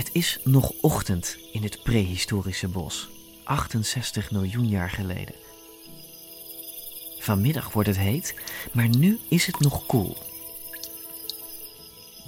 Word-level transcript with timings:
Het 0.00 0.10
is 0.12 0.38
nog 0.44 0.72
ochtend 0.80 1.38
in 1.52 1.62
het 1.62 1.82
prehistorische 1.82 2.68
bos, 2.68 3.08
68 3.44 4.30
miljoen 4.30 4.68
jaar 4.68 4.90
geleden. 4.90 5.34
Vanmiddag 7.18 7.72
wordt 7.72 7.88
het 7.88 7.98
heet, 7.98 8.34
maar 8.72 8.88
nu 8.88 9.18
is 9.28 9.46
het 9.46 9.60
nog 9.60 9.86
koel. 9.86 10.16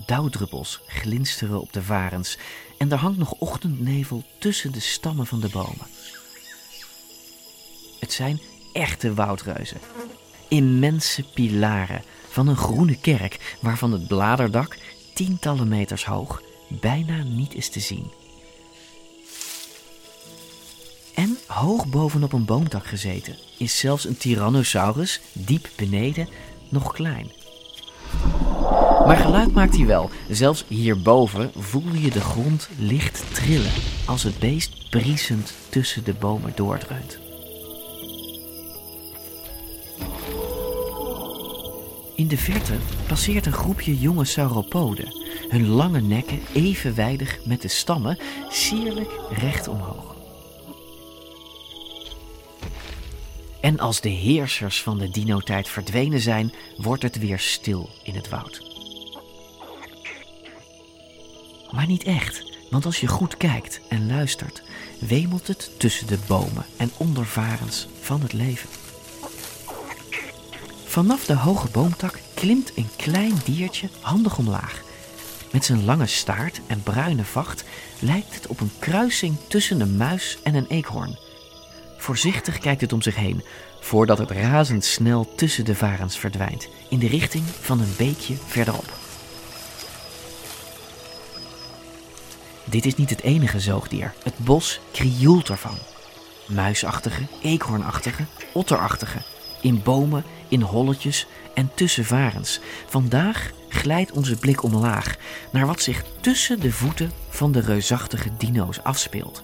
Dauwdruppels 0.07 0.81
glinsteren 0.87 1.61
op 1.61 1.73
de 1.73 1.83
varens 1.83 2.39
en 2.79 2.93
er 2.93 2.99
hangt 2.99 3.19
nog 3.19 3.33
ochtendnevel 3.33 4.25
tussen 4.39 4.73
de 4.73 4.81
stammen 4.81 5.27
van 5.27 5.41
de 5.41 5.49
bomen. 5.49 5.87
Het 8.01 8.13
zijn 8.13 8.41
echte 8.73 9.15
woudreuzen. 9.15 9.81
Immense 10.49 11.23
pilaren 11.23 12.03
van 12.29 12.49
een 12.49 12.57
groene 12.57 12.99
kerk 12.99 13.57
waarvan 13.61 13.93
het 13.93 14.07
bladerdak 14.07 14.79
tientallen 15.15 15.69
meters 15.69 16.05
hoog 16.05 16.43
bijna 16.81 17.23
niet 17.23 17.55
is 17.55 17.69
te 17.69 17.81
zien. 17.81 18.11
En 21.15 21.39
hoog 21.47 21.87
bovenop 21.87 22.33
een 22.33 22.45
boomtak 22.45 22.87
gezeten 22.87 23.37
is 23.59 23.79
zelfs 23.79 24.05
een 24.05 24.17
Tyrannosaurus, 24.17 25.21
diep 25.33 25.69
beneden, 25.77 26.29
nog 26.69 26.93
klein. 26.93 27.31
Maar 29.07 29.17
geluid 29.17 29.53
maakt 29.53 29.77
hij 29.77 29.87
wel. 29.87 30.11
Zelfs 30.29 30.65
hierboven 30.69 31.51
voel 31.57 31.95
je 31.95 32.11
de 32.11 32.21
grond 32.21 32.69
licht 32.79 33.23
trillen 33.33 33.73
als 34.07 34.23
het 34.23 34.39
beest 34.39 34.91
briesend 34.91 35.53
tussen 35.69 36.05
de 36.05 36.15
bomen 36.15 36.53
doordreunt. 36.55 37.19
In 42.23 42.29
de 42.29 42.39
verte 42.39 42.77
passeert 43.07 43.47
een 43.47 43.53
groepje 43.53 43.99
jonge 43.99 44.25
sauropoden 44.25 45.17
hun 45.49 45.69
lange 45.69 46.01
nekken 46.01 46.41
evenwijdig 46.53 47.39
met 47.45 47.63
de 47.63 47.69
stammen 47.69 48.19
sierlijk 48.49 49.11
recht 49.31 49.69
omhoog. 49.69 50.17
En 53.61 53.79
als 53.79 54.01
de 54.01 54.09
heersers 54.09 54.83
van 54.83 54.99
de 54.99 55.11
dinotijd 55.11 55.69
verdwenen 55.69 56.21
zijn, 56.21 56.53
wordt 56.77 57.03
het 57.03 57.19
weer 57.19 57.39
stil 57.39 57.91
in 58.03 58.15
het 58.15 58.29
woud. 58.29 58.63
Maar 61.71 61.87
niet 61.87 62.05
echt, 62.05 62.45
want 62.71 62.85
als 62.85 63.01
je 63.01 63.07
goed 63.07 63.37
kijkt 63.37 63.81
en 63.89 64.07
luistert, 64.07 64.63
wemelt 64.99 65.47
het 65.47 65.71
tussen 65.79 66.07
de 66.07 66.19
bomen 66.27 66.65
en 66.77 66.91
ondervarens 66.97 67.87
van 68.01 68.21
het 68.21 68.33
leven. 68.33 68.82
Vanaf 70.93 71.25
de 71.25 71.35
hoge 71.35 71.69
boomtak 71.71 72.19
klimt 72.35 72.73
een 72.77 72.89
klein 72.97 73.35
diertje 73.45 73.89
handig 74.01 74.39
omlaag 74.39 74.83
met 75.53 75.65
zijn 75.65 75.85
lange 75.85 76.07
staart 76.07 76.61
en 76.67 76.83
bruine 76.83 77.25
vacht 77.25 77.65
lijkt 77.99 78.35
het 78.35 78.47
op 78.47 78.61
een 78.61 78.71
kruising 78.79 79.37
tussen 79.49 79.81
een 79.81 79.97
muis 79.97 80.39
en 80.43 80.55
een 80.55 80.67
eekhoorn. 80.67 81.19
Voorzichtig 81.99 82.59
kijkt 82.59 82.81
het 82.81 82.93
om 82.93 83.03
zich 83.03 83.17
heen, 83.17 83.45
voordat 83.81 84.19
het 84.19 84.31
razendsnel 84.31 85.35
tussen 85.35 85.65
de 85.65 85.75
varens 85.75 86.19
verdwijnt, 86.19 86.69
in 86.89 86.99
de 86.99 87.09
richting 87.09 87.45
van 87.61 87.81
een 87.81 87.95
beekje 87.97 88.35
verderop. 88.47 88.93
Dit 92.65 92.87
is 92.87 92.97
niet 92.97 93.11
het 93.11 93.23
enige 93.23 93.61
zoogdier. 93.61 94.15
Het 94.23 94.39
bos 94.39 94.81
krioelt 94.91 95.49
ervan. 95.49 95.79
Muisachtige, 96.47 97.23
eekhoornachtige, 97.43 98.25
otterachtige. 98.53 99.19
In 99.63 99.83
bomen, 99.83 100.25
in 100.53 100.63
holletjes 100.63 101.27
en 101.55 101.71
tussen 101.75 102.05
varens. 102.05 102.61
Vandaag 102.87 103.51
glijdt 103.69 104.13
onze 104.13 104.37
blik 104.37 104.63
omlaag 104.63 105.17
naar 105.53 105.67
wat 105.67 105.81
zich 105.81 106.05
tussen 106.21 106.61
de 106.61 106.73
voeten 106.73 107.13
van 107.29 107.53
de 107.53 107.61
reusachtige 107.61 108.31
dino's 108.39 108.79
afspeelt. 108.83 109.43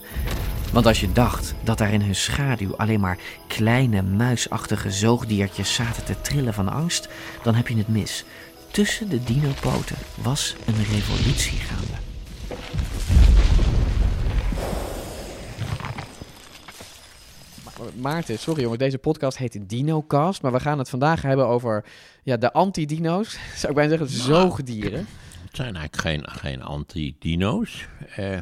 Want 0.72 0.86
als 0.86 1.00
je 1.00 1.12
dacht 1.12 1.54
dat 1.62 1.78
daar 1.78 1.92
in 1.92 2.02
hun 2.02 2.14
schaduw 2.14 2.76
alleen 2.76 3.00
maar 3.00 3.18
kleine 3.46 4.02
muisachtige 4.02 4.90
zoogdiertjes 4.90 5.74
zaten 5.74 6.04
te 6.04 6.20
trillen 6.20 6.54
van 6.54 6.68
angst, 6.68 7.08
dan 7.42 7.54
heb 7.54 7.68
je 7.68 7.76
het 7.76 7.88
mis. 7.88 8.24
Tussen 8.70 9.08
de 9.08 9.24
dinopoten 9.24 9.96
was 10.14 10.54
een 10.66 10.84
revolutie 10.94 11.58
gaande. 11.58 12.07
Maarten, 18.00 18.38
sorry 18.38 18.62
jongen, 18.62 18.78
deze 18.78 18.98
podcast 18.98 19.38
heet 19.38 19.68
DinoCast, 19.68 20.42
maar 20.42 20.52
we 20.52 20.60
gaan 20.60 20.78
het 20.78 20.88
vandaag 20.88 21.22
hebben 21.22 21.46
over 21.46 21.84
ja, 22.22 22.36
de 22.36 22.52
anti-dino's, 22.52 23.38
zou 23.56 23.68
ik 23.68 23.74
bijna 23.74 23.96
zeggen, 23.96 24.28
nou, 24.28 24.40
zoogdieren. 24.40 25.06
Het 25.44 25.56
zijn 25.56 25.76
eigenlijk 25.76 25.96
geen, 25.96 26.38
geen 26.38 26.62
anti-dino's. 26.62 27.88
Uh, 28.18 28.38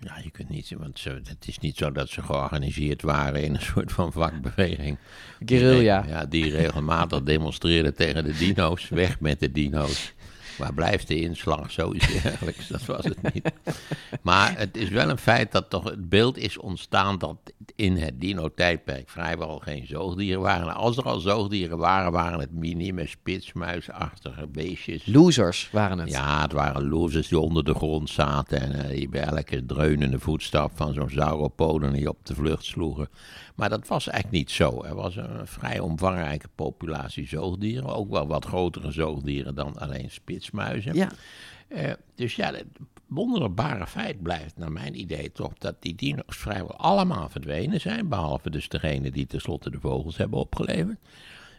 ja, 0.00 0.18
je 0.22 0.30
kunt 0.30 0.48
niet, 0.48 0.72
want 0.78 0.98
ze, 0.98 1.10
het 1.10 1.46
is 1.46 1.58
niet 1.58 1.76
zo 1.76 1.92
dat 1.92 2.08
ze 2.08 2.22
georganiseerd 2.22 3.02
waren 3.02 3.42
in 3.42 3.54
een 3.54 3.60
soort 3.60 3.92
van 3.92 4.12
vakbeweging. 4.12 4.98
Guerrilla. 5.44 6.04
ja, 6.08 6.24
die 6.26 6.50
regelmatig 6.50 7.22
demonstreerden 7.22 7.94
tegen 7.94 8.24
de 8.24 8.36
dino's. 8.36 8.88
Weg 8.88 9.20
met 9.20 9.40
de 9.40 9.52
dino's. 9.52 10.14
Waar 10.58 10.74
blijft 10.74 11.08
de 11.08 11.20
inslag? 11.20 11.70
Zoiets 11.70 12.22
dergelijks. 12.22 12.68
Dat 12.76 12.84
was 12.84 13.04
het 13.04 13.34
niet. 13.34 13.50
Maar 14.22 14.58
het 14.58 14.76
is 14.76 14.88
wel 14.88 15.10
een 15.10 15.18
feit 15.18 15.52
dat 15.52 15.70
toch 15.70 15.84
het 15.84 16.08
beeld 16.08 16.38
is 16.38 16.58
ontstaan 16.58 17.18
dat 17.18 17.36
in 17.76 17.96
het 17.96 18.20
dino-tijdperk 18.20 19.08
vrijwel 19.08 19.58
geen 19.58 19.86
zoogdieren 19.86 20.40
waren. 20.40 20.74
Als 20.74 20.96
er 20.96 21.04
al 21.04 21.20
zoogdieren 21.20 21.78
waren, 21.78 22.12
waren 22.12 22.40
het 22.40 22.52
minime 22.52 23.06
spitsmuisachtige 23.06 24.46
beestjes. 24.46 25.06
Losers 25.06 25.68
waren 25.72 25.98
het. 25.98 26.10
Ja, 26.10 26.42
het 26.42 26.52
waren 26.52 26.88
losers 26.88 27.28
die 27.28 27.38
onder 27.38 27.64
de 27.64 27.74
grond 27.74 28.10
zaten 28.10 28.60
en 28.60 28.84
uh, 28.84 28.96
die 28.96 29.08
bij 29.08 29.20
elke 29.20 29.66
dreunende 29.66 30.18
voetstap 30.18 30.70
van 30.74 30.94
zo'n 30.94 31.10
sauropoden 31.10 31.92
die 31.92 32.08
op 32.08 32.26
de 32.26 32.34
vlucht 32.34 32.64
sloegen. 32.64 33.08
Maar 33.56 33.68
dat 33.68 33.88
was 33.88 34.08
eigenlijk 34.08 34.42
niet 34.42 34.50
zo. 34.50 34.82
Er 34.82 34.94
was 34.94 35.16
een 35.16 35.46
vrij 35.46 35.78
omvangrijke 35.78 36.48
populatie 36.54 37.26
zoogdieren. 37.26 37.94
Ook 37.94 38.10
wel 38.10 38.26
wat 38.26 38.44
grotere 38.44 38.90
zoogdieren 38.90 39.54
dan 39.54 39.76
alleen 39.78 40.10
spitsmuizen. 40.10 40.94
Ja. 40.94 41.10
Uh, 41.68 41.92
dus 42.14 42.34
ja, 42.34 42.52
het 42.52 42.66
wonderbare 43.06 43.86
feit 43.86 44.22
blijft 44.22 44.56
naar 44.56 44.72
mijn 44.72 45.00
idee 45.00 45.32
toch 45.32 45.52
dat 45.58 45.74
die 45.78 45.94
dino's 45.94 46.36
vrijwel 46.36 46.76
allemaal 46.76 47.28
verdwenen 47.28 47.80
zijn. 47.80 48.08
Behalve 48.08 48.50
dus 48.50 48.68
degene 48.68 49.10
die 49.10 49.26
tenslotte 49.26 49.70
de 49.70 49.80
vogels 49.80 50.16
hebben 50.16 50.38
opgeleverd. 50.38 50.98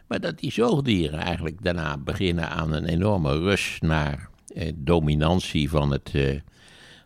Maar 0.06 0.20
dat 0.20 0.38
die 0.38 0.52
zoogdieren 0.52 1.18
eigenlijk 1.18 1.62
daarna 1.62 1.96
beginnen 1.96 2.48
aan 2.48 2.72
een 2.72 2.84
enorme 2.84 3.38
rush 3.38 3.78
naar 3.80 4.28
eh, 4.54 4.72
dominantie 4.74 5.70
van 5.70 5.90
het... 5.90 6.10
Eh, 6.14 6.40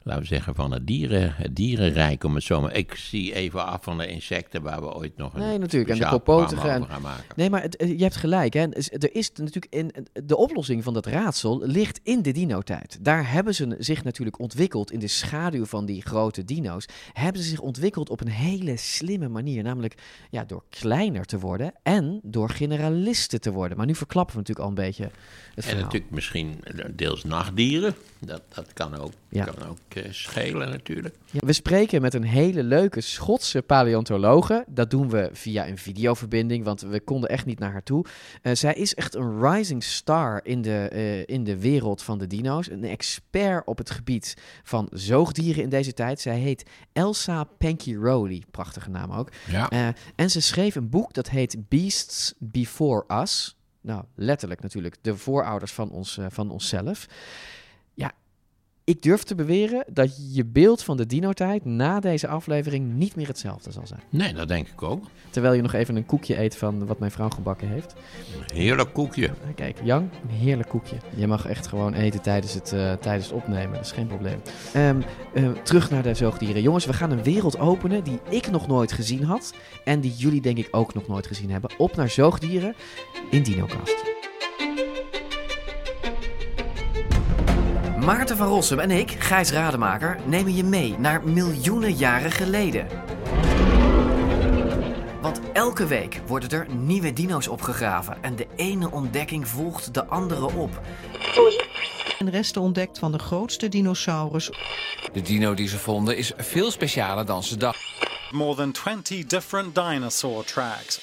laten 0.05 0.23
we 0.23 0.29
zeggen, 0.29 0.55
van 0.55 0.73
het, 0.73 0.87
dieren, 0.87 1.35
het 1.35 1.57
dierenrijk. 1.57 2.25
Om 2.25 2.35
het 2.35 2.45
zo 2.45 2.61
maar. 2.61 2.75
Ik 2.75 2.95
zie 2.95 3.35
even 3.35 3.67
af 3.67 3.83
van 3.83 3.99
de 3.99 4.07
insecten 4.07 4.63
waar 4.63 4.81
we 4.81 4.95
ooit 4.95 5.17
nog 5.17 5.35
een 5.35 5.41
Nee, 5.41 5.59
natuurlijk. 5.59 5.91
En 5.91 5.99
de 5.99 6.09
kopotigen. 6.09 6.71
En... 6.71 6.87
Gaan 6.87 7.03
maken. 7.03 7.25
Nee, 7.37 7.51
maar 7.51 7.63
het, 7.63 7.77
je 7.79 8.03
hebt 8.03 8.17
gelijk. 8.17 8.55
Hè. 8.55 8.61
Er 8.69 9.15
is 9.15 9.33
natuurlijk 9.33 9.75
in, 9.75 9.93
de 10.25 10.37
oplossing 10.37 10.85
van 10.85 10.95
dat 10.95 11.07
raadsel 11.07 11.61
ligt 11.67 12.01
in 12.03 12.23
de 12.23 12.33
dino-tijd. 12.33 12.99
Daar 13.01 13.31
hebben 13.31 13.55
ze 13.55 13.77
zich 13.79 14.05
natuurlijk 14.05 14.39
ontwikkeld 14.39 14.93
in 14.93 14.99
de 14.99 15.09
schaduw 15.09 15.65
van 15.65 15.87
die 15.87 16.03
grote 16.03 16.45
dino's. 16.45 16.87
Hebben 17.13 17.43
ze 17.43 17.49
zich 17.49 17.61
ontwikkeld 17.61 18.11
op 18.11 18.21
een 18.21 18.29
hele 18.29 18.77
slimme 18.77 19.29
manier. 19.29 19.63
Namelijk 19.63 19.95
ja, 20.31 20.45
door 20.45 20.63
kleiner 20.69 21.25
te 21.25 21.39
worden 21.39 21.73
en 21.83 22.21
door 22.23 22.51
generalisten 22.51 23.41
te 23.41 23.53
worden. 23.53 23.77
Maar 23.77 23.87
nu 23.87 23.95
verklappen 23.95 24.35
we 24.35 24.41
natuurlijk 24.41 24.67
al 24.67 24.77
een 24.77 24.87
beetje 24.87 25.11
het 25.55 25.67
En 25.67 25.77
natuurlijk 25.77 26.11
misschien 26.11 26.65
deels 26.91 27.25
nachtdieren. 27.25 27.95
Dat, 28.19 28.43
dat 28.55 28.73
kan 28.73 28.97
ook, 28.97 29.13
ja. 29.29 29.45
kan 29.45 29.69
ook 29.69 29.79
schelen 30.11 30.71
natuurlijk. 30.71 31.15
Ja, 31.31 31.41
we 31.45 31.53
spreken 31.53 32.03
met 32.03 32.15
een 32.15 32.25
hele 32.25 32.63
leuke 32.63 33.01
Schotse 33.01 33.63
paleontologe. 33.63 34.65
Dat 34.69 34.91
doen 34.91 35.09
we 35.11 35.31
via 35.33 35.69
een 35.69 35.79
videoverbinding, 35.79 36.65
want 36.65 36.81
we 36.81 37.01
konden 37.01 37.29
echt 37.31 37.47
niet 37.47 37.59
naar 37.59 37.73
haar 37.73 37.83
toe. 37.83 38.05
Uh, 38.43 38.55
zij 38.55 38.75
is 38.75 38.95
echt 38.95 39.15
een 39.15 39.41
rising 39.41 39.85
star 39.85 40.41
in 40.45 40.63
de, 40.63 40.91
uh, 40.93 41.35
in 41.37 41.45
de 41.45 41.59
wereld 41.59 42.03
van 42.03 42.19
de 42.19 42.27
dino's. 42.27 42.71
Een 42.71 42.85
expert 42.85 43.67
op 43.67 43.79
het 43.79 43.91
gebied 43.91 44.37
van 44.63 44.89
zoogdieren 44.93 45.63
in 45.63 45.69
deze 45.69 45.93
tijd. 45.93 46.21
Zij 46.21 46.39
heet 46.39 46.71
Elsa 46.93 47.45
Pankiroli, 47.45 48.45
prachtige 48.51 48.91
naam 48.91 49.13
ook. 49.13 49.29
Ja. 49.51 49.95
en 50.17 50.31
ze 50.31 50.41
schreef 50.41 50.75
een 50.75 50.89
boek 50.89 51.13
dat 51.13 51.31
heet 51.31 51.69
Beasts 51.69 52.35
Before 52.39 53.21
Us. 53.21 53.57
nou 53.81 54.05
letterlijk 54.15 54.61
natuurlijk, 54.61 54.97
de 55.01 55.17
voorouders 55.17 55.73
van, 55.73 55.91
ons, 55.91 56.19
van 56.29 56.51
onszelf. 56.51 57.07
Ja, 57.95 58.13
ik 58.85 59.03
durf 59.03 59.23
te 59.23 59.35
beweren 59.35 59.85
dat 59.93 60.35
je 60.35 60.45
beeld 60.45 60.83
van 60.83 60.97
de 60.97 61.07
dino-tijd 61.07 61.65
na 61.65 62.01
deze 62.01 62.29
aflevering 62.29 62.93
niet 62.95 63.17
meer 63.17 63.27
hetzelfde 63.27 63.73
zal 63.73 63.87
zijn. 63.87 64.01
Nee, 64.09 64.35
dat 64.35 64.49
denk 64.49 64.69
ik 64.69 64.83
ook. 64.83 65.05
Terwijl 65.31 65.55
je 65.55 65.63
nog 65.63 65.73
even 65.73 65.97
een 65.97 66.07
koekje 66.07 66.41
eet 66.41 66.57
van 66.57 66.87
wat 66.87 66.99
mijn 66.99 67.11
vrouw 67.11 67.29
gebakken 67.29 67.69
heeft. 67.69 67.95
Heerlijk 68.55 68.93
koekje. 68.93 69.31
Kijk, 69.55 69.79
Jan, 69.85 70.03
een 70.03 70.35
heerlijk 70.35 70.69
koekje. 70.69 70.97
Je 71.15 71.27
mag 71.27 71.47
echt 71.47 71.67
gewoon 71.67 71.95
eten 71.95 72.23
tijdens 72.23 72.55
het, 72.55 72.73
uh, 72.73 72.93
tijdens 72.93 73.27
het 73.27 73.35
opnemen, 73.35 73.73
dat 73.73 73.85
is 73.85 73.93
geen 73.93 74.07
probleem. 74.07 74.41
Um, 74.77 75.03
uh, 75.35 75.51
terug 75.51 75.91
naar 75.91 76.03
de 76.03 76.15
zoogdieren. 76.15 76.63
Jongens, 76.63 76.87
we 76.87 76.93
gaan 76.93 77.11
een 77.11 77.23
wereld 77.23 77.59
openen 77.59 78.05
die 78.05 78.19
ik 78.31 78.51
nog 78.51 78.67
nooit 78.67 78.93
gezien 78.93 79.25
had. 79.25 79.55
En 79.85 80.01
die 80.01 80.13
jullie 80.13 80.41
denk 80.41 80.59
ik 80.59 80.69
ook 80.71 80.95
nog 80.95 81.09
nooit 81.09 81.27
gezien 81.27 81.51
hebben. 81.51 81.71
Op 81.79 81.97
naar 81.97 82.11
zoogdieren 82.11 82.75
in 83.31 83.43
DinoCast. 83.43 84.22
Maarten 88.05 88.37
van 88.37 88.47
Rossum 88.47 88.79
en 88.79 88.91
ik, 88.91 89.11
Gijs 89.11 89.51
Rademaker, 89.51 90.19
nemen 90.25 90.55
je 90.55 90.65
mee 90.65 90.95
naar 90.99 91.25
miljoenen 91.25 91.93
jaren 91.93 92.31
geleden. 92.31 92.87
Want 95.21 95.41
elke 95.53 95.87
week 95.87 96.21
worden 96.27 96.51
er 96.51 96.67
nieuwe 96.75 97.13
dino's 97.13 97.49
opgegraven 97.49 98.23
en 98.23 98.37
de 98.37 98.47
ene 98.57 98.91
ontdekking 98.91 99.49
volgt 99.49 99.95
de 99.95 100.07
andere 100.07 100.53
op. 100.53 100.81
En 102.19 102.31
resten 102.31 102.63
ontdekt 102.63 102.99
van 102.99 103.13
de 103.13 103.19
grootste 103.19 103.69
dinosaurus. 103.69 104.51
De 105.13 105.23
dino 105.23 105.55
die 105.55 105.69
ze 105.69 105.79
vonden 105.79 106.17
is 106.17 106.33
veel 106.37 106.71
specialer 106.71 107.27
dan 107.27 107.43
ze 107.43 107.57
dachten. 107.57 108.09
More 108.31 108.55
than 108.55 108.73
20 108.73 109.27
different 109.27 109.75
dinosaur 109.75 110.45
tracks. 110.45 111.01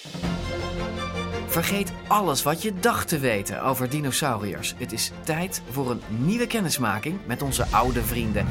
Vergeet 1.50 1.92
alles 2.08 2.44
wat 2.44 2.62
je 2.62 2.74
dacht 2.80 3.08
te 3.08 3.20
weten 3.20 3.62
over 3.62 3.90
dinosauriërs. 3.90 4.74
Het 4.78 4.92
is 4.92 5.12
tijd 5.24 5.62
voor 5.70 5.92
een 5.92 6.02
nieuwe 6.08 6.48
kennismaking 6.48 7.20
met 7.26 7.42
onze 7.42 7.66
oude 7.66 8.02
vrienden. 8.02 8.48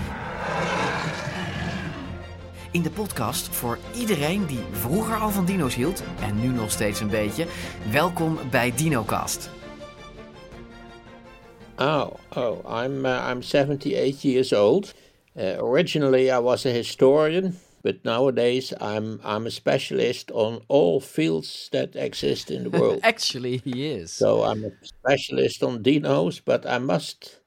In 2.71 2.83
de 2.83 2.91
podcast 2.91 3.49
voor 3.49 3.79
iedereen 3.95 4.47
die 4.47 4.59
vroeger 4.71 5.17
al 5.17 5.31
van 5.31 5.45
dino's 5.45 5.75
hield 5.75 6.03
en 6.21 6.41
nu 6.41 6.49
nog 6.49 6.71
steeds 6.71 7.01
een 7.01 7.09
beetje. 7.09 7.47
Welkom 7.91 8.39
bij 8.51 8.73
DinoCast. 8.77 9.51
Oh, 11.77 12.07
oh, 12.37 12.85
I'm 12.85 13.05
uh, 13.05 13.29
I'm 13.31 13.43
78 13.43 14.23
years 14.23 14.53
old. 14.53 14.95
Uh, 15.37 15.63
originally 15.63 16.31
I 16.31 16.41
was 16.41 16.67
a 16.67 16.71
historian. 16.71 17.59
But 17.83 18.05
nowadays, 18.05 18.73
I'm 18.81 19.21
I'm 19.25 19.47
a 19.47 19.51
specialist 19.51 20.31
on 20.33 20.63
all 20.69 21.01
fields 21.01 21.69
that 21.73 21.97
exist 21.97 22.51
in 22.51 22.65
the 22.65 22.71
world. 22.71 23.01
Actually, 23.05 23.59
he 23.59 23.87
is. 23.87 24.13
So 24.13 24.43
I'm 24.43 24.65
a 24.65 24.71
specialist 24.83 25.63
on 25.63 25.83
dinos, 25.83 26.41
but 26.45 26.67
I 26.67 26.79
must 26.79 27.41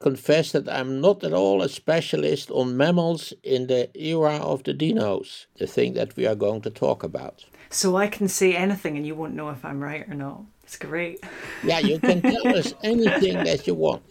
confess 0.00 0.52
that 0.52 0.68
I'm 0.68 1.00
not 1.00 1.24
at 1.24 1.32
all 1.32 1.62
a 1.62 1.68
specialist 1.68 2.50
on 2.50 2.76
mammals 2.76 3.32
in 3.42 3.66
the 3.66 3.90
era 3.94 4.36
of 4.36 4.62
the 4.62 4.74
dinos, 4.74 5.46
the 5.58 5.66
thing 5.66 5.94
that 5.94 6.16
we 6.16 6.26
are 6.26 6.36
going 6.36 6.60
to 6.62 6.70
talk 6.70 7.02
about. 7.02 7.44
So 7.70 7.96
I 7.96 8.06
can 8.06 8.28
say 8.28 8.54
anything 8.54 8.96
and 8.96 9.06
you 9.06 9.14
won't 9.14 9.34
know 9.34 9.50
if 9.50 9.64
I'm 9.64 9.80
right 9.82 10.08
or 10.08 10.14
not. 10.14 10.42
It's 10.62 10.76
great. 10.76 11.24
Yeah, 11.64 11.78
you 11.78 11.98
can 11.98 12.22
tell 12.22 12.56
us 12.56 12.74
anything 12.82 13.42
that 13.44 13.66
you 13.66 13.74
want. 13.74 14.02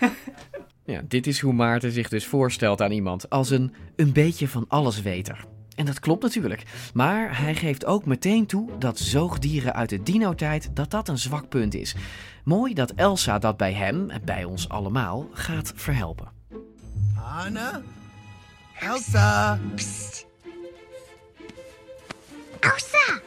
Ja, 0.86 1.02
dit 1.08 1.26
is 1.26 1.40
hoe 1.40 1.52
Maarten 1.52 1.92
zich 1.92 2.08
dus 2.08 2.26
voorstelt 2.26 2.82
aan 2.82 2.90
iemand 2.90 3.30
als 3.30 3.50
een 3.50 3.74
een 3.96 4.12
beetje 4.12 4.48
van 4.48 4.64
alles 4.68 5.02
weter. 5.02 5.44
En 5.74 5.86
dat 5.86 6.00
klopt 6.00 6.22
natuurlijk. 6.22 6.62
Maar 6.94 7.38
hij 7.40 7.54
geeft 7.54 7.84
ook 7.84 8.04
meteen 8.04 8.46
toe 8.46 8.70
dat 8.78 8.98
zoogdieren 8.98 9.74
uit 9.74 9.88
de 9.88 10.02
dino-tijd 10.02 10.70
dat 10.74 10.90
dat 10.90 11.08
een 11.08 11.18
zwak 11.18 11.48
punt 11.48 11.74
is. 11.74 11.94
Mooi 12.44 12.74
dat 12.74 12.90
Elsa 12.90 13.38
dat 13.38 13.56
bij 13.56 13.72
hem 13.72 14.10
en 14.10 14.20
bij 14.24 14.44
ons 14.44 14.68
allemaal 14.68 15.28
gaat 15.32 15.72
verhelpen. 15.74 16.28
Anna? 17.44 17.82
Elsa? 18.80 19.60
Psst. 19.74 20.26
Elsa! 22.60 23.20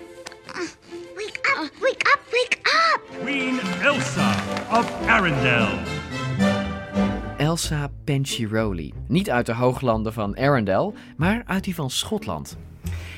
wake 1.15 1.39
up, 1.57 1.71
wake 1.81 2.07
up, 2.07 2.19
wake 2.31 2.57
up! 2.63 3.21
Queen 3.21 3.59
Elsa 3.81 4.35
of 4.71 5.07
Arendelle. 5.07 5.98
Elsa 7.39 7.91
Penciroli. 8.03 8.93
Niet 9.07 9.29
uit 9.29 9.45
de 9.45 9.53
hooglanden 9.53 10.13
van 10.13 10.37
Arendelle, 10.37 10.93
maar 11.17 11.43
uit 11.45 11.63
die 11.63 11.75
van 11.75 11.89
Schotland. 11.89 12.57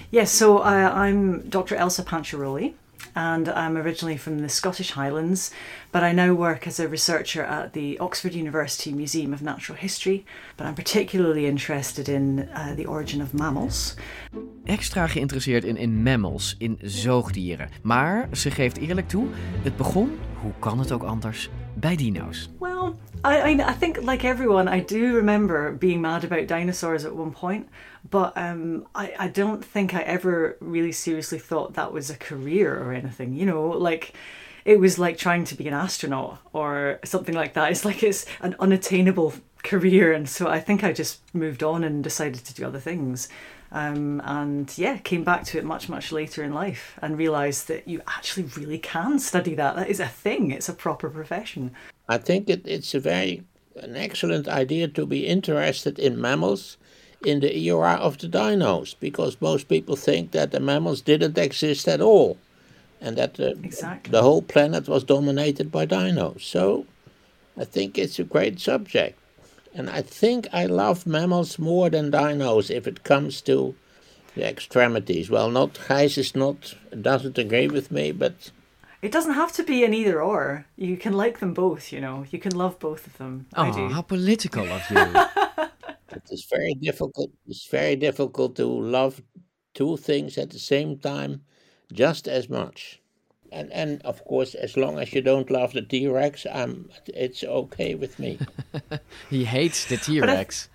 Yes, 0.09 0.37
so 0.37 0.57
uh, 0.57 1.05
I'm 1.07 1.41
Dr. 1.49 1.73
Elsa 1.73 2.03
Panciaroli, 2.03 2.73
and 3.13 3.47
I'm 3.47 3.75
originally 3.77 4.19
from 4.19 4.37
the 4.41 4.47
Scottish 4.47 4.93
Highlands, 4.93 5.51
but 5.91 6.01
I 6.01 6.11
now 6.11 6.37
work 6.37 6.67
as 6.67 6.79
a 6.79 6.87
researcher 6.87 7.45
at 7.45 7.73
the 7.73 7.95
Oxford 7.99 8.33
University 8.33 8.91
Museum 8.93 9.33
of 9.33 9.41
Natural 9.41 9.77
History. 9.79 10.23
But 10.55 10.67
I'm 10.67 10.73
particularly 10.73 11.45
interested 11.45 12.07
in 12.07 12.49
uh, 12.55 12.75
the 12.75 12.87
origin 12.87 13.21
of 13.21 13.33
mammals. 13.33 13.95
Extra 14.65 15.07
geïnteresseerd 15.07 15.63
in, 15.63 15.77
in 15.77 16.03
mammals, 16.03 16.55
in 16.57 16.77
zoogdieren. 16.81 17.69
Maar 17.83 18.27
ze 18.31 18.51
geeft 18.51 18.77
eerlijk 18.77 19.07
toe, 19.07 19.27
het 19.61 19.77
begon, 19.77 20.17
hoe 20.41 20.53
kan 20.59 20.79
het 20.79 20.91
ook 20.91 21.03
anders, 21.03 21.49
Well, 22.59 22.97
I, 23.23 23.39
I, 23.39 23.69
I 23.69 23.73
think 23.73 24.01
like 24.01 24.23
everyone, 24.23 24.67
I 24.67 24.79
do 24.79 25.15
remember 25.15 25.71
being 25.71 26.01
mad 26.01 26.23
about 26.23 26.47
dinosaurs 26.47 27.05
at 27.05 27.15
one 27.15 27.31
point, 27.31 27.69
but 28.09 28.33
um, 28.37 28.87
I, 28.95 29.13
I 29.17 29.27
don't 29.27 29.63
think 29.63 29.93
I 29.93 30.01
ever 30.01 30.57
really 30.59 30.91
seriously 30.91 31.39
thought 31.39 31.73
that 31.73 31.91
was 31.91 32.09
a 32.09 32.15
career 32.15 32.81
or 32.81 32.93
anything. 32.93 33.33
You 33.33 33.45
know, 33.45 33.69
like 33.69 34.13
it 34.65 34.79
was 34.79 34.99
like 34.99 35.17
trying 35.17 35.43
to 35.45 35.55
be 35.55 35.67
an 35.67 35.73
astronaut 35.73 36.39
or 36.53 36.99
something 37.03 37.35
like 37.35 37.53
that. 37.53 37.71
It's 37.71 37.85
like 37.85 38.03
it's 38.03 38.25
an 38.41 38.55
unattainable 38.59 39.33
career, 39.63 40.13
and 40.13 40.27
so 40.27 40.47
I 40.47 40.59
think 40.59 40.83
I 40.83 40.93
just 40.93 41.21
moved 41.33 41.63
on 41.63 41.83
and 41.83 42.03
decided 42.03 42.45
to 42.45 42.53
do 42.53 42.65
other 42.65 42.79
things. 42.79 43.27
Um, 43.73 44.21
and 44.25 44.71
yeah, 44.77 44.97
came 44.97 45.23
back 45.23 45.45
to 45.45 45.57
it 45.57 45.63
much, 45.63 45.87
much 45.87 46.11
later 46.11 46.43
in 46.43 46.53
life 46.53 46.99
and 47.01 47.17
realised 47.17 47.69
that 47.69 47.87
you 47.87 48.01
actually 48.07 48.43
really 48.57 48.77
can 48.77 49.17
study 49.19 49.55
that. 49.55 49.75
That 49.75 49.89
is 49.89 49.99
a 49.99 50.07
thing, 50.07 50.51
it's 50.51 50.67
a 50.67 50.73
proper 50.73 51.09
profession. 51.09 51.71
I 52.09 52.17
think 52.17 52.49
it, 52.49 52.67
it's 52.67 52.93
a 52.93 52.99
very 52.99 53.43
an 53.77 53.95
excellent 53.95 54.47
idea 54.47 54.87
to 54.89 55.05
be 55.05 55.25
interested 55.25 55.97
in 55.97 56.19
mammals 56.19 56.77
in 57.23 57.39
the 57.39 57.55
era 57.57 57.93
of 57.93 58.17
the 58.17 58.27
dinos 58.27 58.95
because 58.99 59.39
most 59.39 59.69
people 59.69 59.95
think 59.95 60.31
that 60.31 60.51
the 60.51 60.59
mammals 60.59 61.01
didn't 61.01 61.37
exist 61.37 61.87
at 61.87 62.01
all 62.01 62.37
and 62.99 63.17
that 63.17 63.35
the, 63.35 63.51
exactly. 63.63 64.11
the 64.11 64.21
whole 64.21 64.41
planet 64.41 64.87
was 64.87 65.03
dominated 65.03 65.71
by 65.71 65.85
dinos. 65.85 66.41
So 66.41 66.85
I 67.57 67.65
think 67.65 67.97
it's 67.97 68.19
a 68.19 68.23
great 68.23 68.59
subject. 68.59 69.17
And 69.73 69.89
I 69.89 70.01
think 70.01 70.47
I 70.51 70.65
love 70.65 71.07
mammals 71.07 71.57
more 71.57 71.89
than 71.89 72.11
dinos 72.11 72.69
if 72.69 72.87
it 72.87 73.03
comes 73.03 73.41
to 73.41 73.75
the 74.35 74.47
extremities. 74.47 75.29
Well, 75.29 75.49
not 75.49 75.73
Gijs 75.73 76.17
is 76.17 76.35
not 76.35 76.75
doesn't 77.01 77.37
agree 77.37 77.67
with 77.67 77.91
me, 77.91 78.11
but 78.11 78.51
it 79.01 79.11
doesn't 79.11 79.33
have 79.33 79.51
to 79.53 79.63
be 79.63 79.83
an 79.83 79.93
either 79.93 80.21
or. 80.21 80.65
You 80.75 80.97
can 80.97 81.13
like 81.13 81.39
them 81.39 81.53
both, 81.53 81.91
you 81.91 81.99
know. 81.99 82.25
You 82.29 82.39
can 82.39 82.55
love 82.55 82.79
both 82.79 83.07
of 83.07 83.17
them. 83.17 83.47
Oh, 83.55 83.89
how 83.89 84.01
political 84.01 84.67
of 84.71 84.83
you. 84.89 84.97
it 86.09 86.23
is 86.29 86.45
very 86.49 86.75
difficult. 86.75 87.31
It's 87.47 87.67
very 87.67 87.95
difficult 87.95 88.55
to 88.57 88.65
love 88.65 89.21
two 89.73 89.97
things 89.97 90.37
at 90.37 90.51
the 90.51 90.59
same 90.59 90.97
time 90.97 91.41
just 91.91 92.27
as 92.27 92.49
much. 92.49 93.00
And 93.51 93.71
and 93.73 94.01
of 94.03 94.23
course, 94.23 94.55
as 94.55 94.77
long 94.77 94.97
as 94.97 95.13
you 95.13 95.21
don't 95.21 95.51
love 95.51 95.73
the 95.73 95.81
T 95.81 96.07
Rex, 96.07 96.45
um, 96.49 96.89
it's 97.07 97.43
okay 97.43 97.95
with 97.95 98.17
me. 98.17 98.39
he 99.29 99.43
hates 99.43 99.85
the 99.85 99.97
T 99.97 100.21
Rex. 100.21 100.69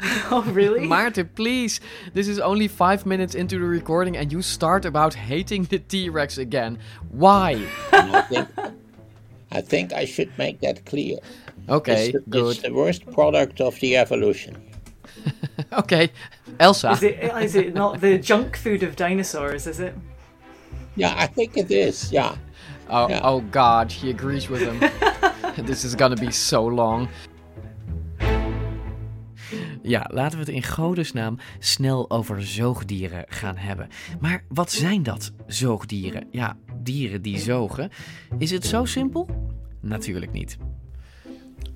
oh, 0.30 0.42
really? 0.52 0.86
Martin, 0.86 1.30
please. 1.34 1.80
This 2.14 2.28
is 2.28 2.38
only 2.38 2.68
five 2.68 3.06
minutes 3.06 3.34
into 3.34 3.58
the 3.58 3.64
recording, 3.64 4.16
and 4.16 4.32
you 4.32 4.42
start 4.42 4.84
about 4.84 5.14
hating 5.14 5.64
the 5.64 5.78
T 5.78 6.08
Rex 6.08 6.38
again. 6.38 6.78
Why? 7.10 7.66
I, 7.92 8.20
think, 8.22 8.48
I 9.50 9.60
think 9.60 9.92
I 9.92 10.04
should 10.04 10.36
make 10.38 10.60
that 10.60 10.84
clear. 10.86 11.18
Okay, 11.68 12.08
it's 12.08 12.12
the, 12.12 12.30
good. 12.30 12.56
It's 12.56 12.62
the 12.62 12.72
worst 12.72 13.10
product 13.12 13.60
of 13.60 13.78
the 13.80 13.96
evolution. 13.96 14.56
okay, 15.72 16.10
Elsa. 16.58 16.92
Is 16.92 17.02
it, 17.02 17.22
is 17.42 17.54
it 17.54 17.74
not 17.74 18.00
the 18.00 18.18
junk 18.18 18.56
food 18.56 18.82
of 18.82 18.96
dinosaurs, 18.96 19.66
is 19.66 19.80
it? 19.80 19.94
Yeah, 20.94 21.24
I 21.24 21.28
think 21.34 21.54
it 21.54 21.70
is. 21.70 22.10
Yeah. 22.10 22.32
Oh, 22.88 23.08
yeah. 23.08 23.20
oh 23.22 23.42
God, 23.50 23.92
he 23.92 24.10
agrees 24.10 24.48
with 24.48 24.60
him. 24.60 24.78
this 25.66 25.84
is 25.84 25.94
gonna 25.94 26.16
be 26.16 26.30
so 26.30 26.70
long. 26.70 27.08
Ja, 29.82 30.10
laten 30.12 30.38
we 30.38 30.44
het 30.44 30.54
in 30.54 30.62
godesnaam 30.62 31.38
snel 31.58 32.10
over 32.10 32.42
zoogdieren 32.42 33.24
gaan 33.28 33.56
hebben. 33.56 33.88
Maar 34.20 34.44
wat 34.48 34.72
zijn 34.72 35.02
dat, 35.02 35.32
zoogdieren? 35.46 36.26
Ja, 36.30 36.56
dieren 36.82 37.22
die 37.22 37.38
zogen. 37.38 37.90
Is 38.38 38.50
het 38.50 38.66
zo 38.66 38.84
simpel? 38.84 39.28
Natuurlijk 39.80 40.32
niet. 40.32 40.56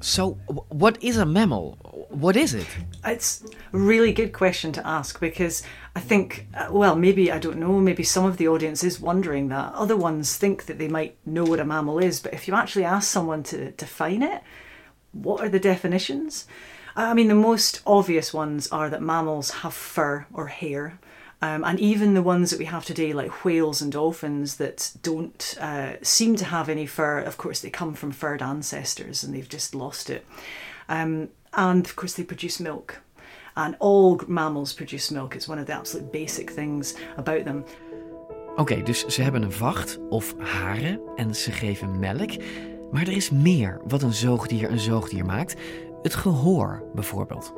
So, 0.00 0.32
what 0.68 1.02
is 1.02 1.16
a 1.16 1.24
mammal? 1.24 1.78
What 2.10 2.36
is 2.36 2.54
it? 2.54 2.66
It's 3.04 3.42
a 3.72 3.78
really 3.78 4.12
good 4.12 4.32
question 4.32 4.70
to 4.72 4.86
ask 4.86 5.18
because 5.18 5.62
I 5.96 6.00
think, 6.00 6.46
uh, 6.54 6.68
well, 6.70 6.94
maybe, 6.94 7.32
I 7.32 7.38
don't 7.38 7.58
know, 7.58 7.80
maybe 7.80 8.02
some 8.02 8.24
of 8.24 8.36
the 8.36 8.48
audience 8.48 8.84
is 8.84 9.00
wondering 9.00 9.48
that. 9.48 9.72
Other 9.74 9.96
ones 9.96 10.36
think 10.36 10.66
that 10.66 10.78
they 10.78 10.88
might 10.88 11.16
know 11.24 11.44
what 11.44 11.60
a 11.60 11.64
mammal 11.64 11.98
is, 11.98 12.20
but 12.20 12.34
if 12.34 12.46
you 12.46 12.54
actually 12.54 12.84
ask 12.84 13.10
someone 13.10 13.42
to 13.44 13.70
define 13.72 14.22
it, 14.22 14.42
what 15.12 15.40
are 15.40 15.48
the 15.48 15.58
definitions? 15.58 16.46
I 16.96 17.14
mean, 17.14 17.28
the 17.28 17.34
most 17.34 17.80
obvious 17.86 18.32
ones 18.32 18.68
are 18.68 18.88
that 18.90 19.02
mammals 19.02 19.50
have 19.50 19.74
fur 19.74 20.26
or 20.32 20.46
hair. 20.46 20.98
Um, 21.42 21.64
and 21.64 21.78
even 21.78 22.14
the 22.14 22.22
ones 22.22 22.50
that 22.50 22.58
we 22.58 22.64
have 22.64 22.84
today, 22.84 23.12
like 23.12 23.44
whales 23.44 23.82
and 23.82 23.92
dolphins, 23.92 24.56
that 24.56 24.92
don't 25.02 25.56
uh, 25.60 25.92
seem 26.02 26.36
to 26.36 26.44
have 26.44 26.68
any 26.68 26.86
fur, 26.86 27.20
of 27.20 27.36
course, 27.36 27.60
they 27.60 27.70
come 27.70 27.94
from 27.94 28.12
furred 28.12 28.42
ancestors 28.42 29.24
and 29.24 29.34
they've 29.34 29.48
just 29.48 29.74
lost 29.74 30.08
it. 30.10 30.24
Um, 30.88 31.28
and 31.52 31.84
of 31.84 31.96
course, 31.96 32.14
they 32.14 32.24
produce 32.24 32.60
milk. 32.60 33.00
And 33.56 33.76
all 33.78 34.20
mammals 34.26 34.72
produce 34.72 35.12
milk. 35.12 35.34
It's 35.34 35.48
one 35.48 35.60
of 35.60 35.66
the 35.66 35.74
absolute 35.74 36.10
basic 36.10 36.50
things 36.50 36.94
about 37.16 37.44
them. 37.44 37.64
Oké, 38.56 38.60
okay, 38.60 38.82
dus 38.82 39.06
ze 39.06 39.22
hebben 39.22 39.42
een 39.42 39.52
vacht 39.52 39.98
of 40.08 40.34
haren 40.38 41.00
en 41.16 41.34
ze 41.34 41.52
geven 41.52 41.98
melk. 41.98 42.30
Maar 42.92 43.02
er 43.02 43.16
is 43.16 43.30
meer 43.30 43.80
wat 43.84 44.02
een 44.02 44.12
zoogdier 44.12 44.70
een 44.70 44.80
zoogdier 44.80 45.24
maakt. 45.24 45.54
Het 46.02 46.14
gehoor 46.14 46.82
bijvoorbeeld. 46.94 47.52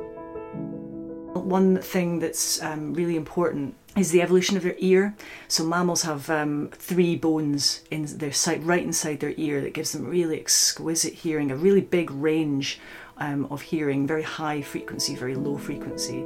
One 1.47 1.77
thing 1.81 2.19
that's 2.19 2.61
um, 2.61 2.93
really 2.93 3.15
important 3.15 3.73
is 3.95 4.11
the 4.11 4.21
evolution 4.21 4.57
of 4.57 4.63
their 4.63 4.75
ear. 4.79 5.15
So 5.47 5.63
mammals 5.63 6.03
have 6.03 6.29
um, 6.29 6.69
three 6.73 7.15
bones 7.15 7.83
in 7.89 8.05
their 8.17 8.33
side, 8.33 8.65
right 8.65 8.83
inside 8.83 9.19
their 9.19 9.33
ear, 9.37 9.61
that 9.61 9.73
gives 9.73 9.91
them 9.91 10.05
really 10.05 10.37
exquisite 10.37 11.13
hearing, 11.13 11.51
a 11.51 11.55
really 11.55 11.81
big 11.81 12.11
range 12.11 12.79
um, 13.17 13.47
of 13.49 13.61
hearing, 13.61 14.05
very 14.07 14.23
high 14.23 14.61
frequency, 14.61 15.15
very 15.15 15.35
low 15.35 15.57
frequency. 15.57 16.25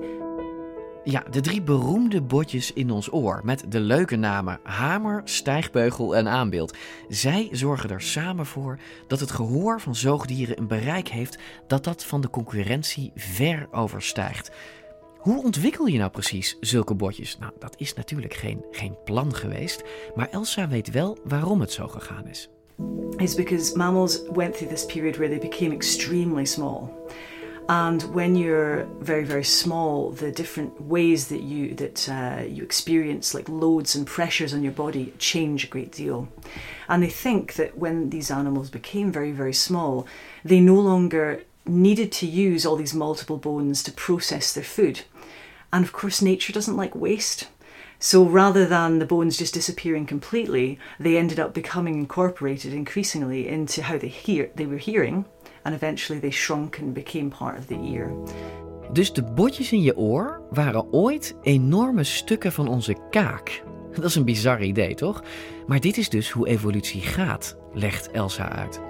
Ja, 1.03 1.23
de 1.31 1.41
drie 1.41 1.61
beroemde 1.61 2.21
botjes 2.21 2.73
in 2.73 2.91
ons 2.91 3.13
oor 3.13 3.41
met 3.43 3.65
de 3.69 3.79
leuke 3.79 4.15
namen 4.15 4.59
hamer, 4.63 5.21
stijgbeugel 5.23 6.15
en 6.15 6.27
aanbeeld. 6.27 6.77
Zij 7.09 7.47
zorgen 7.51 7.89
er 7.89 8.01
samen 8.01 8.45
voor 8.45 8.79
dat 9.07 9.19
het 9.19 9.31
gehoor 9.31 9.81
van 9.81 9.95
zoogdieren 9.95 10.57
een 10.57 10.67
bereik 10.67 11.07
heeft 11.07 11.37
dat 11.67 11.83
dat 11.83 12.05
van 12.05 12.21
de 12.21 12.29
concurrentie 12.29 13.11
ver 13.15 13.67
overstijgt. 13.71 14.51
Hoe 15.21 15.43
ontwikkel 15.43 15.85
je 15.85 15.97
nou 15.97 16.11
precies 16.11 16.57
zulke 16.59 16.93
botjes? 16.93 17.37
Nou, 17.37 17.51
dat 17.59 17.75
is 17.77 17.93
natuurlijk 17.93 18.33
geen, 18.33 18.65
geen 18.71 18.95
plan 19.05 19.35
geweest, 19.35 19.83
maar 20.15 20.29
Elsa 20.29 20.67
weet 20.67 20.91
wel 20.91 21.17
waarom 21.23 21.59
het 21.61 21.71
zo 21.71 21.87
gegaan 21.87 22.27
is. 22.27 22.49
Is 23.15 23.35
because 23.35 23.77
mammals 23.77 24.21
went 24.33 24.57
through 24.57 24.73
this 24.73 24.85
period 24.85 25.17
where 25.17 25.37
they 25.37 25.49
became 25.49 25.73
extremely 25.73 26.45
small. 26.45 26.89
And 27.65 28.09
when 28.13 28.35
you're 28.35 28.87
very, 29.01 29.25
very 29.25 29.43
small, 29.43 30.13
the 30.15 30.31
different 30.31 30.71
ways 30.87 31.27
that 31.27 31.41
you 31.41 31.75
that 31.75 32.07
uh, 32.09 32.55
you 32.55 32.63
experience 32.63 33.37
like 33.37 33.51
loads 33.51 33.95
and 33.95 34.05
pressures 34.05 34.53
on 34.53 34.63
your 34.63 34.75
body 34.75 35.13
change 35.17 35.63
a 35.63 35.67
great 35.69 35.97
deal. 35.97 36.27
And 36.87 37.03
they 37.03 37.13
think 37.13 37.53
that 37.53 37.77
when 37.77 38.09
these 38.09 38.33
animals 38.33 38.69
became 38.69 39.11
very, 39.11 39.31
very 39.31 39.53
small, 39.53 40.05
they 40.43 40.59
no 40.59 40.81
longer 40.81 41.39
needed 41.65 42.11
to 42.11 42.25
use 42.25 42.65
all 42.65 42.75
these 42.75 42.97
multiple 42.97 43.37
bones 43.37 43.83
to 43.83 43.91
process 43.91 44.53
their 44.53 44.63
food. 44.63 45.01
And 45.71 45.85
of 45.85 45.91
course, 45.91 46.21
nature 46.21 46.53
doesn't 46.53 46.77
like 46.77 46.95
waste. 46.95 47.47
So 47.99 48.23
rather 48.23 48.65
than 48.65 48.99
the 48.99 49.05
bones 49.05 49.37
just 49.37 49.53
disappearing 49.53 50.07
completely, 50.07 50.79
they 50.99 51.17
ended 51.17 51.39
up 51.39 51.53
becoming 51.53 51.95
incorporated 51.95 52.73
increasingly 52.73 53.47
into 53.47 53.81
how 53.81 53.97
they 53.97 54.07
hear 54.07 54.49
they 54.55 54.65
were 54.65 54.79
hearing, 54.79 55.25
and 55.63 55.75
eventually 55.75 56.19
they 56.19 56.31
shrunk 56.31 56.79
and 56.79 56.93
became 56.93 57.29
part 57.29 57.59
of 57.59 57.67
the 57.67 57.75
ear. 57.75 58.11
Dus 58.93 59.13
de 59.13 59.23
botjes 59.23 59.71
in 59.71 59.81
je 59.81 59.97
oor 59.97 60.41
waren 60.49 60.93
ooit 60.93 61.35
enorme 61.41 62.03
stukken 62.03 62.51
van 62.51 62.67
onze 62.67 62.95
kaak. 63.09 63.63
Dat 63.93 64.03
is 64.03 64.15
een 64.15 64.25
bizar 64.25 64.63
idee, 64.63 64.95
toch? 64.95 65.23
Maar 65.67 65.79
dit 65.79 65.97
is 65.97 66.09
dus 66.09 66.31
hoe 66.31 66.47
evolutie 66.47 67.01
gaat, 67.01 67.57
legt 67.73 68.11
Elsa 68.11 68.49
uit. 68.49 68.81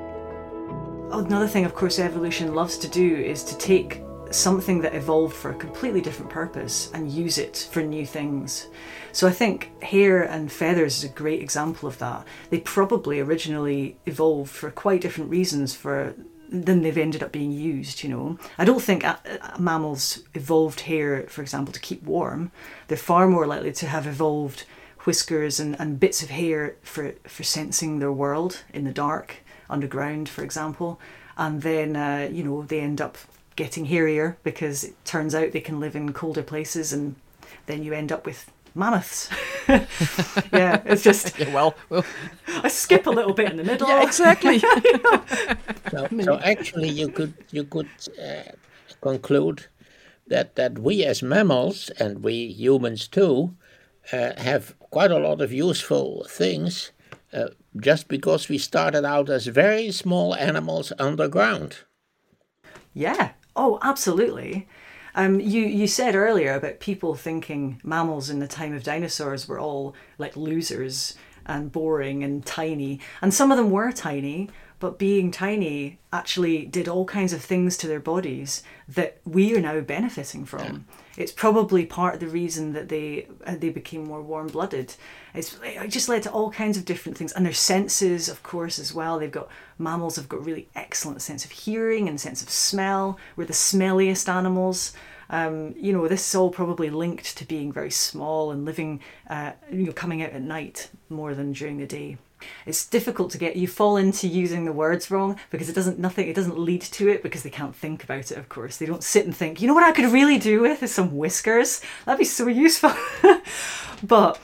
Another 1.09 1.49
thing, 1.49 1.65
of 1.65 1.73
course, 1.73 2.03
evolution 2.03 2.49
loves 2.49 2.77
to 2.77 2.89
do 2.89 3.15
is 3.15 3.43
to 3.43 3.55
take 3.55 4.01
something 4.31 4.81
that 4.81 4.95
evolved 4.95 5.35
for 5.35 5.51
a 5.51 5.55
completely 5.55 6.01
different 6.01 6.31
purpose 6.31 6.91
and 6.93 7.11
use 7.11 7.37
it 7.37 7.67
for 7.71 7.81
new 7.81 8.05
things. 8.05 8.67
So 9.11 9.27
I 9.27 9.31
think 9.31 9.71
hair 9.83 10.23
and 10.23 10.51
feathers 10.51 10.97
is 10.97 11.03
a 11.03 11.13
great 11.13 11.41
example 11.41 11.87
of 11.87 11.97
that. 11.99 12.25
They 12.49 12.59
probably 12.59 13.19
originally 13.19 13.97
evolved 14.05 14.51
for 14.51 14.71
quite 14.71 15.01
different 15.01 15.29
reasons 15.29 15.75
for 15.75 16.15
than 16.51 16.81
they've 16.81 16.97
ended 16.97 17.23
up 17.23 17.31
being 17.31 17.53
used, 17.53 18.03
you 18.03 18.09
know. 18.09 18.37
I 18.57 18.65
don't 18.65 18.81
think 18.81 19.05
mammals 19.57 20.19
evolved 20.33 20.81
hair, 20.81 21.25
for 21.29 21.41
example, 21.41 21.73
to 21.73 21.79
keep 21.79 22.03
warm. 22.03 22.51
They're 22.87 22.97
far 22.97 23.27
more 23.27 23.47
likely 23.47 23.71
to 23.71 23.87
have 23.87 24.05
evolved 24.05 24.65
whiskers 25.05 25.59
and, 25.59 25.79
and 25.79 25.99
bits 25.99 26.21
of 26.21 26.29
hair 26.29 26.75
for, 26.81 27.13
for 27.23 27.43
sensing 27.43 27.99
their 27.99 28.11
world 28.11 28.63
in 28.73 28.83
the 28.83 28.91
dark, 28.91 29.37
underground, 29.69 30.27
for 30.27 30.43
example. 30.43 30.99
And 31.37 31.61
then, 31.61 31.95
uh, 31.95 32.29
you 32.29 32.43
know, 32.43 32.63
they 32.63 32.81
end 32.81 32.99
up 32.99 33.17
getting 33.55 33.85
hairier 33.85 34.37
because 34.43 34.83
it 34.83 35.05
turns 35.05 35.35
out 35.35 35.51
they 35.51 35.61
can 35.61 35.79
live 35.79 35.95
in 35.95 36.13
colder 36.13 36.43
places 36.43 36.93
and 36.93 37.15
then 37.65 37.83
you 37.83 37.93
end 37.93 38.11
up 38.11 38.25
with 38.25 38.51
mammoths. 38.75 39.29
yeah, 39.67 40.81
it's 40.85 41.03
just 41.03 41.37
yeah, 41.39 41.53
well, 41.53 41.75
well, 41.89 42.05
I 42.47 42.67
skip 42.67 43.07
a 43.07 43.11
little 43.11 43.33
bit 43.33 43.51
in 43.51 43.57
the 43.57 43.63
middle. 43.63 43.87
Yeah, 43.87 44.03
exactly. 44.03 44.59
so, 45.91 46.07
so, 46.21 46.39
actually, 46.39 46.89
you 46.89 47.09
could 47.09 47.33
you 47.51 47.63
could 47.63 47.89
uh, 48.21 48.51
conclude 49.01 49.67
that 50.27 50.55
that 50.55 50.79
we 50.79 51.03
as 51.03 51.21
mammals 51.21 51.89
and 51.99 52.23
we 52.23 52.47
humans 52.47 53.07
too 53.07 53.55
uh, 54.13 54.31
have 54.37 54.75
quite 54.79 55.11
a 55.11 55.19
lot 55.19 55.41
of 55.41 55.51
useful 55.51 56.25
things. 56.29 56.91
Uh, 57.33 57.47
just 57.79 58.09
because 58.09 58.49
we 58.49 58.57
started 58.57 59.05
out 59.05 59.29
as 59.29 59.47
very 59.47 59.89
small 59.89 60.35
animals 60.35 60.91
underground. 60.99 61.77
Yeah, 62.93 63.31
Oh, 63.55 63.79
absolutely. 63.81 64.67
Um, 65.13 65.39
you 65.39 65.61
you 65.61 65.87
said 65.87 66.15
earlier 66.15 66.53
about 66.53 66.79
people 66.79 67.15
thinking 67.15 67.81
mammals 67.83 68.29
in 68.29 68.39
the 68.39 68.47
time 68.47 68.73
of 68.73 68.83
dinosaurs 68.83 69.47
were 69.47 69.59
all 69.59 69.93
like 70.17 70.37
losers 70.37 71.15
and 71.45 71.71
boring 71.71 72.23
and 72.23 72.45
tiny, 72.45 72.99
and 73.21 73.33
some 73.33 73.51
of 73.51 73.57
them 73.57 73.71
were 73.71 73.91
tiny, 73.91 74.49
but 74.81 74.99
being 74.99 75.31
tiny 75.31 75.99
actually 76.11 76.65
did 76.65 76.89
all 76.89 77.05
kinds 77.05 77.31
of 77.31 77.41
things 77.41 77.77
to 77.77 77.87
their 77.87 78.01
bodies 78.01 78.63
that 78.89 79.21
we 79.23 79.55
are 79.55 79.61
now 79.61 79.79
benefiting 79.79 80.43
from. 80.43 80.85
Yeah 80.89 80.95
it's 81.17 81.31
probably 81.31 81.85
part 81.85 82.13
of 82.15 82.19
the 82.19 82.27
reason 82.27 82.73
that 82.73 82.89
they 82.89 83.27
uh, 83.45 83.55
they 83.55 83.69
became 83.69 84.03
more 84.03 84.21
warm 84.21 84.47
blooded. 84.47 84.95
It's 85.33 85.57
it 85.63 85.87
just 85.89 86.07
led 86.07 86.23
to 86.23 86.31
all 86.31 86.51
kinds 86.51 86.77
of 86.77 86.85
different 86.85 87.17
things, 87.17 87.31
and 87.33 87.45
their 87.45 87.53
senses, 87.53 88.29
of 88.29 88.43
course, 88.43 88.79
as 88.79 88.93
well. 88.93 89.19
They've 89.19 89.31
got 89.31 89.49
mammals 89.77 90.15
have 90.15 90.29
got 90.29 90.45
really 90.45 90.69
excellent 90.75 91.21
sense 91.21 91.43
of 91.43 91.51
hearing 91.51 92.07
and 92.07 92.19
sense 92.19 92.41
of 92.41 92.49
smell. 92.49 93.17
We're 93.35 93.45
the 93.45 93.53
smelliest 93.53 94.29
animals. 94.29 94.93
Um, 95.29 95.73
you 95.77 95.93
know, 95.93 96.07
this 96.09 96.27
is 96.27 96.35
all 96.35 96.49
probably 96.49 96.89
linked 96.89 97.37
to 97.37 97.45
being 97.45 97.71
very 97.71 97.91
small 97.91 98.51
and 98.51 98.65
living, 98.65 98.99
uh, 99.29 99.53
you 99.71 99.85
know, 99.85 99.93
coming 99.93 100.21
out 100.21 100.31
at 100.31 100.41
night 100.41 100.89
more 101.09 101.33
than 101.33 101.53
during 101.53 101.77
the 101.77 101.87
day 101.87 102.17
it's 102.65 102.85
difficult 102.85 103.31
to 103.31 103.37
get 103.37 103.55
you 103.55 103.67
fall 103.67 103.97
into 103.97 104.27
using 104.27 104.65
the 104.65 104.71
words 104.71 105.11
wrong 105.11 105.37
because 105.49 105.69
it 105.69 105.75
doesn't 105.75 105.99
nothing 105.99 106.27
it 106.27 106.35
doesn't 106.35 106.57
lead 106.57 106.81
to 106.81 107.07
it 107.07 107.23
because 107.23 107.43
they 107.43 107.49
can't 107.49 107.75
think 107.75 108.03
about 108.03 108.31
it 108.31 108.37
of 108.37 108.49
course. 108.49 108.77
They 108.77 108.85
don't 108.85 109.03
sit 109.03 109.25
and 109.25 109.35
think 109.35 109.61
you 109.61 109.67
know 109.67 109.73
what 109.73 109.83
i 109.83 109.91
could 109.91 110.11
really 110.11 110.37
do 110.37 110.61
with 110.61 110.83
is 110.83 110.93
some 110.93 111.15
whiskers? 111.15 111.81
That'd 112.05 112.19
be 112.19 112.25
so 112.25 112.47
useful. 112.47 112.93
But 114.03 114.39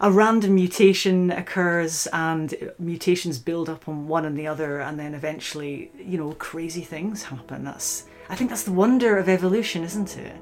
a 0.00 0.10
random 0.10 0.54
mutation 0.54 1.30
occurs 1.30 2.08
and 2.12 2.54
mutations 2.78 3.38
build 3.38 3.68
up 3.68 3.88
on 3.88 4.08
one 4.08 4.24
and 4.24 4.36
the 4.36 4.46
other 4.46 4.80
and 4.80 4.98
then 4.98 5.14
eventually 5.14 5.90
you 5.96 6.18
know 6.18 6.32
crazy 6.32 6.82
things 6.82 7.22
happen. 7.22 7.64
That's 7.64 8.06
i 8.28 8.34
think 8.34 8.50
that's 8.50 8.64
the 8.64 8.72
wonder 8.72 9.18
of 9.18 9.28
evolution 9.28 9.84
isn't 9.84 10.16
it? 10.16 10.36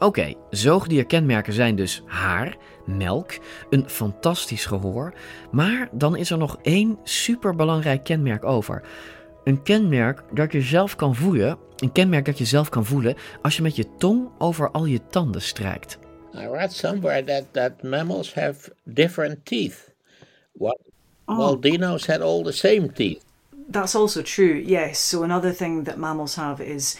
Oké, 0.00 0.20
okay, 0.20 0.36
zoogdierkenmerken 0.50 1.52
zijn 1.52 1.76
dus 1.76 2.02
haar, 2.06 2.56
melk, 2.88 3.32
een 3.70 3.88
fantastisch 3.88 4.66
gehoor. 4.66 5.14
Maar 5.50 5.88
dan 5.92 6.16
is 6.16 6.30
er 6.30 6.38
nog 6.38 6.58
één 6.62 6.98
superbelangrijk 7.02 8.04
kenmerk 8.04 8.44
over. 8.44 8.82
Een 9.44 9.62
kenmerk 9.62 10.22
dat 10.32 10.52
je 10.52 10.60
zelf 10.60 10.96
kan 10.96 11.14
voelen. 11.14 11.58
Een 11.76 11.92
kenmerk 11.92 12.24
dat 12.24 12.38
je 12.38 12.44
zelf 12.44 12.68
kan 12.68 12.84
voelen 12.84 13.16
als 13.42 13.56
je 13.56 13.62
met 13.62 13.76
je 13.76 13.86
tong 13.98 14.28
over 14.38 14.70
al 14.70 14.84
je 14.84 15.00
tanden 15.06 15.42
strijkt. 15.42 15.98
I 16.34 16.46
read 16.46 16.72
somewhere 16.72 17.24
that, 17.24 17.44
that 17.52 17.82
mammals 17.82 18.34
have 18.34 18.72
different 18.84 19.44
teeth. 19.44 19.94
While, 20.52 20.78
oh. 21.24 21.38
while 21.38 21.58
dinos 21.58 22.06
had 22.06 22.20
all 22.20 22.42
the 22.42 22.52
same 22.52 22.92
teeth. 22.92 23.24
That's 23.70 23.94
also 23.94 24.22
true, 24.22 24.62
yes. 24.64 25.08
So 25.08 25.22
another 25.22 25.52
thing 25.52 25.84
that 25.84 25.96
mammals 25.96 26.34
have 26.34 26.64
is 26.64 26.98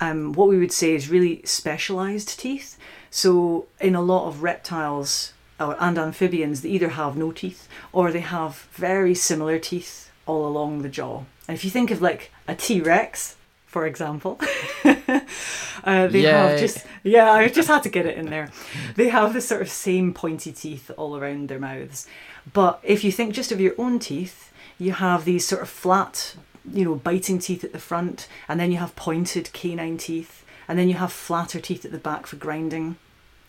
um, 0.00 0.32
what 0.32 0.48
we 0.48 0.56
would 0.56 0.72
say 0.72 0.94
is 0.94 1.08
really 1.10 1.40
specialized 1.44 2.38
teeth. 2.38 2.76
So, 3.10 3.66
in 3.80 3.94
a 3.94 4.02
lot 4.02 4.28
of 4.28 4.42
reptiles 4.42 5.32
and 5.58 5.98
amphibians, 5.98 6.62
they 6.62 6.70
either 6.70 6.90
have 6.90 7.16
no 7.16 7.32
teeth 7.32 7.68
or 7.92 8.10
they 8.10 8.20
have 8.20 8.68
very 8.72 9.14
similar 9.14 9.58
teeth 9.58 10.10
all 10.26 10.46
along 10.46 10.82
the 10.82 10.88
jaw. 10.88 11.24
And 11.48 11.56
if 11.56 11.64
you 11.64 11.70
think 11.70 11.90
of 11.90 12.00
like 12.00 12.30
a 12.46 12.54
T 12.54 12.80
Rex, 12.80 13.36
for 13.70 13.86
example. 13.86 14.38
uh, 14.84 16.06
they 16.08 16.22
Yay. 16.22 16.30
have 16.30 16.58
just 16.58 16.84
yeah, 17.04 17.30
I 17.32 17.48
just 17.48 17.68
had 17.68 17.84
to 17.84 17.88
get 17.88 18.04
it 18.04 18.18
in 18.18 18.28
there. 18.28 18.50
They 18.96 19.08
have 19.08 19.32
the 19.32 19.40
sort 19.40 19.62
of 19.62 19.70
same 19.70 20.12
pointy 20.12 20.50
teeth 20.52 20.90
all 20.96 21.16
around 21.16 21.48
their 21.48 21.60
mouths. 21.60 22.06
But 22.52 22.80
if 22.82 23.04
you 23.04 23.12
think 23.12 23.32
just 23.32 23.52
of 23.52 23.60
your 23.60 23.74
own 23.78 24.00
teeth, 24.00 24.52
you 24.78 24.92
have 24.92 25.24
these 25.24 25.46
sort 25.46 25.62
of 25.62 25.68
flat, 25.68 26.34
you 26.72 26.84
know, 26.84 26.96
biting 26.96 27.38
teeth 27.38 27.62
at 27.62 27.72
the 27.72 27.78
front, 27.78 28.28
and 28.48 28.58
then 28.58 28.72
you 28.72 28.78
have 28.78 28.96
pointed 28.96 29.52
canine 29.52 29.98
teeth, 29.98 30.39
and 30.70 30.78
then 30.78 30.88
you 30.88 30.94
have 30.94 31.12
flatter 31.12 31.58
teeth 31.58 31.84
at 31.84 31.90
the 31.90 31.98
back 31.98 32.28
for 32.28 32.36
grinding. 32.36 32.94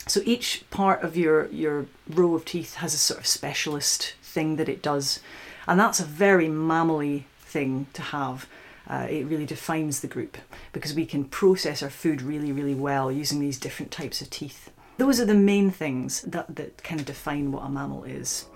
So 0.08 0.20
each 0.24 0.64
part 0.70 1.04
of 1.04 1.16
your 1.16 1.46
your 1.52 1.86
row 2.08 2.34
of 2.34 2.44
teeth 2.44 2.74
has 2.74 2.94
a 2.94 2.98
sort 2.98 3.20
of 3.20 3.26
specialist 3.28 4.14
thing 4.34 4.56
that 4.56 4.68
it 4.68 4.82
does, 4.82 5.20
and 5.68 5.78
that's 5.78 6.00
a 6.00 6.04
very 6.04 6.48
mammally 6.48 7.22
thing 7.38 7.86
to 7.92 8.02
have. 8.02 8.48
Uh, 8.90 9.06
it 9.08 9.26
really 9.26 9.46
defines 9.46 10.00
the 10.00 10.08
group 10.08 10.36
because 10.72 10.94
we 10.96 11.06
can 11.06 11.24
process 11.24 11.80
our 11.80 11.90
food 11.90 12.22
really, 12.22 12.50
really 12.50 12.74
well 12.74 13.12
using 13.12 13.38
these 13.38 13.60
different 13.60 13.92
types 13.92 14.20
of 14.20 14.28
teeth. 14.28 14.72
Those 14.98 15.20
are 15.20 15.24
the 15.24 15.34
main 15.52 15.70
things 15.70 16.22
that, 16.22 16.56
that 16.56 16.82
kind 16.82 17.00
of 17.00 17.06
define 17.06 17.52
what 17.52 17.64
a 17.64 17.68
mammal 17.68 18.02
is. 18.02 18.46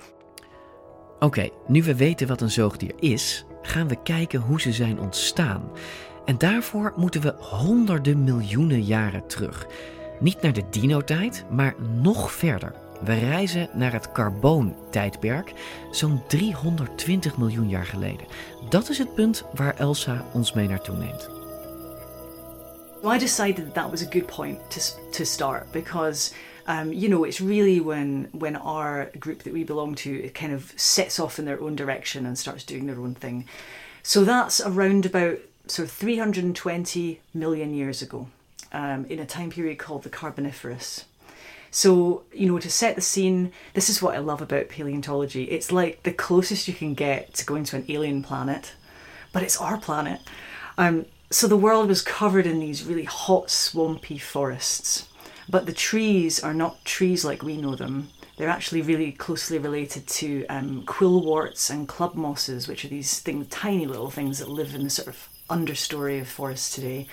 Oké, 1.20 1.48
nu 1.68 1.82
we 1.82 1.94
weten 1.94 2.26
wat 2.26 2.40
een 2.40 2.50
zoogdier 2.50 2.92
is, 2.98 3.44
gaan 3.62 3.88
we 3.88 4.02
kijken 4.02 4.40
hoe 4.40 4.60
ze 4.60 4.72
zijn 4.72 5.00
ontstaan. 5.00 5.70
En 6.26 6.38
daarvoor 6.38 6.92
moeten 6.96 7.20
we 7.20 7.34
honderden 7.38 8.24
miljoenen 8.24 8.82
jaren 8.82 9.26
terug. 9.26 9.66
Niet 10.20 10.42
naar 10.42 10.52
de 10.52 10.64
dino-tijd, 10.70 11.44
maar 11.50 11.74
nog 11.80 12.32
verder. 12.32 12.74
We 13.04 13.14
reizen 13.14 13.68
naar 13.72 13.92
het 13.92 14.12
Carboon-tijdperk, 14.12 15.52
zo'n 15.90 16.22
320 16.26 17.36
miljoen 17.36 17.68
jaar 17.68 17.86
geleden. 17.86 18.26
Dat 18.68 18.88
is 18.88 18.98
het 18.98 19.14
punt 19.14 19.44
waar 19.54 19.76
Elsa 19.76 20.24
ons 20.32 20.52
mee 20.52 20.68
naartoe 20.68 20.96
neemt. 20.96 21.28
I 23.14 23.18
decided 23.18 23.74
that 23.74 23.90
was 23.90 24.02
a 24.02 24.10
good 24.10 24.26
point 24.26 24.58
to, 24.70 24.80
to 25.10 25.24
start 25.24 25.70
because 25.72 26.34
um, 26.66 26.92
you 26.92 27.08
know 27.08 27.26
it's 27.26 27.38
really 27.38 27.80
when 27.80 28.28
when 28.32 28.56
our 28.56 29.10
group 29.18 29.42
that 29.42 29.52
we 29.52 29.64
belong 29.64 29.96
to 29.96 30.10
kind 30.32 30.52
of 30.52 30.72
sets 30.74 31.18
off 31.18 31.38
in 31.38 31.44
their 31.44 31.60
own 31.60 31.74
direction 31.74 32.26
and 32.26 32.38
starts 32.38 32.64
doing 32.64 32.86
their 32.86 33.00
own 33.00 33.14
thing. 33.14 33.46
So 34.02 34.24
that's 34.24 34.60
around 34.60 35.06
about 35.06 35.38
of 35.78 35.90
320 35.90 37.20
million 37.34 37.74
years 37.74 38.02
ago 38.02 38.28
um, 38.72 39.04
in 39.06 39.18
a 39.18 39.26
time 39.26 39.50
period 39.50 39.78
called 39.78 40.02
the 40.02 40.08
Carboniferous. 40.08 41.04
So, 41.70 42.22
you 42.32 42.46
know, 42.46 42.58
to 42.58 42.70
set 42.70 42.94
the 42.94 43.02
scene, 43.02 43.52
this 43.74 43.90
is 43.90 44.00
what 44.00 44.14
I 44.14 44.18
love 44.18 44.40
about 44.40 44.68
paleontology. 44.68 45.44
It's 45.44 45.72
like 45.72 46.02
the 46.04 46.12
closest 46.12 46.68
you 46.68 46.74
can 46.74 46.94
get 46.94 47.34
to 47.34 47.44
going 47.44 47.64
to 47.64 47.76
an 47.76 47.84
alien 47.88 48.22
planet, 48.22 48.72
but 49.32 49.42
it's 49.42 49.60
our 49.60 49.76
planet. 49.76 50.20
Um, 50.78 51.06
so 51.30 51.46
the 51.46 51.56
world 51.56 51.88
was 51.88 52.02
covered 52.02 52.46
in 52.46 52.60
these 52.60 52.84
really 52.84 53.04
hot, 53.04 53.50
swampy 53.50 54.16
forests. 54.16 55.08
But 55.48 55.66
the 55.66 55.72
trees 55.72 56.42
are 56.42 56.54
not 56.54 56.84
trees 56.84 57.24
like 57.24 57.42
we 57.42 57.56
know 57.56 57.74
them. 57.74 58.08
They're 58.36 58.48
actually 58.48 58.82
really 58.82 59.12
closely 59.12 59.58
related 59.58 60.06
to 60.08 60.46
um, 60.46 60.82
quillworts 60.84 61.70
and 61.70 61.88
club 61.88 62.14
mosses, 62.14 62.68
which 62.68 62.84
are 62.84 62.88
these 62.88 63.20
things, 63.20 63.48
tiny 63.48 63.86
little 63.86 64.10
things 64.10 64.38
that 64.38 64.48
live 64.48 64.74
in 64.74 64.84
the 64.84 64.90
sort 64.90 65.08
of 65.08 65.28
understory 65.48 66.20
of 66.20 66.28
forests 66.28 66.74
today. 66.74 67.06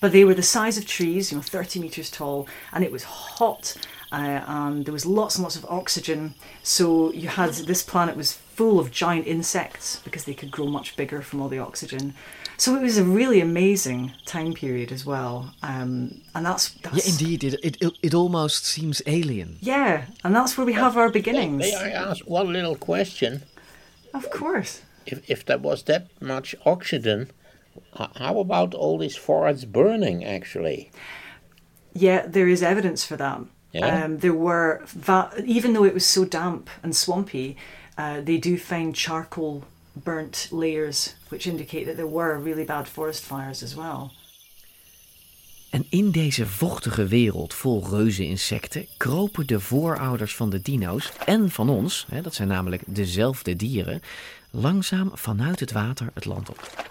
But 0.00 0.10
they 0.10 0.24
were 0.24 0.34
the 0.34 0.42
size 0.42 0.76
of 0.76 0.86
trees, 0.86 1.30
you 1.30 1.38
know, 1.38 1.42
30 1.42 1.78
meters 1.78 2.10
tall, 2.10 2.48
and 2.72 2.82
it 2.82 2.90
was 2.90 3.04
hot, 3.04 3.76
uh, 4.10 4.40
and 4.46 4.84
there 4.84 4.92
was 4.92 5.06
lots 5.06 5.36
and 5.36 5.44
lots 5.44 5.54
of 5.54 5.64
oxygen. 5.66 6.34
So 6.64 7.12
you 7.12 7.28
had 7.28 7.50
this 7.50 7.84
planet 7.84 8.16
was 8.16 8.32
full 8.32 8.80
of 8.80 8.90
giant 8.90 9.26
insects 9.28 10.00
because 10.04 10.24
they 10.24 10.34
could 10.34 10.50
grow 10.50 10.66
much 10.66 10.96
bigger 10.96 11.22
from 11.22 11.40
all 11.40 11.48
the 11.48 11.60
oxygen. 11.60 12.14
So 12.56 12.76
it 12.76 12.82
was 12.82 12.98
a 12.98 13.04
really 13.04 13.40
amazing 13.40 14.12
time 14.26 14.54
period 14.54 14.92
as 14.92 15.06
well, 15.06 15.54
um, 15.62 16.20
and 16.34 16.44
that's, 16.44 16.70
that's, 16.82 17.06
yeah, 17.06 17.12
indeed. 17.12 17.44
It, 17.44 17.76
it 17.80 17.98
it 18.02 18.14
almost 18.14 18.66
seems 18.66 19.02
alien. 19.06 19.56
Yeah, 19.60 20.06
and 20.24 20.34
that's 20.34 20.56
where 20.58 20.66
we 20.66 20.74
have 20.74 20.96
our 20.96 21.10
beginnings. 21.10 21.58
May 21.58 21.74
I 21.74 21.90
ask 21.90 22.24
one 22.26 22.52
little 22.52 22.76
question? 22.76 23.42
Of 24.12 24.30
course. 24.30 24.82
If 25.06 25.30
if 25.30 25.44
there 25.44 25.58
was 25.58 25.84
that 25.84 26.08
much 26.20 26.54
oxygen, 26.64 27.30
how 27.94 28.38
about 28.38 28.74
all 28.74 28.98
these 28.98 29.16
forests 29.16 29.64
burning, 29.64 30.24
actually? 30.24 30.90
Yeah, 31.92 32.26
there 32.26 32.48
is 32.48 32.62
evidence 32.62 33.04
for 33.04 33.16
that. 33.16 33.40
Yeah. 33.72 34.04
Um, 34.04 34.18
there 34.18 34.34
were, 34.34 34.82
va- 34.86 35.30
even 35.44 35.72
though 35.72 35.84
it 35.84 35.94
was 35.94 36.06
so 36.06 36.24
damp 36.24 36.68
and 36.82 36.94
swampy, 36.96 37.56
uh, 37.96 38.20
they 38.20 38.38
do 38.38 38.56
find 38.56 38.96
charcoal 38.96 39.64
burnt 39.94 40.48
layers, 40.50 41.14
which 41.28 41.46
indicate 41.46 41.84
that 41.86 41.96
there 41.96 42.06
were 42.06 42.38
really 42.38 42.64
bad 42.64 42.88
forest 42.88 43.22
fires 43.22 43.62
as 43.62 43.74
well. 43.74 44.10
En 45.70 45.86
in 45.88 46.10
deze 46.10 46.46
vochtige 46.46 47.06
wereld 47.06 47.54
vol 47.54 47.88
reuze-insecten 47.90 48.86
kropen 48.96 49.46
de 49.46 49.60
voorouders 49.60 50.36
van 50.36 50.50
de 50.50 50.60
dino's 50.60 51.12
en 51.26 51.50
van 51.50 51.68
ons, 51.68 52.06
hè, 52.10 52.20
dat 52.20 52.34
zijn 52.34 52.48
namelijk 52.48 52.82
dezelfde 52.86 53.56
dieren, 53.56 54.00
langzaam 54.50 55.10
vanuit 55.14 55.60
het 55.60 55.72
water 55.72 56.10
het 56.14 56.24
land 56.24 56.48
op. 56.50 56.90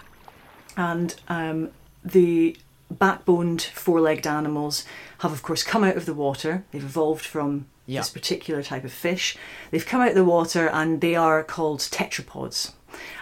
And 0.76 1.14
um, 1.28 1.70
the 2.04 2.56
backboned 2.92 3.62
four 3.62 4.00
legged 4.00 4.26
animals 4.26 4.84
have, 5.18 5.32
of 5.32 5.42
course, 5.42 5.62
come 5.62 5.84
out 5.84 5.96
of 5.96 6.06
the 6.06 6.14
water. 6.14 6.64
They've 6.70 6.84
evolved 6.84 7.24
from 7.24 7.66
yeah. 7.86 8.00
this 8.00 8.10
particular 8.10 8.62
type 8.62 8.84
of 8.84 8.92
fish. 8.92 9.36
They've 9.70 9.86
come 9.86 10.00
out 10.00 10.10
of 10.10 10.14
the 10.14 10.24
water 10.24 10.68
and 10.68 11.00
they 11.00 11.14
are 11.14 11.42
called 11.42 11.80
tetrapods. 11.80 12.72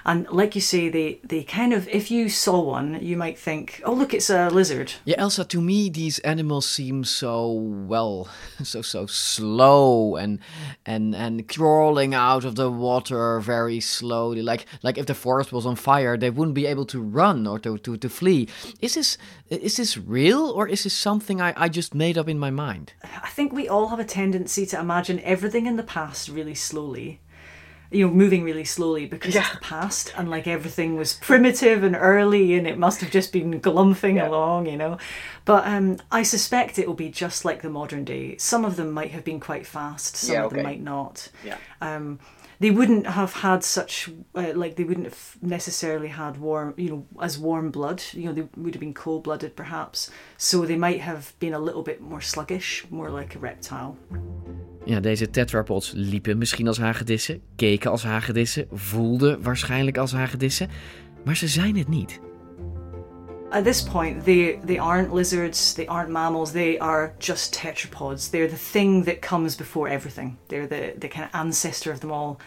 And 0.05 0.29
like 0.31 0.55
you 0.55 0.61
say, 0.61 0.89
they, 0.89 1.21
they 1.25 1.43
kind 1.43 1.73
of, 1.73 1.89
if 1.89 2.11
you 2.11 2.29
saw 2.29 2.61
one, 2.61 2.99
you 3.03 3.17
might 3.17 3.39
think, 3.39 3.83
oh, 3.85 3.93
look, 3.93 4.15
it's 4.15 4.31
a 4.31 4.49
lizard. 4.49 4.93
Yeah, 5.05 5.17
Elsa, 5.19 5.45
to 5.45 5.61
me, 5.61 5.91
these 5.91 6.19
animals 6.21 6.67
seem 6.67 7.05
so, 7.05 7.51
well, 7.53 8.29
so, 8.63 8.83
so 8.83 9.07
slow 9.07 10.17
and, 10.17 10.39
and, 10.87 11.15
and 11.15 11.49
crawling 11.49 12.15
out 12.15 12.45
of 12.45 12.57
the 12.57 12.71
water 12.71 13.41
very 13.41 13.81
slowly. 13.81 14.43
Like, 14.43 14.67
like 14.83 14.99
if 14.99 15.07
the 15.07 15.15
forest 15.15 15.53
was 15.53 15.67
on 15.67 15.77
fire, 15.77 16.17
they 16.17 16.31
wouldn't 16.31 16.55
be 16.55 16.67
able 16.67 16.87
to 16.87 17.01
run 17.01 17.47
or 17.47 17.59
to, 17.61 17.79
to, 17.79 17.97
to 17.97 18.09
flee. 18.09 18.49
Is 18.81 18.95
this, 18.95 19.19
is 19.49 19.77
this 19.77 19.97
real 19.97 20.51
or 20.51 20.67
is 20.69 20.85
this 20.85 20.95
something 20.95 21.41
I, 21.41 21.53
I 21.57 21.69
just 21.69 21.95
made 21.95 22.17
up 22.17 22.29
in 22.29 22.39
my 22.39 22.51
mind? 22.51 22.95
I 23.03 23.29
think 23.29 23.53
we 23.53 23.69
all 23.69 23.89
have 23.89 23.99
a 23.99 24.05
tendency 24.05 24.67
to 24.67 24.81
imagine 24.81 25.21
everything 25.21 25.67
in 25.67 25.77
the 25.77 25.83
past 25.83 26.29
really 26.29 26.55
slowly 26.55 27.21
you 27.91 28.07
know, 28.07 28.13
moving 28.13 28.45
really 28.45 28.65
slowly 28.65 29.07
because 29.07 29.35
yeah. 29.35 29.41
it's 29.41 29.51
the 29.53 29.59
past 29.59 30.13
and 30.17 30.31
like 30.31 30.47
everything 30.47 30.97
was 30.97 31.15
primitive 31.15 31.83
and 31.83 31.97
early 31.97 32.55
and 32.55 32.67
it 32.67 32.79
must 32.79 33.01
have 33.01 33.11
just 33.11 33.33
been 33.33 33.61
glumphing 33.61 34.17
yeah. 34.17 34.29
along, 34.29 34.67
you 34.67 34.77
know. 34.77 34.97
But 35.45 35.67
um, 35.67 35.99
I 36.11 36.23
suspect 36.23 36.79
it 36.79 36.87
will 36.87 36.95
be 36.95 37.11
just 37.11 37.45
like 37.45 37.63
the 37.63 37.71
modern 37.71 38.05
day. 38.05 38.37
Some 38.37 38.65
of 38.65 38.77
them 38.77 38.93
might 38.93 39.11
have 39.11 39.25
been 39.25 39.41
quite 39.41 39.67
fast, 39.67 40.17
some 40.17 40.35
yeah, 40.35 40.45
okay. 40.45 40.47
of 40.47 40.53
them 40.53 40.63
might 40.63 40.83
not. 40.83 41.29
Yeah. 41.45 41.57
Um, 41.81 42.21
they 42.61 42.71
wouldn't 42.71 43.07
have 43.07 43.33
had 43.33 43.65
such 43.65 44.11
uh, 44.35 44.53
like 44.55 44.77
they 44.77 44.85
wouldn't 44.85 45.07
have 45.07 45.37
necessarily 45.41 46.09
had 46.09 46.37
warm 46.37 46.75
you 46.77 46.91
know 46.91 47.07
as 47.21 47.39
warm 47.39 47.71
blood 47.71 48.03
you 48.13 48.27
know 48.27 48.33
they 48.33 48.47
would 48.57 48.75
have 48.75 48.81
been 48.81 48.95
cold 48.95 49.23
blooded 49.23 49.57
perhaps 49.57 50.11
so 50.37 50.67
they 50.67 50.77
might 50.77 51.01
have 51.01 51.33
been 51.39 51.55
a 51.55 51.59
little 51.59 51.83
bit 51.83 52.01
more 52.03 52.21
sluggish 52.21 52.85
more 52.91 53.11
like 53.11 53.35
a 53.35 53.39
reptile 53.39 53.97
Ja, 54.85 55.01
deze 55.01 55.31
tetrapods 55.31 55.93
liepen 55.95 56.39
misschien 56.39 56.69
als 56.69 56.79
hagedissen, 56.79 57.41
keken 57.57 57.80
als 57.87 58.05
hagedissen, 58.05 58.67
voelden 58.73 59.43
waarschijnlijk 59.43 59.99
als 59.99 60.13
hagedissen, 60.13 60.69
maar 61.25 61.37
ze 61.37 61.49
zijn 61.49 61.77
het 61.77 61.89
niet. 61.89 62.21
At 63.51 63.65
this 63.65 63.83
point, 63.83 64.25
they, 64.25 64.61
they 64.65 64.81
aren't 64.81 65.13
lizards, 65.13 65.73
they 65.73 65.89
aren't 65.89 66.11
mammals, 66.11 66.53
they 66.53 66.79
are 66.79 67.13
just 67.19 67.53
tetrapods. 67.53 68.31
They're 68.31 68.49
the 68.49 68.71
thing 68.71 69.05
that 69.05 69.21
comes 69.21 69.57
before 69.57 69.91
everything. 69.91 70.37
They're 70.47 70.69
the, 70.69 70.95
the 70.99 71.09
kind 71.09 71.25
of 71.25 71.31
ancestor 71.33 71.93
of 71.93 71.99
them 71.99 72.13
all. 72.13 72.39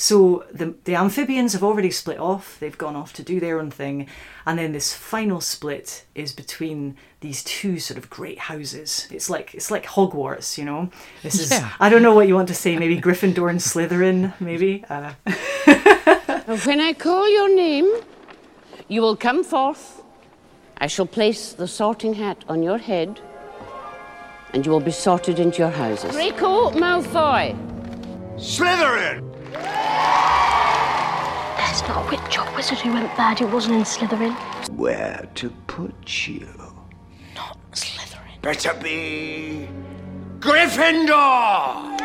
So 0.00 0.46
the, 0.50 0.74
the 0.84 0.94
amphibians 0.94 1.52
have 1.52 1.62
already 1.62 1.90
split 1.90 2.18
off, 2.18 2.58
they've 2.58 2.78
gone 2.78 2.96
off 2.96 3.12
to 3.12 3.22
do 3.22 3.38
their 3.38 3.60
own 3.60 3.70
thing, 3.70 4.08
and 4.46 4.58
then 4.58 4.72
this 4.72 4.94
final 4.94 5.42
split 5.42 6.06
is 6.14 6.32
between 6.32 6.96
these 7.20 7.44
two 7.44 7.78
sort 7.78 7.98
of 7.98 8.08
great 8.08 8.38
houses. 8.38 9.06
It's 9.10 9.28
like 9.28 9.54
it's 9.54 9.70
like 9.70 9.84
Hogwarts, 9.84 10.56
you 10.56 10.64
know. 10.64 10.88
This 11.22 11.38
is 11.38 11.50
yeah. 11.50 11.74
I 11.78 11.90
don't 11.90 12.00
know 12.00 12.14
what 12.14 12.28
you 12.28 12.34
want 12.34 12.48
to 12.48 12.54
say, 12.54 12.78
maybe 12.78 12.98
Gryffindor 12.98 13.50
and 13.50 13.60
Slytherin, 13.60 14.32
maybe. 14.40 14.86
Uh. 14.88 15.12
when 16.64 16.80
I 16.80 16.94
call 16.94 17.28
your 17.28 17.54
name, 17.54 17.92
you 18.88 19.02
will 19.02 19.16
come 19.16 19.44
forth. 19.44 20.02
I 20.78 20.86
shall 20.86 21.04
place 21.04 21.52
the 21.52 21.68
sorting 21.68 22.14
hat 22.14 22.42
on 22.48 22.62
your 22.62 22.78
head, 22.78 23.20
and 24.54 24.64
you 24.64 24.72
will 24.72 24.80
be 24.80 24.92
sorted 24.92 25.38
into 25.38 25.58
your 25.58 25.72
houses. 25.72 26.12
Draco 26.12 26.70
Malfoy. 26.70 27.54
Slytherin. 28.38 29.29
There's 31.56 31.82
not 31.88 32.04
a 32.04 32.10
witch 32.10 32.38
or 32.38 32.56
wizard 32.56 32.78
who 32.78 32.92
went 32.92 33.16
bad 33.16 33.38
who 33.38 33.46
wasn't 33.46 33.74
in 33.76 33.82
Slytherin. 33.82 34.34
Where 34.70 35.28
to 35.36 35.50
put 35.66 36.28
you? 36.28 36.48
Not 37.34 37.58
Slytherin. 37.72 38.40
Better 38.42 38.74
be 38.74 39.68
Gryffindor! 40.40 41.98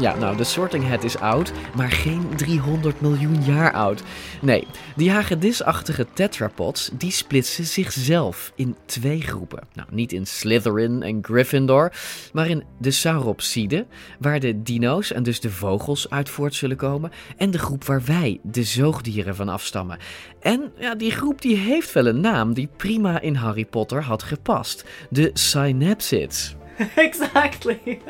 Ja, 0.00 0.16
nou, 0.16 0.36
de 0.36 0.44
Sorting 0.44 0.88
Hat 0.88 1.04
is 1.04 1.18
oud, 1.18 1.52
maar 1.74 1.90
geen 1.90 2.28
300 2.36 3.00
miljoen 3.00 3.44
jaar 3.44 3.72
oud. 3.72 4.02
Nee, 4.40 4.66
die 4.96 5.10
hagedisachtige 5.10 6.06
tetrapods, 6.12 6.90
die 6.92 7.10
splitsen 7.10 7.64
zichzelf 7.64 8.52
in 8.54 8.76
twee 8.86 9.20
groepen. 9.20 9.68
Nou, 9.72 9.88
niet 9.90 10.12
in 10.12 10.26
Slytherin 10.26 11.02
en 11.02 11.18
Gryffindor, 11.22 11.92
maar 12.32 12.48
in 12.48 12.64
de 12.78 12.90
Sauropsiden, 12.90 13.86
waar 14.18 14.40
de 14.40 14.62
dino's 14.62 15.12
en 15.12 15.22
dus 15.22 15.40
de 15.40 15.50
vogels 15.50 16.10
uit 16.10 16.28
voort 16.28 16.54
zullen 16.54 16.76
komen, 16.76 17.10
en 17.36 17.50
de 17.50 17.58
groep 17.58 17.84
waar 17.84 18.02
wij, 18.04 18.40
de 18.42 18.62
zoogdieren, 18.62 19.36
van 19.36 19.48
afstammen. 19.48 19.98
En 20.40 20.72
ja, 20.78 20.94
die 20.94 21.10
groep 21.10 21.42
die 21.42 21.56
heeft 21.56 21.92
wel 21.92 22.06
een 22.06 22.20
naam 22.20 22.54
die 22.54 22.68
prima 22.76 23.20
in 23.20 23.34
Harry 23.34 23.64
Potter 23.64 24.02
had 24.02 24.22
gepast. 24.22 24.84
De 25.10 25.30
Synapsids. 25.32 26.56
exactly. 26.94 28.00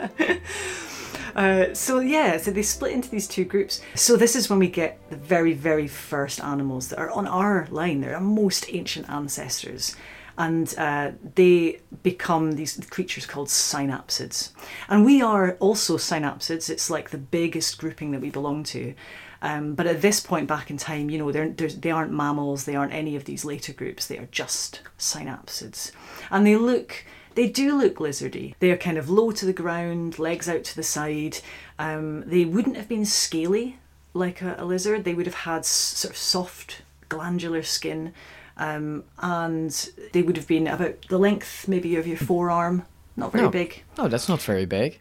Uh, 1.34 1.72
so 1.74 2.00
yeah, 2.00 2.36
so 2.36 2.50
they 2.50 2.62
split 2.62 2.92
into 2.92 3.08
these 3.08 3.28
two 3.28 3.44
groups. 3.44 3.80
So 3.94 4.16
this 4.16 4.36
is 4.36 4.50
when 4.50 4.58
we 4.58 4.68
get 4.68 4.98
the 5.10 5.16
very, 5.16 5.52
very 5.52 5.88
first 5.88 6.42
animals 6.42 6.88
that 6.88 6.98
are 6.98 7.10
on 7.10 7.26
our 7.26 7.66
line. 7.70 8.00
They're 8.00 8.14
our 8.14 8.20
most 8.20 8.66
ancient 8.68 9.08
ancestors, 9.08 9.96
and 10.36 10.74
uh, 10.78 11.12
they 11.34 11.80
become 12.02 12.52
these 12.52 12.80
creatures 12.90 13.26
called 13.26 13.48
synapsids. 13.48 14.50
And 14.88 15.04
we 15.04 15.22
are 15.22 15.56
also 15.60 15.96
synapsids. 15.96 16.70
It's 16.70 16.90
like 16.90 17.10
the 17.10 17.18
biggest 17.18 17.78
grouping 17.78 18.10
that 18.12 18.20
we 18.20 18.30
belong 18.30 18.64
to. 18.64 18.94
Um, 19.42 19.74
but 19.74 19.86
at 19.86 20.02
this 20.02 20.20
point 20.20 20.46
back 20.48 20.70
in 20.70 20.76
time, 20.76 21.08
you 21.08 21.18
know, 21.18 21.32
they're, 21.32 21.48
they're, 21.48 21.68
they 21.68 21.90
aren't 21.90 22.12
mammals. 22.12 22.64
They 22.64 22.76
aren't 22.76 22.92
any 22.92 23.16
of 23.16 23.24
these 23.24 23.44
later 23.44 23.72
groups. 23.72 24.06
They 24.06 24.18
are 24.18 24.28
just 24.30 24.82
synapsids, 24.98 25.92
and 26.30 26.46
they 26.46 26.56
look 26.56 27.04
they 27.34 27.48
do 27.48 27.76
look 27.76 27.96
lizardy. 27.96 28.54
They 28.58 28.70
are 28.70 28.76
kind 28.76 28.98
of 28.98 29.08
low 29.08 29.30
to 29.32 29.46
the 29.46 29.52
ground, 29.52 30.18
legs 30.18 30.48
out 30.48 30.64
to 30.64 30.76
the 30.76 30.82
side. 30.82 31.38
Um, 31.78 32.22
they 32.26 32.44
wouldn't 32.44 32.76
have 32.76 32.88
been 32.88 33.04
scaly 33.04 33.78
like 34.14 34.42
a, 34.42 34.56
a, 34.58 34.64
lizard. 34.64 35.04
They 35.04 35.14
would 35.14 35.26
have 35.26 35.34
had 35.34 35.64
sort 35.64 36.12
of 36.12 36.18
soft 36.18 36.82
glandular 37.08 37.62
skin, 37.62 38.12
um, 38.56 39.04
and 39.18 39.90
they 40.12 40.22
would 40.22 40.36
have 40.36 40.46
been 40.46 40.66
about 40.66 41.06
the 41.08 41.18
length 41.18 41.68
maybe 41.68 41.96
of 41.96 42.06
your 42.06 42.16
forearm. 42.16 42.84
Not 43.16 43.32
very 43.32 43.44
no. 43.44 43.50
big. 43.50 43.82
No, 43.98 44.08
that's 44.08 44.28
not 44.28 44.42
very 44.42 44.66
big. 44.66 45.00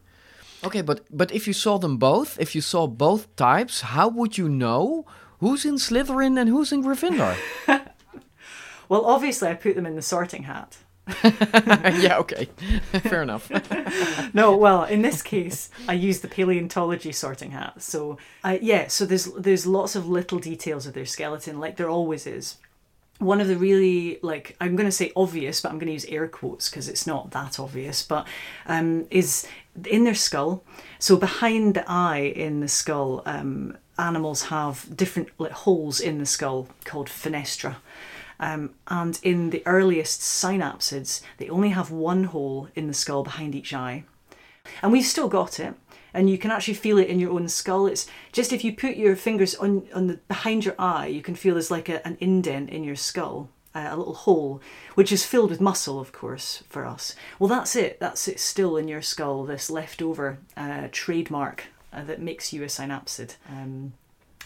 Okay, 0.63 0.81
but 0.81 1.05
but 1.09 1.31
if 1.31 1.47
you 1.47 1.53
saw 1.53 1.77
them 1.77 1.97
both, 1.97 2.39
if 2.39 2.53
you 2.53 2.61
saw 2.61 2.85
both 2.87 3.33
types, 3.35 3.81
how 3.81 4.09
would 4.09 4.37
you 4.37 4.49
know 4.49 5.05
who's 5.39 5.65
in 5.65 5.75
Slytherin 5.75 6.37
and 6.39 6.49
who's 6.49 6.71
in 6.71 6.83
Gryffindor? 6.83 7.37
well, 8.89 9.05
obviously, 9.05 9.47
I 9.47 9.53
put 9.53 9.75
them 9.75 9.85
in 9.85 9.95
the 9.95 10.01
sorting 10.01 10.43
hat. 10.43 10.77
yeah, 11.23 12.17
okay. 12.19 12.45
Fair 13.03 13.21
enough. 13.21 13.49
no, 14.33 14.55
well, 14.55 14.83
in 14.83 15.01
this 15.01 15.21
case, 15.21 15.69
I 15.87 15.93
use 15.93 16.19
the 16.21 16.27
paleontology 16.27 17.11
sorting 17.11 17.51
hat. 17.51 17.81
So, 17.81 18.17
uh, 18.43 18.57
yeah, 18.61 18.87
so 18.87 19.05
there's 19.05 19.25
there's 19.33 19.65
lots 19.65 19.95
of 19.95 20.07
little 20.07 20.39
details 20.39 20.85
of 20.85 20.93
their 20.93 21.05
skeleton, 21.05 21.59
like 21.59 21.77
there 21.77 21.89
always 21.89 22.27
is. 22.27 22.57
One 23.19 23.41
of 23.41 23.47
the 23.47 23.57
really 23.57 24.19
like 24.21 24.55
I'm 24.61 24.75
going 24.75 24.87
to 24.87 24.91
say 24.91 25.11
obvious, 25.15 25.61
but 25.61 25.69
I'm 25.69 25.79
going 25.79 25.87
to 25.87 25.93
use 25.93 26.05
air 26.05 26.27
quotes 26.27 26.69
because 26.69 26.87
it's 26.87 27.05
not 27.05 27.31
that 27.31 27.59
obvious. 27.59 28.01
But 28.03 28.27
um, 28.65 29.07
is 29.11 29.47
in 29.85 30.03
their 30.03 30.15
skull. 30.15 30.63
So 30.99 31.17
behind 31.17 31.75
the 31.75 31.89
eye 31.89 32.33
in 32.35 32.59
the 32.61 32.67
skull, 32.67 33.21
um, 33.25 33.77
animals 33.97 34.43
have 34.43 34.85
different 34.95 35.29
like, 35.37 35.51
holes 35.51 35.99
in 35.99 36.17
the 36.17 36.25
skull 36.25 36.67
called 36.85 37.07
fenestra. 37.07 37.75
Um, 38.39 38.75
and 38.87 39.19
in 39.21 39.49
the 39.49 39.63
earliest 39.65 40.21
synapsids, 40.21 41.21
they 41.37 41.49
only 41.49 41.69
have 41.69 41.91
one 41.91 42.25
hole 42.25 42.69
in 42.75 42.87
the 42.87 42.93
skull 42.93 43.23
behind 43.23 43.53
each 43.55 43.73
eye. 43.73 44.05
And 44.81 44.91
we've 44.91 45.05
still 45.05 45.27
got 45.27 45.59
it, 45.59 45.73
and 46.13 46.29
you 46.29 46.37
can 46.37 46.51
actually 46.51 46.75
feel 46.75 46.97
it 46.97 47.07
in 47.07 47.19
your 47.19 47.31
own 47.31 47.47
skull. 47.49 47.87
It's 47.87 48.07
just 48.31 48.53
if 48.53 48.63
you 48.63 48.75
put 48.75 48.95
your 48.95 49.15
fingers 49.15 49.55
on, 49.55 49.87
on 49.93 50.07
the 50.07 50.19
behind 50.27 50.65
your 50.65 50.75
eye, 50.79 51.07
you 51.07 51.21
can 51.21 51.35
feel 51.35 51.55
there's 51.55 51.71
like 51.71 51.89
a, 51.89 52.05
an 52.07 52.17
indent 52.19 52.69
in 52.69 52.83
your 52.83 52.95
skull. 52.95 53.49
Uh, 53.75 53.89
a 53.91 53.97
little 53.97 54.15
hole, 54.15 54.59
which 54.95 55.11
is 55.11 55.23
filled 55.23 55.51
with 55.51 55.61
muscle, 55.61 55.99
of 55.99 56.11
course, 56.11 56.63
for 56.67 56.87
us. 56.87 57.15
Well, 57.37 57.47
that's 57.47 57.75
it. 57.75 57.99
That's 57.99 58.27
it 58.27 58.39
still 58.39 58.77
in 58.77 58.87
your 58.87 59.03
skull, 59.03 59.45
this 59.45 59.69
leftover 59.69 60.39
uh, 60.57 60.87
trademark 60.91 61.65
uh, 61.93 62.03
that 62.05 62.19
makes 62.19 62.51
you 62.51 62.63
a 62.63 62.65
synapsid. 62.65 63.35
Um, 63.47 63.93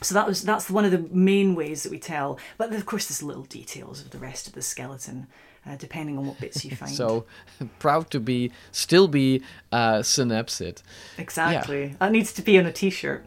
so 0.01 0.13
that 0.13 0.27
was 0.27 0.43
that's 0.43 0.69
one 0.69 0.85
of 0.85 0.91
the 0.91 1.05
main 1.15 1.55
ways 1.55 1.83
that 1.83 1.91
we 1.91 1.99
tell. 1.99 2.39
But 2.57 2.73
of 2.73 2.85
course, 2.85 3.07
there's 3.07 3.23
little 3.23 3.43
details 3.43 4.01
of 4.01 4.09
the 4.11 4.17
rest 4.17 4.47
of 4.47 4.53
the 4.53 4.61
skeleton, 4.61 5.27
uh, 5.65 5.75
depending 5.75 6.17
on 6.17 6.25
what 6.25 6.39
bits 6.39 6.65
you 6.65 6.75
find. 6.75 6.91
so 6.91 7.25
proud 7.79 8.09
to 8.11 8.19
be 8.19 8.51
still 8.71 9.07
be 9.07 9.41
uh, 9.71 9.99
synapsid. 9.99 10.81
Exactly. 11.17 11.85
Yeah. 11.85 11.93
That 11.99 12.11
needs 12.11 12.33
to 12.33 12.41
be 12.41 12.57
on 12.59 12.65
a 12.65 12.71
T-shirt. 12.71 13.23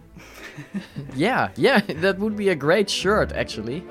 yeah, 1.15 1.51
yeah, 1.57 1.81
that 1.81 2.19
would 2.19 2.37
be 2.37 2.49
a 2.49 2.55
great 2.55 2.89
shirt 2.91 3.33
actually. 3.33 3.85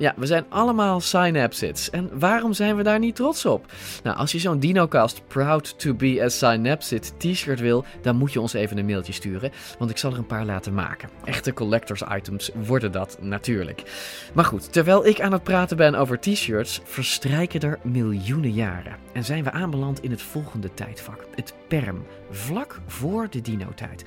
Ja, 0.00 0.14
we 0.16 0.26
zijn 0.26 0.46
allemaal 0.48 1.00
synapsids. 1.00 1.90
En 1.90 2.18
waarom 2.18 2.52
zijn 2.52 2.76
we 2.76 2.82
daar 2.82 2.98
niet 2.98 3.16
trots 3.16 3.46
op? 3.46 3.72
Nou, 4.02 4.16
als 4.16 4.32
je 4.32 4.38
zo'n 4.38 4.58
DinoCast 4.58 5.22
Proud 5.26 5.78
to 5.78 5.94
be 5.94 6.22
a 6.22 6.28
Synapsid 6.28 7.14
t-shirt 7.18 7.60
wil, 7.60 7.84
dan 8.02 8.16
moet 8.16 8.32
je 8.32 8.40
ons 8.40 8.52
even 8.52 8.78
een 8.78 8.86
mailtje 8.86 9.12
sturen, 9.12 9.52
want 9.78 9.90
ik 9.90 9.98
zal 9.98 10.12
er 10.12 10.18
een 10.18 10.26
paar 10.26 10.44
laten 10.44 10.74
maken. 10.74 11.08
Echte 11.24 11.52
collectors 11.52 12.02
items 12.14 12.50
worden 12.54 12.92
dat 12.92 13.18
natuurlijk. 13.20 13.82
Maar 14.34 14.44
goed, 14.44 14.72
terwijl 14.72 15.06
ik 15.06 15.20
aan 15.20 15.32
het 15.32 15.42
praten 15.42 15.76
ben 15.76 15.94
over 15.94 16.20
t-shirts, 16.20 16.80
verstrijken 16.84 17.60
er 17.60 17.78
miljoenen 17.82 18.52
jaren. 18.52 18.96
En 19.12 19.24
zijn 19.24 19.44
we 19.44 19.50
aanbeland 19.50 20.02
in 20.02 20.10
het 20.10 20.22
volgende 20.22 20.74
tijdvak, 20.74 21.26
het 21.34 21.54
Perm, 21.68 22.04
vlak 22.30 22.80
voor 22.86 23.26
de 23.30 23.40
dino-tijd. 23.40 24.04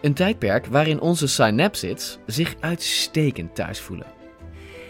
Een 0.00 0.14
tijdperk 0.14 0.66
waarin 0.66 1.00
onze 1.00 1.26
synapsids 1.26 2.18
zich 2.26 2.54
uitstekend 2.60 3.54
thuis 3.54 3.80
voelen. 3.80 4.17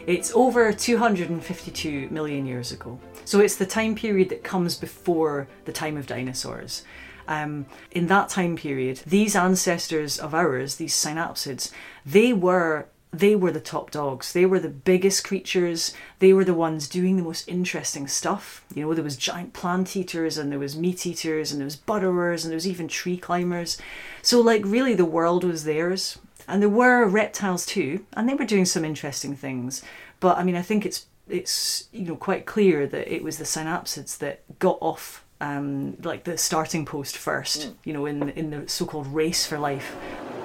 It's 0.06 0.32
over 0.34 0.72
252 0.72 2.08
million 2.10 2.46
years 2.46 2.72
ago. 2.72 2.98
So 3.24 3.40
it's 3.40 3.56
the 3.56 3.66
time 3.66 3.94
period 3.94 4.30
that 4.30 4.42
comes 4.42 4.74
before 4.74 5.48
the 5.64 5.72
time 5.72 5.96
of 5.96 6.06
dinosaurs. 6.06 6.84
Um, 7.26 7.66
in 7.90 8.06
that 8.06 8.30
time 8.30 8.56
period, 8.56 9.02
these 9.06 9.36
ancestors 9.36 10.18
of 10.18 10.34
ours, 10.34 10.76
these 10.76 10.94
synapsids, 10.94 11.70
they 12.06 12.32
were 12.32 12.88
they 13.10 13.34
were 13.34 13.52
the 13.52 13.60
top 13.60 13.90
dogs. 13.90 14.32
They 14.32 14.44
were 14.44 14.60
the 14.60 14.68
biggest 14.68 15.24
creatures. 15.24 15.94
They 16.18 16.32
were 16.32 16.44
the 16.44 16.54
ones 16.54 16.88
doing 16.88 17.16
the 17.16 17.22
most 17.22 17.48
interesting 17.48 18.06
stuff. 18.06 18.64
You 18.74 18.84
know, 18.84 18.94
there 18.94 19.04
was 19.04 19.16
giant 19.16 19.54
plant 19.54 19.96
eaters 19.96 20.36
and 20.36 20.52
there 20.52 20.58
was 20.58 20.76
meat 20.76 21.06
eaters 21.06 21.50
and 21.50 21.60
there 21.60 21.64
was 21.66 21.76
burrowers 21.76 22.44
and 22.44 22.52
there 22.52 22.56
was 22.56 22.66
even 22.66 22.86
tree 22.86 23.16
climbers. 23.16 23.78
So 24.20 24.40
like 24.40 24.62
really 24.64 24.94
the 24.94 25.06
world 25.06 25.42
was 25.42 25.64
theirs. 25.64 26.18
And 26.48 26.62
there 26.62 26.68
were 26.68 27.06
reptiles 27.06 27.66
too, 27.66 28.04
and 28.14 28.28
they 28.28 28.34
were 28.34 28.44
doing 28.44 28.64
some 28.64 28.84
interesting 28.84 29.36
things. 29.36 29.82
But 30.20 30.38
I 30.38 30.44
mean, 30.44 30.56
I 30.56 30.62
think 30.62 30.86
it's 30.86 31.06
it's 31.28 31.88
you 31.92 32.06
know 32.06 32.16
quite 32.16 32.46
clear 32.46 32.86
that 32.86 33.12
it 33.12 33.22
was 33.22 33.38
the 33.38 33.44
synapsids 33.44 34.18
that 34.18 34.40
got 34.58 34.78
off 34.80 35.24
um, 35.40 35.96
like 36.02 36.24
the 36.24 36.38
starting 36.38 36.84
post 36.84 37.16
first. 37.16 37.68
Mm. 37.68 37.74
You 37.84 37.92
know, 37.92 38.06
in 38.06 38.28
in 38.30 38.50
the 38.50 38.68
so-called 38.68 39.06
race 39.08 39.46
for 39.46 39.58
life. 39.58 39.94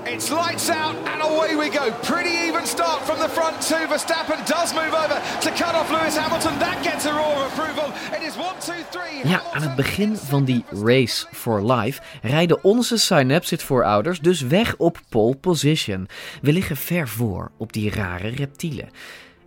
It's 0.06 0.30
lights 0.30 0.70
out 0.70 0.96
and 0.96 1.22
away 1.22 1.56
we 1.56 1.70
go. 1.70 1.92
Pretty 2.02 2.30
even 2.48 2.66
start 2.66 3.02
from 3.04 3.20
the 3.20 3.30
front 3.30 3.62
too. 3.62 3.88
Verstappen 3.88 4.46
does 4.46 4.74
move 4.74 4.94
over 4.94 5.22
to 5.42 5.50
cut 5.52 5.76
off 5.76 5.90
Lewis 5.90 6.18
Hamilton. 6.18 6.60
That 6.60 6.84
gets 6.84 7.06
a 7.06 7.12
roar 7.12 7.46
of 7.46 7.52
approval. 7.52 7.94
It 8.12 8.22
is 8.22 8.36
one, 8.38 8.56
two, 8.60 8.84
three. 8.90 9.30
Ja, 9.32 9.42
aan 9.54 9.62
het 9.62 9.76
begin 9.76 10.18
van 10.18 10.46
die 10.46 10.64
race 10.70 11.28
for 11.32 11.74
life 11.74 12.02
rijden 12.22 12.64
onze 12.64 12.98
Synapsid-voorouders 12.98 14.20
dus 14.20 14.42
weg 14.42 14.76
op 14.78 15.00
pole 15.10 15.36
position. 15.36 16.08
We 16.42 16.54
liggen 16.54 16.78
ver 16.78 17.08
voor 17.08 17.52
op 17.58 17.74
die 17.74 17.92
rare 17.92 18.28
reptielen. 18.28 18.90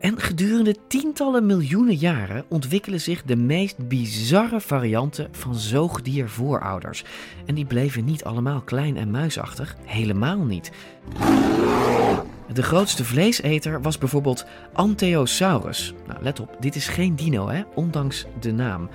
En 0.06 0.20
gedurende 0.20 0.76
tientallen 0.86 1.46
miljoenen 1.46 1.94
jaren 1.94 2.44
ontwikkelen 2.48 3.00
zich 3.00 3.22
de 3.22 3.36
meest 3.36 3.88
bizarre 3.88 4.60
varianten 4.60 5.28
van 5.32 5.54
zoogdiervoorouders. 5.54 7.04
En 7.46 7.54
die 7.54 7.64
bleven 7.64 8.04
niet 8.04 8.24
allemaal 8.24 8.60
klein 8.60 8.96
en 8.96 9.10
muisachtig, 9.10 9.76
helemaal 9.84 10.44
niet. 10.44 10.70
De 12.52 12.62
grootste 12.62 13.04
vleeseter 13.04 13.82
was 13.82 13.98
bijvoorbeeld 13.98 14.46
Anteosaurus. 14.72 15.94
Nou, 16.06 16.22
let 16.22 16.40
op, 16.40 16.56
dit 16.60 16.74
is 16.74 16.88
geen 16.88 17.16
dino, 17.16 17.48
hè, 17.48 17.62
ondanks 17.74 18.26
de 18.40 18.52
naam. 18.52 18.88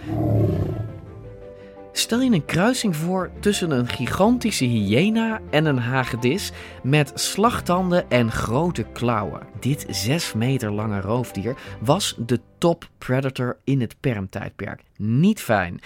Stel 1.94 2.22
je 2.22 2.32
een 2.32 2.46
kruising 2.46 2.96
voor 2.96 3.32
tussen 3.40 3.72
een 3.72 3.88
gigantische 3.88 4.66
hyena 4.66 5.42
en 5.50 5.66
een 5.66 5.78
hagedis 5.78 6.52
met 6.84 7.12
slagtanden 7.16 8.10
en 8.10 8.32
grote 8.32 8.84
klauwen. 8.84 9.48
Dit 9.60 9.86
6 9.90 10.34
meter 10.34 10.72
lange 10.72 11.02
roofdier 11.02 11.56
was 11.80 12.16
de 12.18 12.40
top 12.58 12.90
predator 12.98 13.58
in 13.64 13.82
het 13.82 13.96
permtijdperk. 14.00 14.84
Niet 14.98 15.42
fijn. 15.42 15.80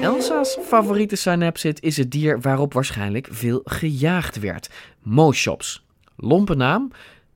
Elsa's 0.00 0.58
favoriete 0.62 1.16
synapsid 1.16 1.82
is 1.82 1.96
het 1.96 2.10
dier 2.10 2.40
waarop 2.40 2.72
waarschijnlijk 2.72 3.28
veel 3.30 3.60
gejaagd 3.64 4.40
werd. 4.40 4.70
Moschops. 5.02 5.84
Lompe 6.16 6.54
naam, 6.54 6.90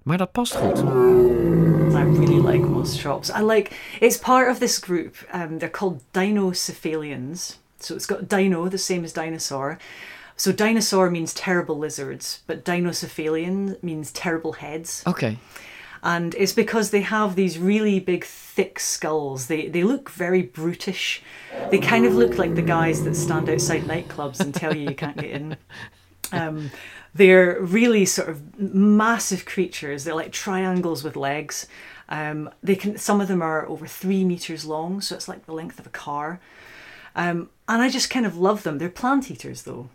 maar 0.07 0.19
dat 0.19 0.33
past 0.33 0.55
goed. 0.55 0.79
I 0.79 2.03
really 2.03 2.40
like 2.40 2.64
Moschops. 2.64 3.31
I 3.31 3.42
like 3.42 3.71
it's 4.01 4.19
part 4.19 4.51
of 4.51 4.59
this 4.59 4.79
group. 4.79 5.16
Um, 5.33 5.59
they're 5.59 5.69
called 5.69 6.01
dinocephalians. 6.12 7.57
So 7.79 7.95
it's 7.95 8.07
got 8.07 8.29
dino, 8.29 8.69
the 8.69 8.79
same 8.79 9.05
as 9.05 9.12
dinosaur. 9.12 9.79
So 10.37 10.53
dinosaur 10.53 11.11
means 11.11 11.35
terrible 11.35 11.77
lizards, 11.77 12.42
but 12.47 12.64
dinocephalian 12.64 13.83
means 13.83 14.12
terrible 14.12 14.53
heads. 14.53 15.03
Okay. 15.07 15.38
And 16.03 16.35
it's 16.37 16.53
because 16.53 16.90
they 16.90 17.01
have 17.03 17.35
these 17.35 17.59
really 17.59 17.99
big, 17.99 18.25
thick 18.25 18.79
skulls. 18.79 19.47
They 19.47 19.66
they 19.69 19.83
look 19.83 20.11
very 20.11 20.42
brutish. 20.42 21.21
They 21.71 21.79
kind 21.79 22.07
of 22.07 22.14
look 22.14 22.38
like 22.38 22.55
the 22.55 22.62
guys 22.62 23.03
that 23.03 23.16
stand 23.16 23.49
outside 23.49 23.83
nightclubs 23.83 24.38
and 24.38 24.55
tell 24.55 24.77
you 24.77 24.88
you 24.88 24.95
can't 24.95 25.16
get 25.16 25.31
in. 25.31 25.57
Um, 26.33 26.73
they're 27.16 27.61
really 27.61 28.05
sort 28.05 28.29
of 28.29 28.37
massive 28.59 29.44
creatures. 29.44 30.05
They're 30.05 30.14
like 30.14 30.33
triangles 30.33 31.02
with 31.02 31.16
legs. 31.16 31.66
Um, 32.09 32.50
they 32.62 32.76
can. 32.76 32.98
Some 32.98 33.20
of 33.20 33.29
them 33.29 33.42
are 33.42 33.66
over 33.68 33.87
three 33.87 34.24
meters 34.24 34.64
long, 34.64 35.00
so 35.00 35.14
it's 35.14 35.29
like 35.29 35.44
the 35.44 35.55
length 35.55 35.79
of 35.79 35.87
a 35.87 35.90
car. 35.90 36.38
Um, 37.14 37.48
and 37.66 37.83
I 37.83 37.88
just 37.88 38.11
kind 38.11 38.26
of 38.26 38.37
love 38.37 38.62
them. 38.62 38.79
They're 38.79 38.88
plant 38.88 39.31
eaters 39.31 39.62
though, 39.62 39.88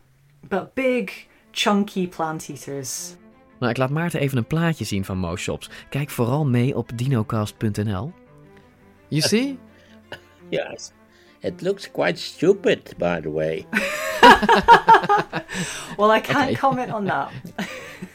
but 0.49 0.75
big, 0.75 1.11
chunky 1.53 2.07
plant 2.07 2.49
eaters. 2.49 3.15
Nou, 3.59 3.71
ik 3.71 3.77
laat 3.77 3.89
Maarten 3.89 4.19
even 4.19 4.37
een 4.37 4.47
plaatje 4.47 4.85
zien 4.85 5.05
van 5.05 5.17
Moschops. 5.17 5.69
Kijk 5.89 6.09
vooral 6.09 6.45
mee 6.45 6.75
op 6.75 6.91
dinocast.nl. 6.95 8.13
You 9.07 9.21
see? 9.29 9.59
yes. 10.49 10.91
It 11.39 11.61
looks 11.61 11.91
quite 11.91 12.19
stupid, 12.19 12.93
by 12.97 13.19
the 13.21 13.31
way. 13.31 13.65
well, 15.97 16.17
I 16.17 16.21
can't 16.21 16.49
okay. 16.49 16.55
comment 16.55 16.93
on 16.93 17.05
that. 17.05 17.29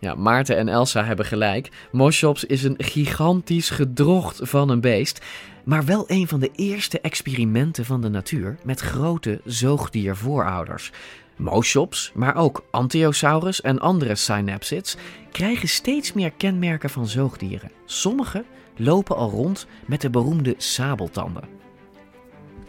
Ja, 0.00 0.14
Maarten 0.14 0.56
en 0.56 0.68
Elsa 0.68 1.04
hebben 1.04 1.26
gelijk. 1.26 1.70
Moschops 1.92 2.44
is 2.44 2.62
een 2.62 2.74
gigantisch 2.78 3.70
gedrocht 3.70 4.40
van 4.42 4.68
een 4.68 4.80
beest. 4.80 5.24
Maar 5.64 5.84
wel 5.84 6.04
een 6.06 6.28
van 6.28 6.40
de 6.40 6.50
eerste 6.54 7.00
experimenten 7.00 7.84
van 7.84 8.00
de 8.00 8.08
natuur 8.08 8.58
met 8.64 8.80
grote 8.80 9.40
zoogdiervoorouders. 9.44 10.92
Moschops, 11.36 12.12
maar 12.14 12.36
ook 12.36 12.64
Anteosaurus 12.70 13.60
en 13.60 13.78
andere 13.78 14.14
synapsids 14.14 14.96
krijgen 15.32 15.68
steeds 15.68 16.12
meer 16.12 16.30
kenmerken 16.30 16.90
van 16.90 17.06
zoogdieren. 17.06 17.70
Sommige 17.84 18.44
lopen 18.76 19.16
al 19.16 19.30
rond 19.30 19.66
met 19.86 20.00
de 20.00 20.10
beroemde 20.10 20.54
sabeltanden. 20.56 21.57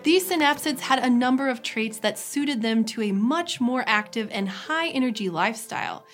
These 0.02 0.30
synapsids 0.30 0.80
had 0.80 1.00
a 1.00 1.10
number 1.10 1.50
of 1.50 1.62
traits 1.62 2.00
that 2.00 2.18
suited 2.18 2.62
them 2.62 2.86
to 2.86 3.02
a 3.02 3.12
much 3.12 3.60
more 3.60 3.84
active 3.86 4.30
and 4.32 4.48
high 4.48 4.88
energy 4.88 5.30
lifestyle. 5.30 6.06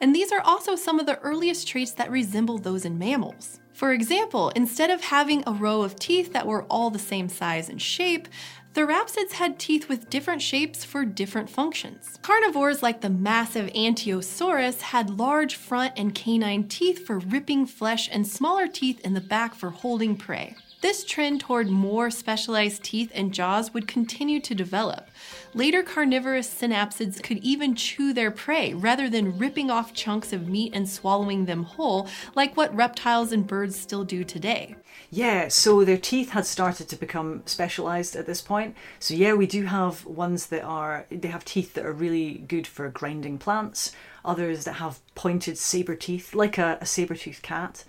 And 0.00 0.14
these 0.14 0.30
are 0.30 0.42
also 0.42 0.76
some 0.76 1.00
of 1.00 1.06
the 1.06 1.18
earliest 1.20 1.66
traits 1.66 1.92
that 1.92 2.10
resemble 2.10 2.58
those 2.58 2.84
in 2.84 2.98
mammals. 2.98 3.58
For 3.72 3.92
example, 3.92 4.50
instead 4.50 4.90
of 4.90 5.04
having 5.04 5.42
a 5.46 5.52
row 5.54 5.80
of 5.80 5.96
teeth 5.96 6.34
that 6.34 6.46
were 6.46 6.64
all 6.64 6.90
the 6.90 6.98
same 6.98 7.30
size 7.30 7.70
and 7.70 7.80
shape, 7.80 8.28
Therapsids 8.74 9.32
had 9.32 9.58
teeth 9.58 9.88
with 9.88 10.10
different 10.10 10.42
shapes 10.42 10.84
for 10.84 11.04
different 11.04 11.50
functions. 11.50 12.18
Carnivores 12.22 12.84
like 12.84 13.00
the 13.00 13.10
massive 13.10 13.68
Anteosaurus 13.72 14.80
had 14.80 15.18
large 15.18 15.56
front 15.56 15.94
and 15.96 16.14
canine 16.14 16.68
teeth 16.68 17.04
for 17.04 17.18
ripping 17.18 17.66
flesh 17.66 18.08
and 18.12 18.28
smaller 18.28 18.68
teeth 18.68 19.00
in 19.00 19.14
the 19.14 19.20
back 19.20 19.56
for 19.56 19.70
holding 19.70 20.14
prey. 20.14 20.54
This 20.80 21.04
trend 21.04 21.40
toward 21.40 21.68
more 21.68 22.10
specialized 22.10 22.82
teeth 22.82 23.12
and 23.14 23.34
jaws 23.34 23.74
would 23.74 23.86
continue 23.86 24.40
to 24.40 24.54
develop. 24.54 25.08
Later 25.52 25.82
carnivorous 25.82 26.48
synapsids 26.48 27.22
could 27.22 27.36
even 27.38 27.74
chew 27.74 28.14
their 28.14 28.30
prey 28.30 28.72
rather 28.72 29.10
than 29.10 29.36
ripping 29.36 29.70
off 29.70 29.92
chunks 29.92 30.32
of 30.32 30.48
meat 30.48 30.72
and 30.74 30.88
swallowing 30.88 31.44
them 31.44 31.64
whole, 31.64 32.08
like 32.34 32.56
what 32.56 32.74
reptiles 32.74 33.30
and 33.30 33.46
birds 33.46 33.78
still 33.78 34.04
do 34.04 34.24
today. 34.24 34.74
Yeah, 35.10 35.48
so 35.48 35.84
their 35.84 35.98
teeth 35.98 36.30
had 36.30 36.46
started 36.46 36.88
to 36.88 36.96
become 36.96 37.42
specialized 37.44 38.16
at 38.16 38.24
this 38.24 38.40
point. 38.40 38.74
So 38.98 39.12
yeah, 39.12 39.34
we 39.34 39.46
do 39.46 39.64
have 39.64 40.06
ones 40.06 40.46
that 40.46 40.62
are 40.62 41.04
they 41.10 41.28
have 41.28 41.44
teeth 41.44 41.74
that 41.74 41.84
are 41.84 41.92
really 41.92 42.38
good 42.48 42.66
for 42.66 42.88
grinding 42.88 43.36
plants, 43.36 43.92
others 44.24 44.64
that 44.64 44.74
have 44.74 45.00
pointed 45.14 45.58
saber 45.58 45.94
teeth, 45.94 46.34
like 46.34 46.56
a, 46.56 46.78
a 46.80 46.86
saber-toothed 46.86 47.42
cat 47.42 47.84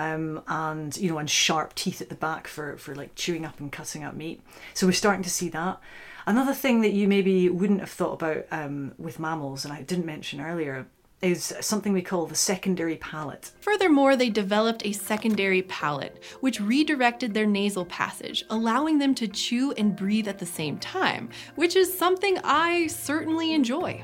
um, 0.00 0.42
and 0.48 0.96
you 0.96 1.10
know, 1.10 1.18
and 1.18 1.28
sharp 1.28 1.74
teeth 1.74 2.00
at 2.00 2.08
the 2.08 2.14
back 2.14 2.48
for 2.48 2.76
for 2.78 2.94
like 2.94 3.14
chewing 3.14 3.44
up 3.44 3.60
and 3.60 3.70
cutting 3.70 4.02
up 4.02 4.14
meat. 4.14 4.40
So 4.74 4.86
we're 4.86 4.92
starting 4.92 5.22
to 5.22 5.30
see 5.30 5.50
that. 5.50 5.78
Another 6.26 6.54
thing 6.54 6.80
that 6.82 6.92
you 6.92 7.08
maybe 7.08 7.48
wouldn't 7.48 7.80
have 7.80 7.90
thought 7.90 8.22
about 8.22 8.46
um, 8.50 8.92
with 8.98 9.18
mammals, 9.18 9.64
and 9.64 9.74
I 9.74 9.82
didn't 9.82 10.06
mention 10.06 10.40
earlier, 10.40 10.86
is 11.22 11.54
something 11.60 11.92
we 11.92 12.02
call 12.02 12.26
the 12.26 12.34
secondary 12.34 12.96
palate. 12.96 13.52
Furthermore, 13.60 14.16
they 14.16 14.30
developed 14.30 14.86
a 14.86 14.92
secondary 14.92 15.62
palate, 15.62 16.22
which 16.40 16.60
redirected 16.60 17.34
their 17.34 17.46
nasal 17.46 17.84
passage, 17.84 18.44
allowing 18.48 18.98
them 18.98 19.14
to 19.14 19.28
chew 19.28 19.72
and 19.72 19.96
breathe 19.96 20.28
at 20.28 20.38
the 20.38 20.46
same 20.46 20.78
time, 20.78 21.28
which 21.56 21.76
is 21.76 21.98
something 21.98 22.38
I 22.44 22.86
certainly 22.86 23.52
enjoy. 23.52 24.02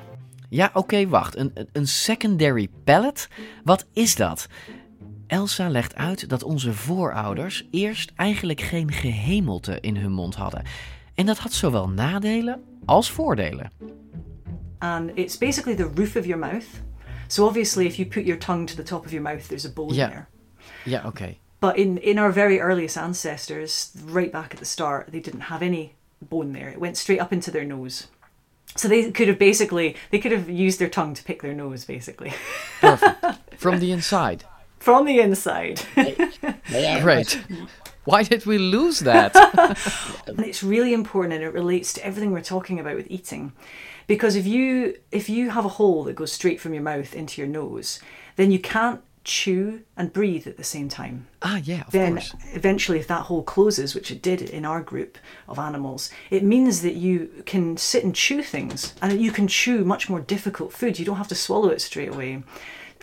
Ja, 0.48 0.66
oké, 0.66 0.78
okay, 0.78 1.08
wacht. 1.08 1.36
Een, 1.36 1.52
een 1.72 1.86
secondary 1.86 2.68
palate? 2.84 3.28
Wat 3.64 3.86
is 3.92 4.14
dat? 4.14 4.48
Elsa 5.26 5.68
legt 5.68 5.94
uit 5.94 6.28
dat 6.28 6.42
onze 6.42 6.72
voorouders 6.72 7.68
eerst 7.70 8.12
eigenlijk 8.16 8.60
geen 8.60 8.92
gehemelte 8.92 9.80
in 9.80 9.96
hun 9.96 10.12
mond 10.12 10.34
hadden. 10.34 10.62
En 11.14 11.26
dat 11.26 11.38
had 11.38 11.52
zowel 11.52 11.88
nadelen 11.88 12.64
als 12.84 13.10
voordelen. 13.10 13.70
And 14.78 15.10
it's 15.14 15.38
basically 15.38 15.76
the 15.76 15.90
roof 15.94 16.16
of 16.16 16.24
your 16.24 16.38
mouth. 16.38 16.66
So 17.26 17.46
obviously 17.46 17.86
if 17.86 17.96
you 17.96 18.08
put 18.08 18.24
your 18.24 18.38
tongue 18.38 18.66
to 18.66 18.74
the 18.74 18.82
top 18.82 19.04
of 19.04 19.10
your 19.10 19.22
mouth 19.22 19.46
there's 19.48 19.66
a 19.66 19.72
bone 19.72 19.94
yeah. 19.94 20.10
there. 20.10 20.26
Yeah, 20.84 21.06
okay. 21.06 21.38
But 21.58 21.76
in 21.76 21.98
in 21.98 22.18
our 22.18 22.32
very 22.32 22.60
earliest 22.60 22.96
ancestors, 22.96 23.92
right 24.12 24.32
back 24.32 24.52
at 24.52 24.58
the 24.58 24.64
start, 24.64 25.10
they 25.10 25.20
didn't 25.20 25.40
have 25.40 25.64
any 25.64 25.94
bone 26.20 26.52
there. 26.52 26.68
It 26.72 26.78
went 26.78 26.96
straight 26.96 27.20
up 27.20 27.32
into 27.32 27.50
their 27.50 27.64
nose. 27.64 28.08
So 28.74 28.88
they 28.88 29.10
could 29.10 29.28
have 29.28 29.38
basically 29.38 29.94
they 30.10 30.18
could 30.18 30.32
have 30.32 30.50
used 30.50 30.78
their 30.78 30.90
tongue 30.90 31.14
to 31.14 31.22
pick 31.22 31.40
their 31.40 31.54
nose 31.54 31.86
basically. 31.86 32.32
Perfect. 32.80 33.24
From 33.56 33.78
the 33.78 33.90
inside 33.90 34.44
from 34.86 35.04
the 35.04 35.18
inside. 35.18 35.82
right. 37.04 37.40
Why 38.04 38.22
did 38.22 38.46
we 38.46 38.56
lose 38.56 39.00
that? 39.00 39.32
it's 40.28 40.62
really 40.62 40.92
important 40.94 41.34
and 41.34 41.42
it 41.42 41.52
relates 41.52 41.92
to 41.94 42.06
everything 42.06 42.30
we're 42.30 42.40
talking 42.40 42.78
about 42.78 42.94
with 42.94 43.10
eating. 43.10 43.50
Because 44.06 44.36
if 44.36 44.46
you 44.46 44.96
if 45.10 45.28
you 45.28 45.50
have 45.50 45.64
a 45.64 45.70
hole 45.80 46.04
that 46.04 46.12
goes 46.14 46.32
straight 46.32 46.60
from 46.60 46.72
your 46.72 46.84
mouth 46.84 47.16
into 47.16 47.40
your 47.40 47.48
nose, 47.48 47.98
then 48.36 48.52
you 48.52 48.60
can't 48.60 49.00
chew 49.24 49.80
and 49.96 50.12
breathe 50.12 50.46
at 50.46 50.56
the 50.56 50.62
same 50.62 50.88
time. 50.88 51.26
Ah, 51.42 51.60
yeah, 51.64 51.82
then 51.90 52.12
course. 52.12 52.32
eventually 52.54 53.00
if 53.00 53.08
that 53.08 53.22
hole 53.22 53.42
closes, 53.42 53.92
which 53.92 54.12
it 54.12 54.22
did 54.22 54.40
in 54.40 54.64
our 54.64 54.80
group 54.80 55.18
of 55.48 55.58
animals, 55.58 56.10
it 56.30 56.44
means 56.44 56.82
that 56.82 56.94
you 56.94 57.42
can 57.44 57.76
sit 57.76 58.04
and 58.04 58.14
chew 58.14 58.40
things 58.40 58.94
and 59.02 59.20
you 59.20 59.32
can 59.32 59.48
chew 59.48 59.84
much 59.84 60.08
more 60.08 60.20
difficult 60.20 60.72
food. 60.72 61.00
You 61.00 61.04
don't 61.04 61.16
have 61.16 61.34
to 61.34 61.34
swallow 61.34 61.70
it 61.70 61.80
straight 61.80 62.10
away. 62.10 62.44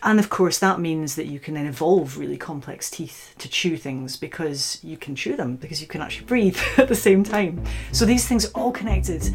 And 0.04 0.20
of 0.20 0.28
course, 0.30 0.60
that 0.60 0.80
means 0.80 1.16
that 1.16 1.26
you 1.26 1.40
can 1.40 1.54
then 1.54 1.66
evolve 1.66 2.18
really 2.18 2.38
complex 2.38 2.90
teeth 2.90 3.34
to 3.38 3.48
chew 3.48 3.78
things 3.78 4.18
because 4.18 4.80
you 4.82 4.98
can 4.98 5.16
chew 5.16 5.36
them, 5.36 5.56
because 5.56 5.80
you 5.82 5.88
can 5.88 6.02
actually 6.02 6.26
breathe 6.26 6.58
at 6.78 6.88
the 6.88 6.96
same 6.96 7.24
time. 7.24 7.62
So 7.92 8.06
these 8.06 8.28
things 8.28 8.46
are 8.46 8.62
all 8.62 8.72
connected. 8.72 9.32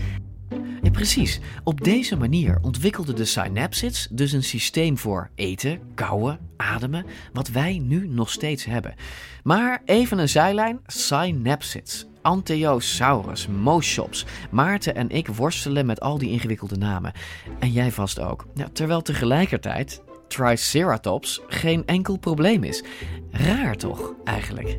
Ja, 0.83 0.91
precies. 0.91 1.41
Op 1.65 1.85
deze 1.85 2.17
manier 2.17 2.59
ontwikkelden 2.63 3.17
de 3.17 3.25
synapsids 3.25 4.09
dus 4.11 4.33
een 4.33 4.43
systeem 4.43 4.99
voor 4.99 5.31
eten, 5.35 5.81
kauwen, 5.95 6.39
ademen, 6.57 7.07
wat 7.33 7.49
wij 7.49 7.79
nu 7.79 8.09
nog 8.09 8.31
steeds 8.31 8.65
hebben. 8.65 8.95
Maar 9.43 9.83
even 9.85 10.19
een 10.19 10.29
zijlijn: 10.29 10.81
synapsids. 10.87 12.07
Anteosaurus, 12.23 13.47
Moschops. 13.47 14.25
Maarten 14.51 14.95
en 14.95 15.11
ik 15.11 15.27
worstelen 15.27 15.87
met 15.87 16.01
al 16.01 16.19
die 16.19 16.31
ingewikkelde 16.31 16.77
namen. 16.77 17.13
En 17.59 17.73
jij 17.73 17.93
vast 17.93 18.21
ook. 18.21 18.47
Ja, 18.55 18.69
terwijl 18.73 19.03
tegelijkertijd 19.03 20.03
Triceratops 20.29 21.41
geen 21.49 21.83
enkel 21.87 22.19
probleem 22.19 22.65
is. 22.65 22.83
Raar 23.31 23.77
toch, 23.77 24.15
eigenlijk? 24.25 24.77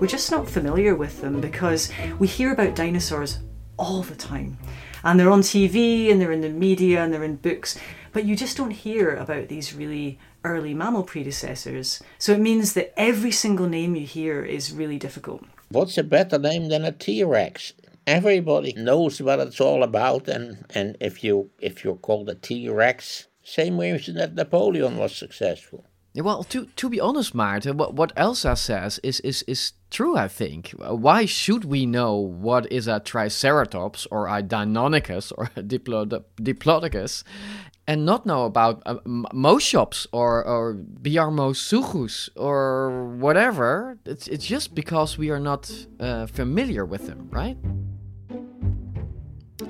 We're 0.00 0.06
just 0.06 0.30
not 0.30 0.50
familiar 0.50 0.96
with 0.96 1.20
them 1.20 1.40
because 1.40 1.90
we 2.18 2.26
hear 2.26 2.52
about 2.52 2.74
dinosaurs 2.74 3.38
all 3.76 4.02
the 4.02 4.16
time. 4.16 4.58
And 5.04 5.18
they're 5.18 5.30
on 5.30 5.42
TV 5.42 6.10
and 6.10 6.20
they're 6.20 6.32
in 6.32 6.40
the 6.40 6.48
media 6.48 7.02
and 7.02 7.12
they're 7.12 7.24
in 7.24 7.36
books, 7.36 7.78
but 8.12 8.24
you 8.24 8.36
just 8.36 8.56
don't 8.56 8.70
hear 8.70 9.16
about 9.16 9.48
these 9.48 9.74
really 9.74 10.18
early 10.44 10.74
mammal 10.74 11.02
predecessors. 11.02 12.02
So 12.18 12.32
it 12.32 12.40
means 12.40 12.72
that 12.74 12.92
every 12.96 13.32
single 13.32 13.68
name 13.68 13.96
you 13.96 14.06
hear 14.06 14.42
is 14.42 14.72
really 14.72 14.98
difficult. 14.98 15.42
What's 15.70 15.98
a 15.98 16.02
better 16.02 16.38
name 16.38 16.68
than 16.68 16.84
a 16.84 16.92
T-Rex? 16.92 17.72
Everybody 18.06 18.74
knows 18.76 19.22
what 19.22 19.40
it's 19.40 19.60
all 19.60 19.82
about 19.82 20.28
and, 20.28 20.64
and 20.74 20.96
if 21.00 21.22
you 21.22 21.50
if 21.60 21.84
you're 21.84 21.96
called 21.96 22.28
a 22.28 22.34
T-Rex, 22.34 23.28
same 23.42 23.76
way 23.76 23.96
that 23.96 24.34
Napoleon 24.34 24.96
was 24.96 25.14
successful. 25.14 25.84
Well, 26.14 26.44
to 26.44 26.66
to 26.76 26.90
be 26.90 27.00
honest, 27.00 27.34
Maarten, 27.34 27.76
what, 27.76 27.94
what 27.94 28.12
Elsa 28.16 28.54
says 28.54 29.00
is, 29.02 29.20
is 29.20 29.42
is 29.48 29.72
true. 29.90 30.14
I 30.14 30.28
think. 30.28 30.74
Why 30.76 31.24
should 31.24 31.64
we 31.64 31.86
know 31.86 32.14
what 32.16 32.70
is 32.70 32.86
a 32.86 33.00
Triceratops 33.00 34.06
or 34.10 34.28
a 34.28 34.42
Deinonychus 34.42 35.32
or 35.38 35.50
a 35.56 35.62
Diplod- 35.62 36.22
Diplodocus, 36.36 37.24
and 37.86 38.04
not 38.04 38.26
know 38.26 38.44
about 38.44 38.82
uh, 38.84 38.96
or 40.12 40.44
or 40.44 40.74
Biarmosuchus 40.74 42.28
or 42.36 43.06
whatever? 43.16 43.98
It's 44.04 44.28
it's 44.28 44.44
just 44.44 44.74
because 44.74 45.16
we 45.16 45.30
are 45.30 45.40
not 45.40 45.72
uh, 45.98 46.26
familiar 46.26 46.84
with 46.84 47.06
them, 47.06 47.30
right? 47.30 47.56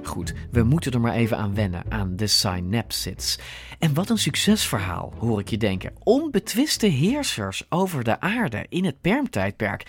Goed, 0.03 0.35
we 0.51 0.63
moeten 0.63 0.93
er 0.93 1.01
maar 1.01 1.15
even 1.15 1.37
aan 1.37 1.55
wennen, 1.55 1.85
aan 1.89 2.17
de 2.17 2.27
synapsids. 2.27 3.39
En 3.79 3.95
wat 3.95 4.11
een 4.11 4.19
succesverhaal, 4.19 5.13
hoor 5.19 5.41
ik 5.41 5.49
je 5.49 5.59
denken. 5.59 5.93
Onbetwiste 6.03 6.87
heersers 6.87 7.67
over 7.69 8.05
de 8.05 8.21
aarde 8.21 8.67
in 8.69 8.85
het 8.85 9.01
permtijdperk. 9.01 9.87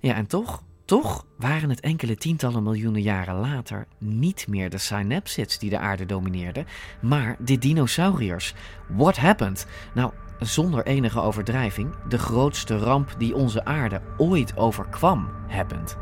Ja, 0.00 0.14
en 0.14 0.26
toch, 0.26 0.62
toch 0.84 1.26
waren 1.38 1.70
het 1.70 1.80
enkele 1.80 2.16
tientallen 2.16 2.62
miljoenen 2.62 3.02
jaren 3.02 3.34
later 3.34 3.86
niet 3.98 4.46
meer 4.48 4.70
de 4.70 4.78
synapsids 4.78 5.58
die 5.58 5.70
de 5.70 5.78
aarde 5.78 6.06
domineerden, 6.06 6.66
maar 7.00 7.36
de 7.38 7.58
dinosauriërs. 7.58 8.54
What 8.88 9.16
happened? 9.16 9.66
Nou, 9.94 10.12
zonder 10.38 10.86
enige 10.86 11.20
overdrijving, 11.20 11.94
de 12.08 12.18
grootste 12.18 12.78
ramp 12.78 13.14
die 13.18 13.34
onze 13.34 13.64
aarde 13.64 14.00
ooit 14.16 14.56
overkwam, 14.56 15.28
happened. 15.48 15.96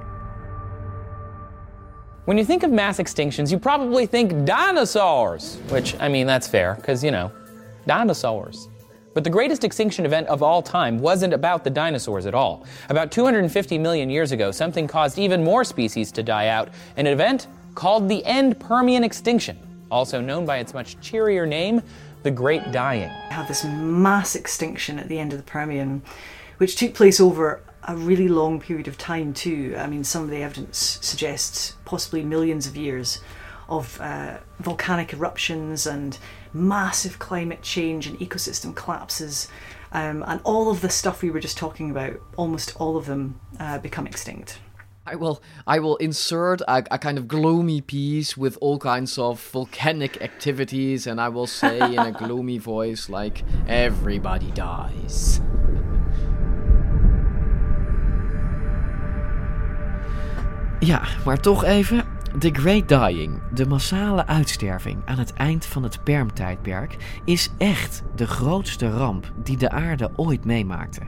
When 2.24 2.38
you 2.38 2.44
think 2.44 2.62
of 2.62 2.70
mass 2.70 2.98
extinctions, 2.98 3.50
you 3.50 3.58
probably 3.58 4.06
think 4.06 4.44
dinosaurs, 4.44 5.56
which, 5.70 5.98
I 5.98 6.06
mean, 6.06 6.24
that's 6.28 6.46
fair, 6.46 6.76
because, 6.76 7.02
you 7.02 7.11
know, 7.11 7.32
dinosaurs. 7.88 8.68
But 9.12 9.24
the 9.24 9.30
greatest 9.30 9.64
extinction 9.64 10.06
event 10.06 10.28
of 10.28 10.40
all 10.40 10.62
time 10.62 11.00
wasn't 11.00 11.35
about 11.35 11.64
the 11.64 11.70
dinosaurs 11.70 12.24
at 12.26 12.32
all. 12.32 12.64
About 12.90 13.11
250 13.11 13.76
million 13.76 14.08
years 14.08 14.30
ago, 14.30 14.52
something 14.52 14.87
caused 14.87 15.18
even 15.18 15.42
more 15.42 15.64
species 15.64 16.12
to 16.12 16.22
die 16.22 16.46
out, 16.46 16.68
an 16.96 17.08
event 17.08 17.48
called 17.74 18.08
the 18.08 18.24
End 18.24 18.61
Permian 18.61 19.02
Extinction, 19.02 19.58
also 19.90 20.20
known 20.20 20.46
by 20.46 20.58
its 20.58 20.72
much 20.72 21.00
cheerier 21.00 21.44
name, 21.44 21.82
the 22.22 22.30
Great 22.30 22.70
Dying. 22.70 23.11
We 23.30 23.35
have 23.35 23.48
this 23.48 23.64
mass 23.64 24.37
extinction 24.37 25.00
at 25.00 25.08
the 25.08 25.18
end 25.18 25.32
of 25.32 25.40
the 25.40 25.44
Permian, 25.44 26.02
which 26.58 26.76
took 26.76 26.94
place 26.94 27.18
over 27.18 27.64
a 27.84 27.96
really 27.96 28.28
long 28.28 28.60
period 28.60 28.88
of 28.88 28.98
time, 28.98 29.34
too. 29.34 29.74
I 29.76 29.86
mean, 29.86 30.04
some 30.04 30.22
of 30.22 30.30
the 30.30 30.42
evidence 30.42 30.98
suggests 31.00 31.76
possibly 31.84 32.22
millions 32.22 32.66
of 32.66 32.76
years 32.76 33.20
of 33.68 34.00
uh, 34.00 34.38
volcanic 34.60 35.12
eruptions 35.12 35.86
and 35.86 36.18
massive 36.52 37.18
climate 37.18 37.62
change 37.62 38.06
and 38.06 38.18
ecosystem 38.18 38.74
collapses. 38.74 39.48
Um, 39.92 40.24
and 40.26 40.40
all 40.44 40.70
of 40.70 40.80
the 40.80 40.90
stuff 40.90 41.22
we 41.22 41.30
were 41.30 41.40
just 41.40 41.58
talking 41.58 41.90
about, 41.90 42.20
almost 42.36 42.74
all 42.80 42.96
of 42.96 43.06
them 43.06 43.40
uh, 43.58 43.78
become 43.78 44.06
extinct. 44.06 44.58
I 45.04 45.16
will 45.16 45.42
I 45.66 45.80
will 45.80 45.96
insert 45.96 46.60
a, 46.62 46.84
a, 46.92 46.98
kind 46.98 47.18
of 47.18 47.26
gloomy 47.26 47.80
piece 47.80 48.36
with 48.36 48.56
all 48.60 48.78
kinds 48.78 49.18
of 49.18 49.40
volcanic 49.40 50.22
activities 50.22 51.08
and 51.08 51.20
I 51.20 51.28
will 51.28 51.48
say 51.48 51.78
in 51.78 51.98
a 51.98 52.12
gloomy 52.12 52.58
voice 52.58 53.08
like 53.08 53.42
everybody 53.66 54.52
dies. 54.52 55.40
Ja, 60.84 61.02
maar 61.24 61.40
toch 61.40 61.64
even 61.64 62.04
The 62.38 62.50
Great 62.52 62.88
Dying, 62.88 63.40
de 63.54 63.66
massale 63.66 64.26
uitsterving 64.26 64.98
aan 65.04 65.18
het 65.18 65.32
eind 65.32 65.66
van 65.66 65.82
het 65.82 66.04
Permtijdperk, 66.04 67.20
is 67.24 67.50
echt 67.58 68.02
de 68.16 68.26
grootste 68.26 68.90
ramp 68.90 69.32
die 69.42 69.56
de 69.56 69.70
aarde 69.70 70.10
ooit 70.16 70.44
meemaakte. 70.44 71.00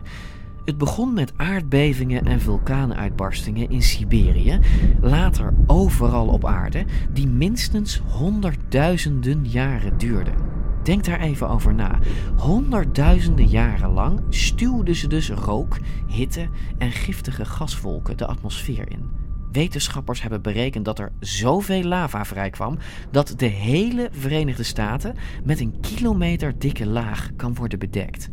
Het 0.64 0.78
begon 0.78 1.12
met 1.12 1.32
aardbevingen 1.36 2.24
en 2.24 2.40
vulkaanuitbarstingen 2.40 3.70
in 3.70 3.82
Siberië, 3.82 4.58
later 5.00 5.54
overal 5.66 6.26
op 6.26 6.44
aarde, 6.44 6.84
die 7.12 7.28
minstens 7.28 8.02
honderdduizenden 8.06 9.46
jaren 9.46 9.98
duurden. 9.98 10.34
Denk 10.82 11.04
daar 11.04 11.20
even 11.20 11.48
over 11.48 11.74
na. 11.74 11.98
Honderdduizenden 12.36 13.46
jaren 13.46 13.90
lang 13.90 14.20
stuwden 14.28 14.94
ze 14.94 15.08
dus 15.08 15.30
rook, 15.30 15.78
hitte 16.06 16.48
en 16.78 16.92
giftige 16.92 17.44
gaswolken 17.44 18.16
de 18.16 18.26
atmosfeer 18.26 18.90
in. 18.90 19.23
Wetenschappers 19.54 20.22
hebben 20.22 20.42
berekend 20.42 20.84
dat 20.84 20.98
er 20.98 21.12
zoveel 21.20 21.82
lava 21.82 22.24
vrijkwam 22.24 22.78
dat 23.10 23.34
de 23.36 23.46
hele 23.46 24.08
Verenigde 24.12 24.62
Staten 24.62 25.14
met 25.44 25.60
een 25.60 25.80
kilometer 25.80 26.58
dikke 26.58 26.86
laag 26.86 27.30
kan 27.36 27.54
worden 27.54 27.78
bedekt. 27.78 28.30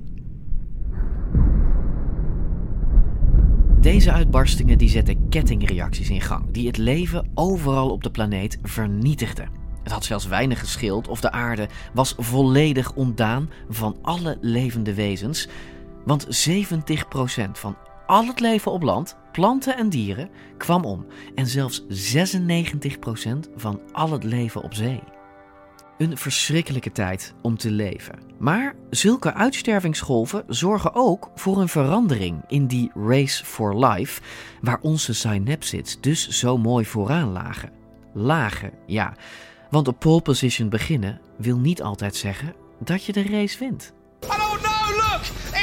Deze 3.80 4.12
uitbarstingen 4.12 4.78
die 4.78 4.90
zetten 4.90 5.30
kettingreacties 5.30 6.10
in 6.10 6.22
gang 6.22 6.52
die 6.52 6.68
het 6.68 6.78
leven 6.78 7.32
overal 7.34 7.90
op 7.90 8.04
de 8.04 8.12
planeet 8.12 8.60
vernietigden. 8.64 9.50
Het 9.84 9.92
had 9.92 10.06
zelfs 10.06 10.28
weinig 10.28 10.60
gescheeld 10.60 11.08
of 11.08 11.22
de 11.22 11.32
aarde 11.32 11.68
was 11.94 12.16
volledig 12.18 12.94
ontdaan 12.94 13.50
van 13.70 13.98
alle 14.02 14.38
levende 14.42 14.94
wezens, 14.94 15.48
want 16.06 16.50
70% 16.50 17.52
van 17.52 17.76
al 18.06 18.26
het 18.26 18.40
leven 18.40 18.72
op 18.72 18.82
land, 18.84 19.18
planten 19.32 19.78
en 19.78 19.90
dieren, 19.90 20.30
kwam 20.58 20.84
om 20.84 21.06
en 21.36 21.48
zelfs 21.48 21.84
96% 21.84 21.86
van 23.56 23.80
al 23.92 24.12
het 24.12 24.24
leven 24.24 24.62
op 24.62 24.74
zee. 24.74 25.04
Een 25.98 26.18
verschrikkelijke 26.18 26.92
tijd 26.92 27.34
om 27.42 27.58
te 27.58 27.72
leven. 27.72 28.20
Maar 28.40 28.76
zulke 28.90 29.34
uitstervingsgolven 29.34 30.44
zorgen 30.48 30.96
ook 30.96 31.32
voor 31.36 31.62
een 31.62 31.70
verandering 31.70 32.44
in 32.48 32.68
die 32.68 32.92
race 32.94 33.46
for 33.46 33.86
life, 33.86 34.22
waar 34.62 34.80
onze 34.82 35.14
synapsids 35.14 36.00
dus 36.00 36.28
zo 36.28 36.58
mooi 36.58 36.86
vooraan 36.86 37.32
lagen. 37.32 37.72
Lagen, 38.14 38.72
ja. 38.88 39.14
Want 39.70 39.88
op 39.88 40.00
pole 40.00 40.22
position 40.22 40.70
beginnen 40.70 41.22
wil 41.38 41.58
niet 41.58 41.82
altijd 41.82 42.16
zeggen 42.16 42.54
dat 42.80 43.06
je 43.06 43.14
de 43.14 43.24
race 43.24 43.60
wint. 43.60 43.94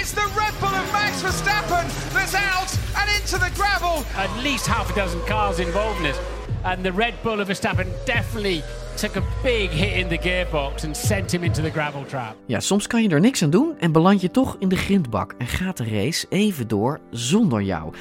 It's 0.08 0.12
the 0.12 0.26
Red 0.36 0.54
Bull 0.60 0.68
of 0.68 0.92
Max 0.92 1.22
Verstappen 1.22 1.84
that's 2.12 2.34
out 2.34 2.70
and 2.96 3.10
into 3.20 3.36
the 3.36 3.50
gravel. 3.54 4.04
At 4.16 4.30
least 4.42 4.66
half 4.66 4.90
a 4.90 4.94
dozen 4.94 5.20
cars 5.26 5.58
involved 5.58 5.96
in 5.98 6.02
this. 6.02 6.18
And 6.62 6.82
the 6.82 6.92
Red 6.92 7.14
Bull 7.22 7.40
of 7.40 7.48
Verstappen 7.48 7.86
definitely 8.04 8.62
took 8.96 9.16
a 9.16 9.22
big 9.42 9.70
hit 9.70 9.96
in 9.96 10.08
the 10.08 10.18
gearbox 10.18 10.84
and 10.84 10.96
sent 10.96 11.32
him 11.34 11.42
into 11.44 11.62
the 11.62 11.70
gravel 11.70 12.04
trap. 12.04 12.36
Ja, 12.46 12.60
soms 12.60 12.86
kan 12.86 13.02
je 13.02 13.08
er 13.08 13.20
niks 13.20 13.42
aan 13.42 13.50
doen 13.50 13.78
en 13.78 13.92
beland 13.92 14.20
je 14.20 14.30
toch 14.30 14.56
in 14.58 14.68
de 14.68 14.76
grindbak 14.76 15.34
en 15.38 15.46
gaat 15.46 15.76
de 15.76 15.84
race 15.84 16.26
even 16.28 16.68
door 16.68 17.00
zonder 17.10 17.62
jou. 17.62 17.94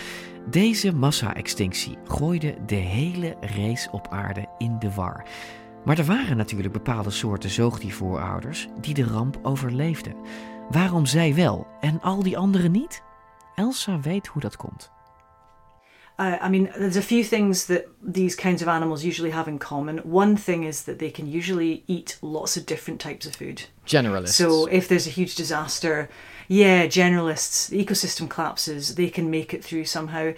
Deze 0.49 0.93
massa-extinctie 0.93 1.97
gooide 2.07 2.55
de 2.65 2.75
hele 2.75 3.35
race 3.41 3.87
op 3.91 4.07
aarde 4.09 4.45
in 4.57 4.75
de 4.79 4.93
war. 4.93 5.25
Maar 5.85 5.97
er 5.97 6.05
waren 6.05 6.37
natuurlijk 6.37 6.73
bepaalde 6.73 7.09
soorten 7.09 7.49
zoogdiervoorouders 7.49 8.67
die 8.81 8.93
de 8.93 9.03
ramp 9.03 9.39
overleefden. 9.41 10.15
Waarom 10.69 11.05
zij 11.05 11.35
wel 11.35 11.67
en 11.81 12.01
al 12.01 12.23
die 12.23 12.37
anderen 12.37 12.71
niet? 12.71 13.01
Elsa 13.55 13.99
weet 13.99 14.27
hoe 14.27 14.41
dat 14.41 14.57
komt. 14.57 14.91
Uh, 16.19 16.33
I 16.45 16.49
mean, 16.49 16.69
there's 16.73 16.97
a 16.97 17.01
few 17.01 17.23
things 17.23 17.65
that 17.65 17.85
these 18.13 18.35
kinds 18.35 18.61
of 18.61 18.67
animals 18.67 19.03
usually 19.03 19.31
have 19.31 19.49
in 19.49 19.59
common. 19.59 19.99
One 20.03 20.35
thing 20.35 20.65
is 20.65 20.81
that 20.81 20.97
they 20.97 21.11
can 21.11 21.31
usually 21.35 21.83
eat 21.85 22.17
lots 22.21 22.57
of 22.57 22.65
different 22.65 22.99
types 22.99 23.27
of 23.27 23.35
food. 23.35 23.67
Generalists. 23.85 24.35
So 24.35 24.65
if 24.65 24.87
there's 24.87 25.07
a 25.07 25.11
huge 25.11 25.35
disaster, 25.35 26.09
yeah, 26.47 26.87
generalists, 26.87 27.69
the 27.69 27.85
ecosystem 27.85 28.27
collapses, 28.27 28.95
they 28.95 29.09
can 29.09 29.29
make 29.29 29.53
it 29.53 29.63
through 29.63 29.85
somehow. 29.85 30.33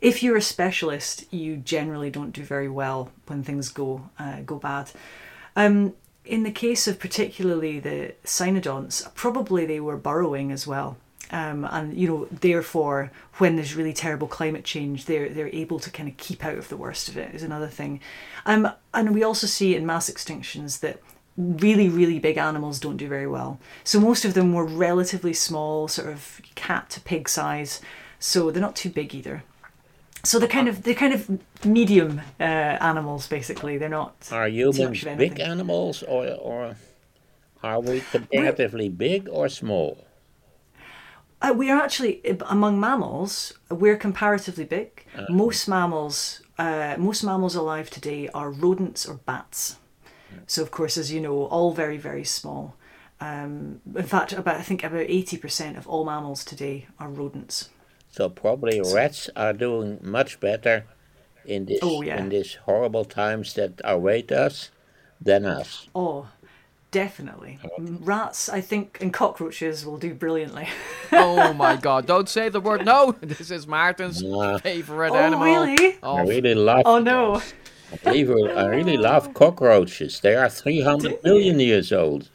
If 0.00 0.22
you're 0.22 0.36
a 0.36 0.42
specialist, 0.42 1.24
you 1.32 1.56
generally 1.56 2.10
don't 2.10 2.32
do 2.32 2.44
very 2.44 2.68
well 2.68 3.08
when 3.26 3.42
things 3.42 3.72
go 3.72 4.10
uh, 4.18 4.42
go 4.44 4.56
bad. 4.56 4.90
Um, 5.56 5.94
in 6.24 6.42
the 6.42 6.52
case 6.52 6.86
of 6.86 7.00
particularly 7.00 7.80
the 7.80 8.14
cynodonts, 8.24 9.12
probably 9.14 9.66
they 9.66 9.80
were 9.80 9.96
burrowing 9.96 10.52
as 10.52 10.66
well. 10.66 10.96
Um, 11.30 11.64
and 11.70 11.96
you 11.96 12.06
know, 12.06 12.28
therefore, 12.30 13.10
when 13.38 13.56
there's 13.56 13.74
really 13.74 13.94
terrible 13.94 14.28
climate 14.28 14.64
change, 14.64 15.06
they're 15.06 15.30
they're 15.30 15.48
able 15.48 15.80
to 15.80 15.90
kind 15.90 16.08
of 16.08 16.16
keep 16.18 16.44
out 16.44 16.58
of 16.58 16.68
the 16.68 16.76
worst 16.76 17.08
of 17.08 17.16
it. 17.16 17.34
Is 17.34 17.42
another 17.42 17.68
thing, 17.68 18.00
um, 18.44 18.68
and 18.92 19.14
we 19.14 19.22
also 19.22 19.46
see 19.46 19.74
in 19.74 19.86
mass 19.86 20.10
extinctions 20.10 20.80
that 20.80 21.00
really 21.38 21.88
really 21.88 22.18
big 22.18 22.36
animals 22.36 22.78
don't 22.78 22.98
do 22.98 23.08
very 23.08 23.26
well. 23.26 23.58
So 23.82 23.98
most 23.98 24.26
of 24.26 24.34
them 24.34 24.52
were 24.52 24.66
relatively 24.66 25.32
small, 25.32 25.88
sort 25.88 26.08
of 26.10 26.42
cat 26.54 26.90
to 26.90 27.00
pig 27.00 27.30
size. 27.30 27.80
So 28.18 28.50
they're 28.50 28.60
not 28.60 28.76
too 28.76 28.90
big 28.90 29.14
either. 29.14 29.42
So 30.24 30.38
they're 30.38 30.48
kind 30.48 30.68
of 30.68 30.84
they're 30.84 30.94
kind 30.94 31.14
of 31.14 31.28
medium 31.64 32.20
uh, 32.38 32.44
animals, 32.44 33.26
basically. 33.26 33.76
They're 33.78 33.88
not. 33.88 34.28
Are 34.30 34.48
humans 34.48 35.04
big 35.04 35.40
animals, 35.40 36.02
or 36.04 36.26
or 36.34 36.76
are 37.62 37.80
we 37.80 38.00
comparatively 38.12 38.88
we're, 38.88 38.96
big 38.96 39.28
or 39.28 39.48
small? 39.48 40.04
Uh, 41.40 41.52
we 41.56 41.70
are 41.70 41.80
actually 41.82 42.20
among 42.46 42.78
mammals. 42.78 43.52
We're 43.68 43.96
comparatively 43.96 44.64
big. 44.64 45.04
Uh, 45.16 45.26
most 45.28 45.66
mammals, 45.66 46.40
uh, 46.56 46.94
most 46.98 47.24
mammals 47.24 47.56
alive 47.56 47.90
today 47.90 48.28
are 48.32 48.50
rodents 48.50 49.06
or 49.06 49.14
bats. 49.14 49.76
So 50.46 50.62
of 50.62 50.70
course, 50.70 50.96
as 50.96 51.12
you 51.12 51.20
know, 51.20 51.46
all 51.46 51.72
very 51.72 51.98
very 51.98 52.24
small. 52.24 52.76
Um, 53.20 53.80
in 53.96 54.06
fact, 54.06 54.32
about 54.32 54.56
I 54.56 54.62
think 54.62 54.84
about 54.84 55.06
eighty 55.08 55.36
percent 55.36 55.76
of 55.76 55.88
all 55.88 56.04
mammals 56.04 56.44
today 56.44 56.86
are 56.98 57.08
rodents. 57.08 57.70
So 58.12 58.28
probably 58.28 58.78
rats 58.80 59.30
are 59.34 59.54
doing 59.54 59.98
much 60.02 60.38
better 60.38 60.84
in 61.46 61.64
this 61.64 61.78
oh, 61.80 62.02
yeah. 62.02 62.18
in 62.18 62.28
these 62.28 62.54
horrible 62.66 63.06
times 63.06 63.54
that 63.54 63.80
await 63.82 64.30
us 64.30 64.70
than 65.18 65.46
us. 65.46 65.88
Oh, 65.94 66.28
definitely. 66.90 67.58
Rats, 67.78 68.50
I 68.50 68.60
think, 68.60 68.98
and 69.00 69.14
cockroaches 69.14 69.86
will 69.86 69.96
do 69.96 70.14
brilliantly. 70.14 70.68
oh 71.12 71.54
my 71.54 71.76
god, 71.76 72.06
don't 72.06 72.28
say 72.28 72.50
the 72.50 72.60
word 72.60 72.84
no! 72.84 73.16
This 73.22 73.50
is 73.50 73.66
Martin's 73.66 74.20
favorite 74.60 75.12
oh, 75.12 75.16
animal. 75.16 75.44
Really? 75.46 75.98
Oh, 76.02 76.16
I 76.16 76.22
really 76.24 76.54
love 76.54 76.82
Oh 76.84 76.98
no. 76.98 77.40
believe 78.04 78.30
I 78.30 78.66
really 78.66 78.98
love 78.98 79.32
cockroaches. 79.42 80.20
They 80.20 80.34
are 80.34 80.50
300 80.50 81.24
million 81.24 81.58
years 81.60 81.92
old. 81.92 82.28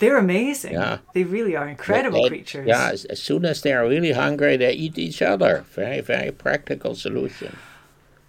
They're 0.00 0.16
amazing. 0.18 0.72
Yeah. 0.72 0.98
They 1.14 1.24
really 1.24 1.54
are 1.56 1.68
incredible 1.68 2.22
They- 2.24 2.28
creatures. 2.30 2.66
Yeah, 2.66 2.90
as, 2.90 3.04
as 3.04 3.20
soon 3.22 3.44
as 3.44 3.60
they 3.62 3.72
are 3.72 3.86
really 3.86 4.12
hungry, 4.12 4.56
they 4.56 4.72
eat 4.72 4.98
each 4.98 5.20
other. 5.22 5.64
Very, 5.74 6.00
very 6.00 6.32
practical 6.32 6.94
solution. 6.94 7.56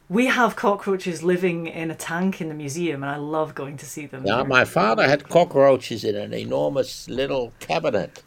We 0.10 0.26
have 0.28 0.58
cockroaches 0.58 1.24
living 1.24 1.68
in 1.68 1.90
a 1.90 1.96
tank 1.96 2.42
in 2.42 2.50
the 2.50 2.54
museum, 2.54 3.02
and 3.04 3.12
I 3.12 3.16
love 3.16 3.56
going 3.56 3.78
to 3.78 3.86
see 3.86 4.06
them. 4.06 4.26
Yeah, 4.26 4.36
They're- 4.38 4.46
my 4.60 4.66
father 4.66 5.08
had 5.08 5.30
cockroaches 5.30 6.04
in 6.04 6.16
an 6.16 6.34
enormous 6.34 7.08
little 7.10 7.54
cabinet. 7.60 8.22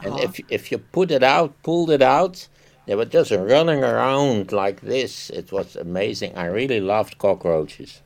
And 0.00 0.12
Uh-huh. 0.14 0.24
if 0.26 0.40
if 0.48 0.70
you 0.72 0.78
put 0.78 1.10
it 1.10 1.22
out, 1.22 1.50
pulled 1.62 1.90
it 1.90 2.02
out, 2.02 2.48
they 2.86 2.94
were 2.96 3.04
just 3.18 3.30
running 3.30 3.82
around 3.84 4.50
like 4.52 4.80
this. 4.80 5.30
It 5.30 5.52
was 5.52 5.76
amazing. 5.76 6.32
I 6.36 6.46
really 6.46 6.80
loved 6.80 7.18
cockroaches. 7.18 8.00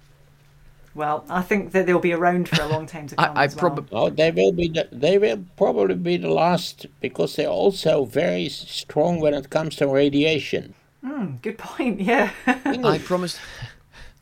Well, 0.94 1.24
I 1.28 1.42
think 1.42 1.72
that 1.72 1.86
they'll 1.86 1.98
be 1.98 2.12
around 2.12 2.48
for 2.48 2.62
a 2.62 2.68
long 2.68 2.86
time 2.86 3.06
to 3.08 3.16
come. 3.16 3.36
I 3.36 3.44
as 3.44 3.56
well. 3.56 3.70
probably 3.70 3.88
oh, 3.92 4.10
they 4.10 4.30
will 4.30 4.52
be 4.52 4.68
the, 4.68 4.88
they 4.92 5.18
will 5.18 5.44
probably 5.56 5.94
be 5.94 6.16
the 6.18 6.30
last 6.30 6.86
because 7.00 7.36
they're 7.36 7.48
also 7.48 8.04
very 8.04 8.48
strong 8.48 9.20
when 9.20 9.34
it 9.34 9.50
comes 9.50 9.76
to 9.76 9.88
radiation. 9.88 10.74
Hmm, 11.02 11.36
good 11.42 11.58
point. 11.58 12.00
Yeah. 12.00 12.30
I 12.46 12.98
promised. 12.98 13.38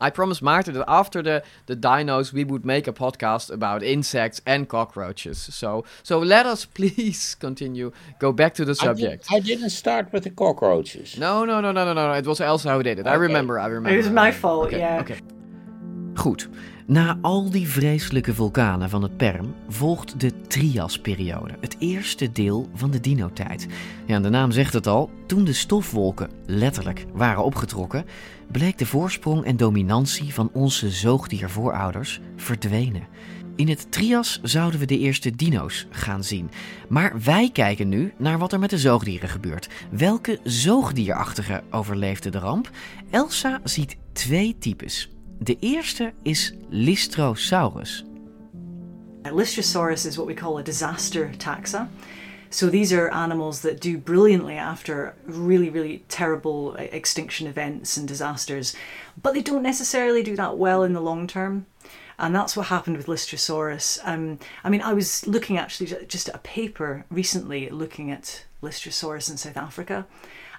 I 0.01 0.09
promised 0.09 0.41
Maarten 0.41 0.73
that 0.73 0.85
after 0.87 1.21
the, 1.21 1.43
the 1.67 1.75
dinos, 1.75 2.33
we 2.33 2.43
would 2.43 2.65
make 2.65 2.87
a 2.87 2.91
podcast 2.91 3.51
about 3.51 3.83
insects 3.83 4.41
and 4.47 4.67
cockroaches. 4.67 5.37
So, 5.37 5.85
so 6.01 6.17
let 6.17 6.47
us 6.47 6.65
please 6.65 7.35
continue. 7.35 7.91
Go 8.17 8.33
back 8.33 8.55
to 8.55 8.65
the 8.65 8.71
I, 8.71 8.73
did, 8.73 8.77
subject. 8.77 9.27
I 9.31 9.39
didn't 9.39 9.69
start 9.69 10.11
with 10.11 10.23
the 10.23 10.31
cockroaches. 10.31 11.19
No, 11.19 11.45
no, 11.45 11.61
no, 11.61 11.71
no, 11.71 11.85
no, 11.85 11.93
no. 11.93 12.13
It 12.13 12.25
was 12.25 12.41
Elsa 12.41 12.73
who 12.73 12.81
did 12.81 12.97
it. 12.97 13.05
I 13.05 13.13
remember. 13.13 13.59
I 13.59 13.67
remember. 13.67 13.93
It 13.93 13.97
was 13.97 14.09
my 14.09 14.31
fault. 14.31 14.67
Okay, 14.67 14.79
yeah. 14.79 15.01
okay. 15.01 15.19
Goed, 16.13 16.49
na 16.85 17.17
al 17.21 17.49
die 17.49 17.67
vreselijke 17.67 18.33
vulkanen 18.33 18.89
van 18.89 19.01
het 19.01 19.17
Perm 19.17 19.53
volgt 19.69 20.19
de 20.19 20.41
Triasperiode, 20.41 21.57
het 21.59 21.75
eerste 21.79 22.31
deel 22.31 22.69
van 22.73 22.91
de 22.91 22.99
dinotijd. 22.99 23.67
Ja, 24.05 24.19
de 24.19 24.29
naam 24.29 24.51
zegt 24.51 24.73
het 24.73 24.87
al, 24.87 25.09
toen 25.25 25.43
de 25.43 25.53
stofwolken 25.53 26.29
letterlijk 26.45 27.05
waren 27.13 27.43
opgetrokken, 27.43 28.05
bleek 28.51 28.77
de 28.77 28.85
voorsprong 28.85 29.45
en 29.45 29.57
dominantie 29.57 30.33
van 30.33 30.49
onze 30.53 30.89
zoogdiervoorouders 30.89 32.19
verdwenen. 32.35 33.07
In 33.55 33.69
het 33.69 33.91
Trias 33.91 34.39
zouden 34.43 34.79
we 34.79 34.85
de 34.85 34.99
eerste 34.99 35.35
dino's 35.35 35.87
gaan 35.89 36.23
zien. 36.23 36.49
Maar 36.89 37.21
wij 37.23 37.49
kijken 37.53 37.89
nu 37.89 38.13
naar 38.17 38.37
wat 38.37 38.53
er 38.53 38.59
met 38.59 38.69
de 38.69 38.77
zoogdieren 38.77 39.29
gebeurt. 39.29 39.69
Welke 39.91 40.39
zoogdierachtige 40.43 41.63
overleefde 41.69 42.29
de 42.29 42.39
ramp? 42.39 42.69
Elsa 43.09 43.59
ziet 43.63 43.97
twee 44.13 44.55
types. 44.59 45.09
De 45.43 45.57
eerste 45.61 46.13
is 46.23 46.53
Lystrosaurus. 46.69 48.03
Lystrosaurus 49.23 50.05
is 50.05 50.15
what 50.15 50.27
we 50.27 50.35
call 50.35 50.59
a 50.59 50.63
disaster 50.63 51.31
taxa. 51.39 51.87
So 52.51 52.69
these 52.69 52.93
are 52.93 53.09
animals 53.09 53.61
that 53.61 53.81
do 53.81 53.97
brilliantly 53.97 54.55
after 54.55 55.15
really, 55.25 55.71
really 55.71 56.03
terrible 56.09 56.75
uh, 56.77 56.83
extinction 56.91 57.47
events 57.47 57.97
and 57.97 58.07
disasters, 58.07 58.75
but 59.19 59.33
they 59.33 59.41
don't 59.41 59.63
necessarily 59.63 60.21
do 60.21 60.35
that 60.35 60.57
well 60.57 60.83
in 60.83 60.93
the 60.93 61.01
long 61.01 61.25
term. 61.25 61.65
And 62.19 62.35
that's 62.35 62.55
what 62.55 62.67
happened 62.67 62.97
with 62.97 63.07
Lystrosaurus. 63.07 63.99
Um, 64.03 64.37
I 64.63 64.69
mean, 64.69 64.81
I 64.81 64.93
was 64.93 65.25
looking 65.25 65.57
actually 65.57 65.87
just 66.07 66.29
at 66.29 66.35
a 66.35 66.39
paper 66.39 67.03
recently 67.09 67.67
looking 67.69 68.11
at 68.11 68.45
Lystrosaurus 68.61 69.31
in 69.31 69.37
South 69.37 69.57
Africa. 69.57 70.05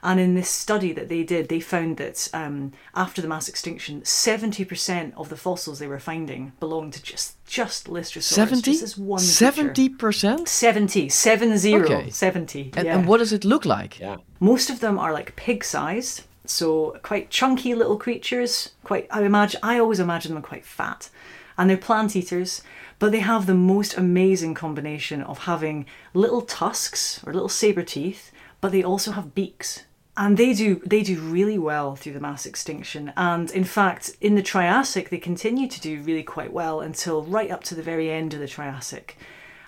And 0.04 0.18
in 0.18 0.34
this 0.34 0.50
study 0.50 0.92
that 0.94 1.08
they 1.08 1.22
did, 1.22 1.48
they 1.48 1.60
found 1.60 1.96
that 1.98 2.28
um, 2.34 2.72
after 2.94 3.22
the 3.22 3.28
mass 3.28 3.48
extinction, 3.48 4.00
70% 4.02 5.14
of 5.16 5.28
the 5.28 5.36
fossils 5.36 5.78
they 5.78 5.86
were 5.86 6.00
finding 6.00 6.52
belonged 6.58 6.94
to 6.94 7.02
just, 7.02 7.36
just 7.46 7.86
Lystrosaurus. 7.86 8.22
Seventy. 8.22 8.72
Just 8.72 8.80
this 8.80 8.98
one. 8.98 9.20
Seventy 9.20 9.88
percent. 9.88 10.48
70, 10.48 11.08
seven 11.08 11.56
zero, 11.56 11.84
Okay. 11.84 12.10
70. 12.10 12.72
And, 12.76 12.86
yeah. 12.86 12.98
and 12.98 13.06
what 13.06 13.18
does 13.18 13.32
it 13.32 13.44
look 13.44 13.64
like? 13.64 14.00
Yeah. 14.00 14.16
Most 14.40 14.70
of 14.70 14.80
them 14.80 14.98
are 14.98 15.12
like 15.12 15.36
pig 15.36 15.62
sized, 15.62 16.22
so 16.46 16.98
quite 17.02 17.30
chunky 17.30 17.72
little 17.74 17.96
creatures. 17.96 18.70
Quite, 18.82 19.06
I 19.08 19.22
imagine, 19.22 19.60
I 19.62 19.78
always 19.78 20.00
imagine 20.00 20.34
them 20.34 20.42
quite 20.42 20.64
fat, 20.64 21.10
and 21.56 21.70
they're 21.70 21.76
plant 21.76 22.16
eaters. 22.16 22.62
But 22.98 23.12
they 23.12 23.20
have 23.20 23.46
the 23.46 23.54
most 23.54 23.96
amazing 23.96 24.54
combination 24.54 25.22
of 25.22 25.38
having 25.40 25.86
little 26.14 26.42
tusks 26.42 27.20
or 27.24 27.32
little 27.32 27.48
saber 27.48 27.82
teeth, 27.82 28.30
but 28.60 28.72
they 28.72 28.82
also 28.82 29.12
have 29.12 29.34
beaks. 29.34 29.84
And 30.14 30.36
they 30.36 30.52
do 30.52 30.82
they 30.84 31.02
do 31.02 31.18
really 31.20 31.58
well 31.58 31.96
through 31.96 32.12
the 32.12 32.20
mass 32.20 32.44
extinction. 32.44 33.12
And 33.16 33.50
in 33.50 33.64
fact, 33.64 34.16
in 34.20 34.34
the 34.34 34.42
Triassic, 34.42 35.08
they 35.08 35.18
continue 35.18 35.68
to 35.68 35.80
do 35.80 36.02
really 36.02 36.22
quite 36.22 36.52
well 36.52 36.80
until 36.80 37.22
right 37.22 37.50
up 37.50 37.64
to 37.64 37.74
the 37.74 37.82
very 37.82 38.10
end 38.10 38.34
of 38.34 38.40
the 38.40 38.48
Triassic. 38.48 39.16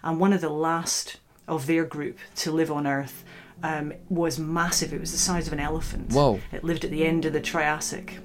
And 0.02 0.20
one 0.20 0.34
of 0.34 0.42
the 0.42 0.50
last 0.50 1.18
of 1.48 1.66
their 1.66 1.84
group 1.84 2.18
to 2.36 2.52
live 2.52 2.70
on 2.70 2.86
Earth 2.86 3.24
um, 3.62 3.92
was 4.08 4.38
massive. 4.38 4.92
It 4.92 5.00
was 5.00 5.12
the 5.12 5.18
size 5.18 5.46
of 5.46 5.52
an 5.52 5.60
elephant. 5.60 6.12
Whoa. 6.12 6.40
It 6.52 6.64
lived 6.64 6.84
at 6.84 6.90
the 6.90 7.06
end 7.06 7.24
of 7.24 7.32
the 7.32 7.40
Triassic. 7.40 8.18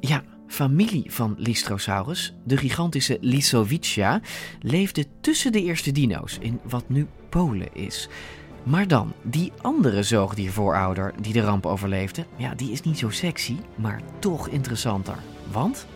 Ja, 0.00 0.22
familie 0.46 1.04
van 1.12 1.34
Lystrosaurus, 1.38 2.32
de 2.44 2.56
gigantische 2.56 3.18
Lisowicia, 3.20 4.20
leefde 4.60 5.04
tussen 5.20 5.52
de 5.52 5.62
eerste 5.62 5.92
dino's 5.92 6.38
in 6.40 6.60
wat 6.64 6.88
nu 6.88 7.06
Polen 7.28 7.74
is. 7.74 8.08
Maar 8.62 8.88
dan, 8.88 9.12
die 9.22 9.52
andere 9.60 10.02
zoogdiervoorouder 10.02 11.12
die 11.20 11.32
de 11.32 11.40
ramp 11.40 11.66
overleefde, 11.66 12.24
ja, 12.36 12.54
die 12.54 12.72
is 12.72 12.82
niet 12.82 12.98
zo 12.98 13.10
sexy, 13.10 13.56
maar 13.74 14.00
toch 14.18 14.48
interessanter. 14.48 15.16
Want 15.50 15.86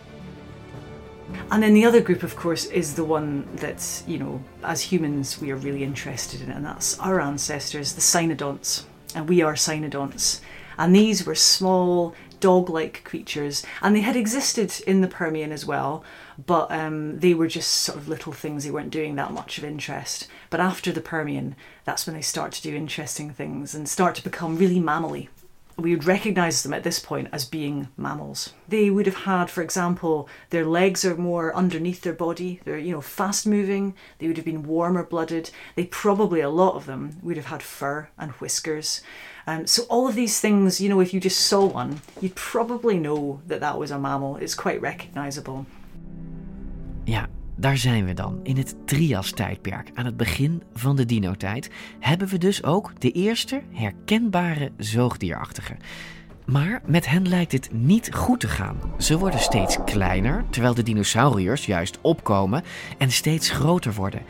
And 1.47 1.61
then 1.61 1.73
the 1.73 1.87
other 1.87 2.01
group, 2.01 2.23
of 2.23 2.35
course, 2.35 2.71
is 2.71 2.93
the 2.93 3.03
one 3.03 3.43
that, 3.55 4.03
you 4.05 4.17
know, 4.17 4.41
as 4.61 4.91
humans 4.91 5.39
we 5.39 5.51
are 5.51 5.59
really 5.59 5.83
interested 5.83 6.41
in, 6.41 6.51
and 6.51 6.65
that's 6.65 6.99
our 6.99 7.19
ancestors, 7.19 7.93
the 7.93 8.01
cynodonts. 8.01 8.85
And 9.15 9.29
we 9.29 9.41
are 9.43 9.55
cynodonts. 9.55 10.41
And 10.77 10.93
these 10.93 11.25
were 11.25 11.35
small, 11.35 12.13
dog 12.39 12.69
like 12.69 13.03
creatures, 13.03 13.65
and 13.81 13.95
they 13.95 14.01
had 14.01 14.15
existed 14.15 14.71
in 14.85 15.01
the 15.01 15.07
Permian 15.07 15.51
as 15.51 15.65
well, 15.65 16.03
but 16.45 16.69
um, 16.71 17.19
they 17.19 17.33
were 17.33 17.47
just 17.47 17.71
sort 17.71 17.97
of 17.97 18.07
little 18.07 18.33
things, 18.33 18.63
they 18.63 18.71
weren't 18.71 18.91
doing 18.91 19.15
that 19.15 19.31
much 19.31 19.57
of 19.57 19.63
interest. 19.63 20.27
But 20.55 20.63
after 20.63 20.93
the 20.93 21.01
Permian, 21.01 21.57
that's 21.83 22.07
when 22.07 22.15
they 22.15 22.21
start 22.21 22.53
to 22.53 22.61
do 22.61 22.73
interesting 22.73 23.29
things 23.29 23.75
and 23.75 23.89
start 23.89 24.15
to 24.15 24.23
become 24.23 24.55
really 24.55 24.79
mammally 24.79 25.27
we 25.77 25.93
would 25.93 26.05
recognize 26.05 26.63
them 26.63 26.73
at 26.73 26.85
this 26.85 26.99
point 26.99 27.27
as 27.33 27.43
being 27.43 27.89
mammals. 27.97 28.53
They 28.65 28.89
would 28.89 29.05
have 29.07 29.25
had, 29.25 29.49
for 29.49 29.61
example, 29.61 30.29
their 30.49 30.63
legs 30.63 31.03
are 31.03 31.17
more 31.17 31.53
underneath 31.53 32.03
their 32.03 32.13
body. 32.13 32.61
They're, 32.63 32.77
you 32.77 32.93
know, 32.93 33.01
fast 33.01 33.45
moving. 33.45 33.93
They 34.19 34.27
would 34.27 34.37
have 34.37 34.45
been 34.45 34.63
warmer 34.63 35.03
blooded. 35.03 35.51
They 35.75 35.87
probably, 35.87 36.39
a 36.39 36.49
lot 36.49 36.75
of 36.75 36.85
them, 36.85 37.17
would 37.21 37.35
have 37.35 37.47
had 37.47 37.61
fur 37.61 38.07
and 38.17 38.31
whiskers. 38.39 39.01
Um, 39.45 39.67
so 39.67 39.83
all 39.89 40.07
of 40.07 40.15
these 40.15 40.39
things, 40.39 40.79
you 40.79 40.87
know, 40.87 41.01
if 41.01 41.13
you 41.13 41.19
just 41.19 41.41
saw 41.41 41.65
one, 41.65 41.99
you'd 42.21 42.35
probably 42.35 42.97
know 42.97 43.41
that 43.47 43.59
that 43.59 43.77
was 43.77 43.91
a 43.91 43.99
mammal. 43.99 44.37
It's 44.37 44.55
quite 44.55 44.79
recognizable. 44.79 45.65
ja, 47.05 47.27
daar 47.55 47.77
zijn 47.77 48.05
we 48.05 48.13
dan. 48.13 48.39
In 48.43 48.57
het 48.57 48.75
Trias-tijdperk, 48.85 49.91
aan 49.93 50.05
het 50.05 50.17
begin 50.17 50.63
van 50.73 50.95
de 50.95 51.05
dinotijd, 51.05 51.69
hebben 51.99 52.27
we 52.27 52.37
dus 52.37 52.63
ook 52.63 52.91
de 53.01 53.11
eerste 53.11 53.61
herkenbare 53.71 54.71
zoogdierachtige. 54.77 55.75
Maar 56.45 56.81
met 56.85 57.07
hen 57.07 57.27
lijkt 57.27 57.51
het 57.51 57.69
niet 57.73 58.13
goed 58.13 58.39
te 58.39 58.47
gaan. 58.47 58.77
Ze 58.97 59.17
worden 59.17 59.39
steeds 59.39 59.77
kleiner, 59.85 60.45
terwijl 60.49 60.73
de 60.73 60.83
dinosauriërs 60.83 61.65
juist 61.65 61.97
opkomen 62.01 62.63
en 62.97 63.11
steeds 63.11 63.49
groter 63.49 63.93
worden. 63.93 64.21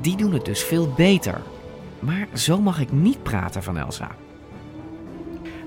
Die 0.00 0.16
doen 0.16 0.32
het 0.32 0.44
dus 0.44 0.62
veel 0.62 0.92
beter. 0.96 1.40
Maar 1.98 2.28
zo 2.34 2.60
mag 2.60 2.80
ik 2.80 2.92
niet 2.92 3.22
praten 3.22 3.62
van 3.62 3.78
Elsa. 3.78 4.16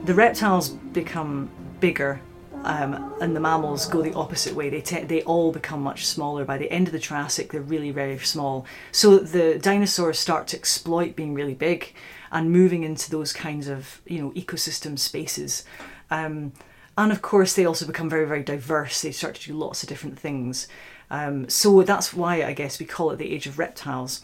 The 0.06 0.14
reptiles 0.14 0.76
become 0.92 1.46
bigger 1.80 2.20
um, 2.64 3.14
and 3.22 3.36
the 3.36 3.40
mammals 3.40 3.86
go 3.88 4.02
the 4.02 4.14
opposite 4.14 4.56
way. 4.56 4.70
They 4.70 4.82
te- 4.82 5.04
they 5.04 5.24
all 5.24 5.52
become 5.52 5.82
much 5.82 6.06
smaller. 6.06 6.46
By 6.46 6.58
the 6.58 6.72
end 6.72 6.88
of 6.88 6.92
the 6.92 7.00
Triassic, 7.00 7.52
they're 7.52 7.62
really 7.62 7.92
very 7.92 8.18
small. 8.20 8.66
So 8.92 9.18
the 9.18 9.58
dinosaurs 9.60 10.20
start 10.20 10.48
to 10.48 10.58
exploit 10.58 11.16
being 11.16 11.34
really 11.34 11.56
big 11.56 11.94
and 12.32 12.52
moving 12.52 12.84
into 12.84 13.10
those 13.12 13.34
kinds 13.34 13.68
of 13.68 14.02
you 14.06 14.22
know 14.22 14.32
ecosystem 14.32 14.98
spaces. 14.98 15.64
Um, 16.10 16.54
and 16.98 17.12
of 17.12 17.22
course, 17.22 17.56
they 17.56 17.66
also 17.66 17.88
become 17.88 18.10
very 18.10 18.26
very 18.26 18.44
diverse. 18.44 19.02
They 19.02 19.12
start 19.12 19.36
to 19.36 19.48
do 19.48 19.54
lots 19.54 19.84
of 19.84 19.90
different 19.90 20.20
things. 20.20 20.68
Um, 21.10 21.50
so 21.50 21.84
that's 21.84 22.14
why 22.14 22.44
I 22.44 22.54
guess 22.54 22.80
we 22.80 22.86
call 22.86 23.12
it 23.12 23.18
the 23.18 23.34
age 23.34 23.48
of 23.48 23.60
reptiles. 23.60 24.22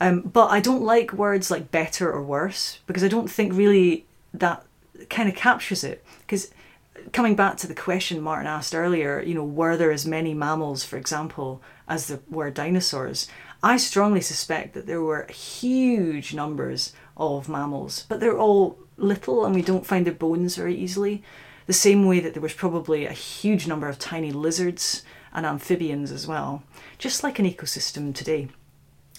Um, 0.00 0.20
but 0.20 0.46
I 0.48 0.60
don't 0.60 0.82
like 0.82 1.12
words 1.12 1.50
like 1.50 1.70
better 1.70 2.12
or 2.12 2.22
worse 2.22 2.78
because 2.86 3.02
I 3.02 3.08
don't 3.08 3.30
think 3.30 3.52
really 3.52 4.06
that 4.34 4.64
kind 5.10 5.28
of 5.28 5.34
captures 5.34 5.82
it. 5.82 6.04
Because 6.20 6.52
coming 7.12 7.36
back 7.36 7.56
to 7.58 7.66
the 7.66 7.74
question 7.74 8.20
Martin 8.20 8.46
asked 8.46 8.74
earlier, 8.74 9.20
you 9.20 9.34
know, 9.34 9.44
were 9.44 9.76
there 9.76 9.92
as 9.92 10.06
many 10.06 10.34
mammals, 10.34 10.84
for 10.84 10.96
example, 10.96 11.62
as 11.88 12.06
there 12.06 12.20
were 12.30 12.50
dinosaurs? 12.50 13.28
I 13.62 13.76
strongly 13.76 14.20
suspect 14.20 14.74
that 14.74 14.86
there 14.86 15.02
were 15.02 15.26
huge 15.26 16.34
numbers 16.34 16.92
of 17.16 17.48
mammals, 17.48 18.04
but 18.08 18.20
they're 18.20 18.38
all 18.38 18.78
little 18.96 19.44
and 19.44 19.54
we 19.54 19.62
don't 19.62 19.86
find 19.86 20.06
their 20.06 20.14
bones 20.14 20.56
very 20.56 20.74
easily. 20.74 21.22
the 21.68 21.72
same 21.74 22.06
way 22.06 22.18
that 22.18 22.32
there 22.32 22.42
was 22.42 22.54
probably 22.54 23.04
a 23.04 23.12
huge 23.12 23.68
number 23.68 23.88
of 23.88 23.98
tiny 23.98 24.32
lizards 24.32 25.02
and 25.34 25.44
amphibians 25.44 26.10
as 26.10 26.26
well, 26.26 26.62
just 26.96 27.22
like 27.22 27.38
an 27.38 27.44
ecosystem 27.44 28.14
today. 28.14 28.48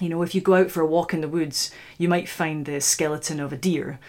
You 0.02 0.10
know, 0.10 0.24
if 0.24 0.34
you 0.34 0.42
go 0.42 0.56
out 0.56 0.72
for 0.72 0.82
a 0.82 0.88
walk 0.88 1.14
in 1.14 1.22
the 1.22 1.28
woods, 1.28 1.70
you 2.00 2.10
might 2.10 2.28
find 2.28 2.66
the 2.66 2.82
skeleton 2.82 3.40
of 3.40 3.54
a 3.54 3.58
deer, 3.58 4.00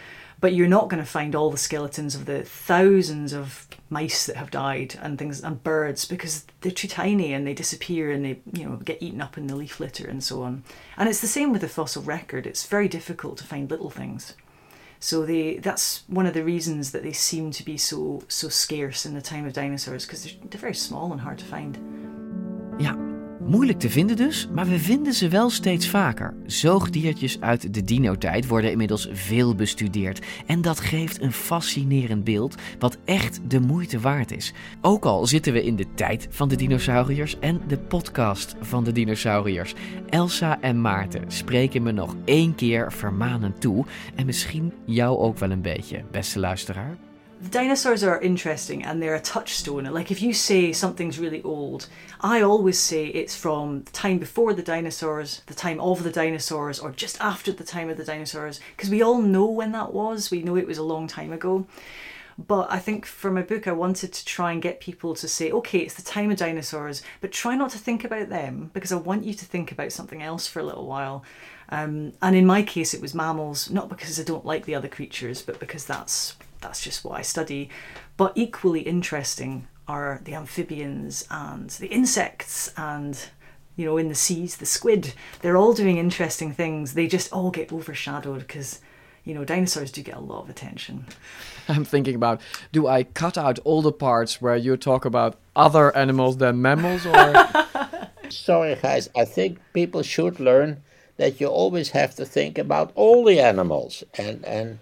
but 0.41 0.55
you're 0.55 0.69
not 0.69 0.89
going 0.89 1.03
to 1.03 1.09
find 1.09 1.35
all 1.35 1.51
the 1.51 1.59
skeletons 1.59 2.15
of 2.15 2.25
the 2.25 2.43
thousands 2.43 3.33
of 3.33 3.69
mice 3.91 4.27
that 4.27 4.37
have 4.37 4.51
died 4.51 4.99
and 5.03 5.19
things 5.19 5.43
and 5.43 5.63
birds 5.63 6.05
because 6.05 6.47
they're 6.61 6.73
too 6.73 6.89
tiny 6.89 7.33
and 7.33 7.47
they 7.47 7.55
disappear 7.55 8.11
and 8.11 8.25
they 8.25 8.41
you 8.53 8.65
know 8.65 8.77
get 8.77 9.03
eaten 9.03 9.21
up 9.21 9.37
in 9.37 9.47
the 9.47 9.57
leaf 9.57 9.81
litter 9.81 10.09
and 10.09 10.25
so 10.25 10.43
on. 10.43 10.65
And 10.97 11.09
it's 11.09 11.21
the 11.21 11.27
same 11.27 11.53
with 11.53 11.61
the 11.61 11.69
fossil 11.69 12.03
record. 12.03 12.47
It's 12.47 12.67
very 12.67 12.89
difficult 12.89 13.39
to 13.39 13.45
find 13.45 13.71
little 13.71 13.91
things. 13.91 14.35
So 14.99 15.27
they 15.27 15.57
that's 15.57 16.05
one 16.09 16.27
of 16.27 16.35
the 16.35 16.45
reasons 16.45 16.93
that 16.93 17.03
they 17.03 17.13
seem 17.13 17.51
to 17.53 17.65
be 17.65 17.77
so 17.77 18.23
so 18.29 18.49
scarce 18.49 19.05
in 19.05 19.15
the 19.15 19.23
time 19.23 19.47
of 19.47 19.53
dinosaurs 19.53 20.07
because 20.07 20.25
they're, 20.25 20.35
they're 20.49 20.61
very 20.61 20.75
small 20.75 21.13
and 21.13 21.21
hard 21.21 21.39
to 21.39 21.45
find. 21.45 21.79
Ja, 22.79 23.10
Moeilijk 23.51 23.79
te 23.79 23.91
vinden 23.91 24.17
dus, 24.17 24.49
maar 24.53 24.67
we 24.67 24.79
vinden 24.79 25.13
ze 25.13 25.29
wel 25.29 25.51
steeds 25.51 25.89
vaker. 25.89 26.35
Zoogdiertjes 26.47 27.41
uit 27.41 27.75
de 27.75 27.85
dino-tijd 27.85 28.47
worden 28.47 28.71
inmiddels 28.71 29.09
veel 29.13 29.55
bestudeerd. 29.55 30.27
En 30.47 30.63
dat 30.63 30.81
geeft 30.81 31.21
een 31.21 31.33
fascinerend 31.33 32.25
beeld 32.25 32.55
wat 32.79 32.99
echt 33.05 33.41
de 33.51 33.61
moeite 33.61 34.01
waard 34.01 34.33
is. 34.33 34.53
Ook 34.81 35.05
al 35.05 35.27
zitten 35.27 35.53
we 35.53 35.65
in 35.65 35.77
de 35.77 35.95
tijd 35.95 36.27
van 36.31 36.49
de 36.49 36.57
dinosauriërs 36.57 37.39
en 37.39 37.61
de 37.67 37.79
podcast 37.79 38.55
van 38.61 38.85
de 38.85 38.93
dinosauriërs. 38.93 39.75
Elsa 40.09 40.61
en 40.61 40.81
Maarten 40.81 41.25
spreken 41.27 41.83
me 41.83 41.93
nog 41.93 42.17
één 42.25 42.55
keer 42.55 42.93
vermanend 42.93 43.61
toe. 43.61 43.85
En 44.15 44.27
misschien 44.27 44.73
jou 44.87 45.19
ook 45.19 45.39
wel 45.39 45.51
een 45.51 45.63
beetje, 45.63 46.05
beste 46.11 46.39
luisteraar. 46.39 47.10
Dinosaurs 47.49 48.05
are 48.05 48.21
interesting 48.21 48.85
and 48.85 49.03
they're 49.03 49.15
a 49.15 49.21
touchstone. 49.21 49.85
Like 49.85 50.11
if 50.11 50.21
you 50.21 50.35
say 50.35 50.73
something's 50.73 51.19
really 51.19 51.43
old, 51.43 51.87
I 52.21 52.43
always 52.43 52.79
say 52.79 53.07
it's 53.07 53.35
from 53.35 53.85
the 53.85 53.93
time 53.93 54.19
before 54.19 54.53
the 54.53 54.63
dinosaurs, 54.63 55.43
the 55.47 55.55
time 55.55 55.81
of 55.81 56.03
the 56.03 56.11
dinosaurs, 56.11 56.79
or 56.79 56.91
just 56.91 57.21
after 57.21 57.53
the 57.53 57.65
time 57.65 57.89
of 57.89 57.97
the 57.97 58.05
dinosaurs, 58.05 58.61
because 58.77 58.91
we 58.91 59.03
all 59.03 59.23
know 59.23 59.47
when 59.47 59.73
that 59.73 59.95
was. 59.95 60.31
We 60.31 60.43
know 60.43 60.57
it 60.57 60.67
was 60.67 60.79
a 60.79 60.83
long 60.83 61.07
time 61.07 61.33
ago. 61.33 61.67
But 62.47 62.71
I 62.71 62.79
think 62.79 63.05
for 63.05 63.31
my 63.31 63.43
book, 63.43 63.67
I 63.67 63.73
wanted 63.73 64.13
to 64.15 64.25
try 64.25 64.53
and 64.53 64.63
get 64.63 64.81
people 64.81 65.15
to 65.15 65.29
say, 65.29 65.51
okay, 65.51 65.81
it's 65.81 65.95
the 65.95 66.03
time 66.03 66.31
of 66.31 66.39
dinosaurs, 66.39 67.03
but 67.21 67.33
try 67.33 67.55
not 67.55 67.71
to 67.71 67.79
think 67.79 68.03
about 68.03 68.31
them 68.31 68.71
because 68.73 68.93
I 68.93 68.97
want 68.97 69.25
you 69.25 69.35
to 69.35 69.45
think 69.45 69.73
about 69.73 69.93
something 69.93 70.23
else 70.23 70.47
for 70.47 70.61
a 70.61 70.65
little 70.65 70.87
while. 70.87 71.23
Um, 71.69 72.15
and 72.23 72.35
in 72.35 72.47
my 72.47 72.63
case, 72.63 72.95
it 72.95 73.03
was 73.03 73.15
mammals, 73.15 73.71
not 73.71 73.91
because 73.91 74.19
I 74.19 74.25
don't 74.25 74.47
like 74.47 74.65
the 74.65 74.75
other 74.75 74.89
creatures, 74.89 75.43
but 75.43 75.61
because 75.61 75.85
that's 75.85 76.37
that's 76.61 76.83
just 76.83 77.05
what 77.05 77.19
I 77.19 77.23
study. 77.23 77.71
But 78.17 78.33
equally 78.35 78.81
interesting 78.81 79.67
are 79.89 80.21
the 80.25 80.35
amphibians 80.35 81.27
and 81.31 81.69
the 81.71 81.89
insects 81.89 82.73
and 82.77 83.19
you 83.77 83.85
know 83.85 83.97
in 83.97 84.09
the 84.09 84.15
seas 84.15 84.57
the 84.57 84.67
squid. 84.67 85.15
They're 85.41 85.57
all 85.57 85.73
doing 85.73 85.99
interesting 85.99 86.53
things. 86.53 86.95
They 86.95 87.07
just 87.07 87.33
all 87.33 87.51
get 87.51 87.73
overshadowed 87.73 88.41
because 88.41 88.81
you 89.25 89.35
know 89.35 89.45
dinosaurs 89.45 89.91
do 89.91 90.03
get 90.03 90.17
a 90.17 90.21
lot 90.21 90.43
of 90.43 90.51
attention. 90.51 91.07
I'm 91.69 91.85
thinking 91.85 92.15
about 92.15 92.41
do 92.73 92.87
i 92.87 93.05
cut 93.05 93.39
out 93.39 93.59
all 93.65 93.83
the 93.83 93.93
parts 93.93 94.41
where 94.41 94.57
you 94.57 94.77
talk 94.77 95.05
about 95.05 95.39
other 95.57 95.97
animals 95.97 96.37
than 96.37 96.63
mammals 96.63 97.07
or? 97.07 97.35
Sorry 98.31 98.77
guys. 98.77 99.09
I 99.17 99.25
think 99.25 99.59
people 99.73 100.03
should 100.03 100.39
learn 100.39 100.83
that 101.17 101.41
you 101.41 101.49
always 101.49 101.91
have 101.91 102.15
to 102.15 102.25
think 102.25 102.59
about 102.59 102.93
all 102.95 103.25
the 103.25 103.41
animals 103.41 104.05
and 104.17 104.45
and 104.45 104.79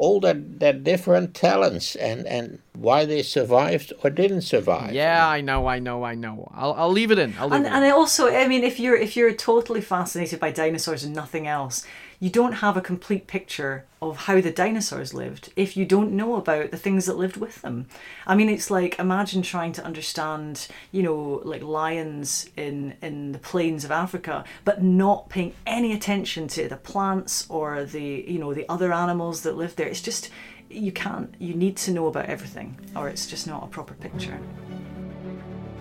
all 0.00 0.18
their, 0.18 0.32
their 0.32 0.72
different 0.72 1.34
talents 1.34 1.94
and, 1.94 2.26
and 2.26 2.58
why 2.72 3.04
they 3.04 3.22
survived 3.22 3.92
or 4.02 4.08
didn't 4.08 4.40
survive. 4.40 4.94
Yeah, 4.94 5.28
I 5.28 5.42
know, 5.42 5.66
I 5.66 5.78
know, 5.78 6.04
I 6.04 6.14
know. 6.14 6.50
I'll, 6.54 6.72
I'll 6.72 6.90
leave 6.90 7.10
it 7.10 7.18
in. 7.18 7.34
I'll 7.38 7.48
leave 7.48 7.56
and, 7.56 7.66
it 7.66 7.72
and 7.72 7.84
I 7.84 7.90
also, 7.90 8.34
I 8.34 8.48
mean, 8.48 8.64
if 8.64 8.80
you're 8.80 8.96
if 8.96 9.14
you're 9.14 9.34
totally 9.34 9.82
fascinated 9.82 10.40
by 10.40 10.52
dinosaurs 10.52 11.04
and 11.04 11.14
nothing 11.14 11.46
else, 11.46 11.86
you 12.20 12.28
don't 12.28 12.52
have 12.52 12.76
a 12.76 12.82
complete 12.82 13.26
picture 13.26 13.86
of 14.02 14.18
how 14.18 14.40
the 14.40 14.52
dinosaurs 14.52 15.14
lived 15.14 15.50
if 15.56 15.74
you 15.74 15.86
don't 15.86 16.12
know 16.12 16.36
about 16.36 16.70
the 16.70 16.76
things 16.76 17.06
that 17.06 17.16
lived 17.16 17.38
with 17.38 17.62
them. 17.62 17.86
I 18.26 18.34
mean, 18.34 18.50
it's 18.50 18.70
like 18.70 18.98
imagine 18.98 19.40
trying 19.40 19.72
to 19.72 19.84
understand, 19.84 20.68
you 20.92 21.02
know, 21.02 21.40
like 21.44 21.62
lions 21.62 22.48
in 22.58 22.94
in 23.00 23.32
the 23.32 23.38
plains 23.38 23.84
of 23.84 23.90
Africa, 23.90 24.44
but 24.64 24.82
not 24.82 25.30
paying 25.30 25.54
any 25.66 25.92
attention 25.92 26.46
to 26.48 26.68
the 26.68 26.76
plants 26.76 27.46
or 27.48 27.84
the 27.84 28.24
you 28.28 28.38
know 28.38 28.52
the 28.52 28.68
other 28.68 28.92
animals 28.92 29.40
that 29.42 29.56
live 29.56 29.74
there. 29.76 29.88
It's 29.88 30.02
just 30.02 30.28
you 30.68 30.92
can't. 30.92 31.34
You 31.38 31.54
need 31.54 31.76
to 31.78 31.90
know 31.90 32.06
about 32.06 32.26
everything, 32.26 32.78
or 32.94 33.08
it's 33.08 33.26
just 33.26 33.46
not 33.46 33.64
a 33.64 33.66
proper 33.66 33.94
picture. 33.94 34.38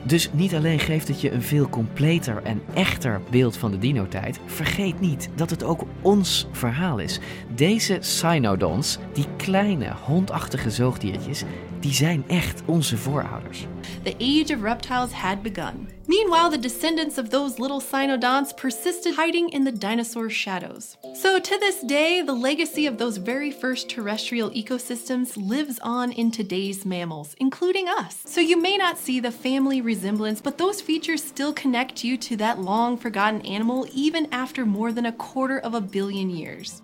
Dus 0.03 0.29
niet 0.33 0.55
alleen 0.55 0.79
geeft 0.79 1.07
het 1.07 1.21
je 1.21 1.31
een 1.31 1.41
veel 1.41 1.69
completer 1.69 2.43
en 2.43 2.61
echter 2.73 3.21
beeld 3.29 3.57
van 3.57 3.71
de 3.71 3.77
dino-tijd, 3.77 4.39
vergeet 4.45 4.99
niet 4.99 5.29
dat 5.35 5.49
het 5.49 5.63
ook 5.63 5.85
ons 6.01 6.47
verhaal 6.51 6.99
is. 6.99 7.19
Deze 7.55 7.97
cynodons, 7.99 8.97
die 9.13 9.25
kleine 9.37 9.93
hondachtige 10.03 10.71
zoogdiertjes, 10.71 11.43
die 11.79 11.93
zijn 11.93 12.23
echt 12.27 12.61
onze 12.65 12.97
voorouders. 12.97 13.65
The 14.03 14.15
age 14.19 14.53
of 14.53 14.61
reptiles 14.61 15.11
had 15.11 15.41
begun. 15.41 15.87
Meanwhile, 16.05 16.49
the 16.49 16.59
descendants 16.59 17.17
of 17.17 17.29
those 17.29 17.59
little 17.59 17.81
cynodonts 17.81 18.55
persisted 18.55 19.15
hiding 19.15 19.49
in 19.51 19.63
the 19.63 19.71
dinosaur 19.71 20.29
shadows. 20.29 20.97
So, 21.13 21.39
to 21.39 21.57
this 21.59 21.81
day, 21.81 22.23
the 22.25 22.33
legacy 22.33 22.87
of 22.87 22.97
those 22.97 23.17
very 23.19 23.51
first 23.51 23.89
terrestrial 23.89 24.49
ecosystems 24.49 25.37
lives 25.37 25.79
on 25.81 26.11
in 26.11 26.31
today's 26.31 26.83
mammals, 26.83 27.35
including 27.39 27.87
us. 27.87 28.15
So, 28.25 28.41
you 28.41 28.59
may 28.59 28.77
not 28.77 28.97
see 28.97 29.19
the 29.19 29.31
family 29.31 29.81
resemblance, 29.81 30.41
but 30.41 30.57
those 30.57 30.81
features 30.81 31.23
still 31.23 31.53
connect 31.53 32.03
you 32.03 32.17
to 32.17 32.35
that 32.37 32.59
long 32.59 32.97
forgotten 32.97 33.41
animal 33.41 33.85
even 33.93 34.27
after 34.31 34.65
more 34.65 34.91
than 34.91 35.05
a 35.05 35.11
quarter 35.11 35.59
of 35.59 35.75
a 35.75 35.81
billion 35.81 36.29
years. 36.29 36.81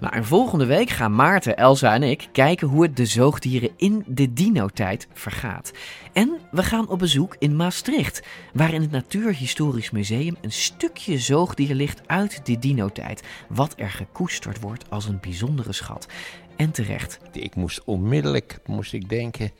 En 0.00 0.24
volgende 0.24 0.66
week 0.66 0.90
gaan 0.90 1.14
Maarten, 1.14 1.56
Elsa 1.56 1.94
en 1.94 2.02
ik 2.02 2.28
kijken 2.32 2.68
hoe 2.68 2.82
het 2.82 2.96
de 2.96 3.06
zoogdieren 3.06 3.70
in 3.76 4.04
de 4.06 4.32
dino-tijd 4.32 5.08
vergaat. 5.12 5.72
En 6.12 6.38
we 6.50 6.62
gaan 6.62 6.88
op 6.88 6.98
bezoek 6.98 7.36
in 7.38 7.56
Maastricht, 7.56 8.22
waar 8.52 8.72
in 8.72 8.80
het 8.80 8.90
Natuurhistorisch 8.90 9.90
Museum 9.90 10.36
een 10.40 10.52
stukje 10.52 11.18
zoogdier 11.18 11.74
ligt 11.74 12.08
uit 12.08 12.46
de 12.46 12.58
dino-tijd, 12.58 13.22
wat 13.48 13.74
er 13.76 13.90
gekoesterd 13.90 14.60
wordt 14.60 14.90
als 14.90 15.06
een 15.06 15.18
bijzondere 15.20 15.72
schat. 15.72 16.08
En 16.56 16.70
terecht. 16.70 17.18
Ik 17.32 17.54
moest 17.54 17.84
onmiddellijk 17.84 18.58
moest 18.66 18.92
ik 18.92 19.08
denken 19.08 19.50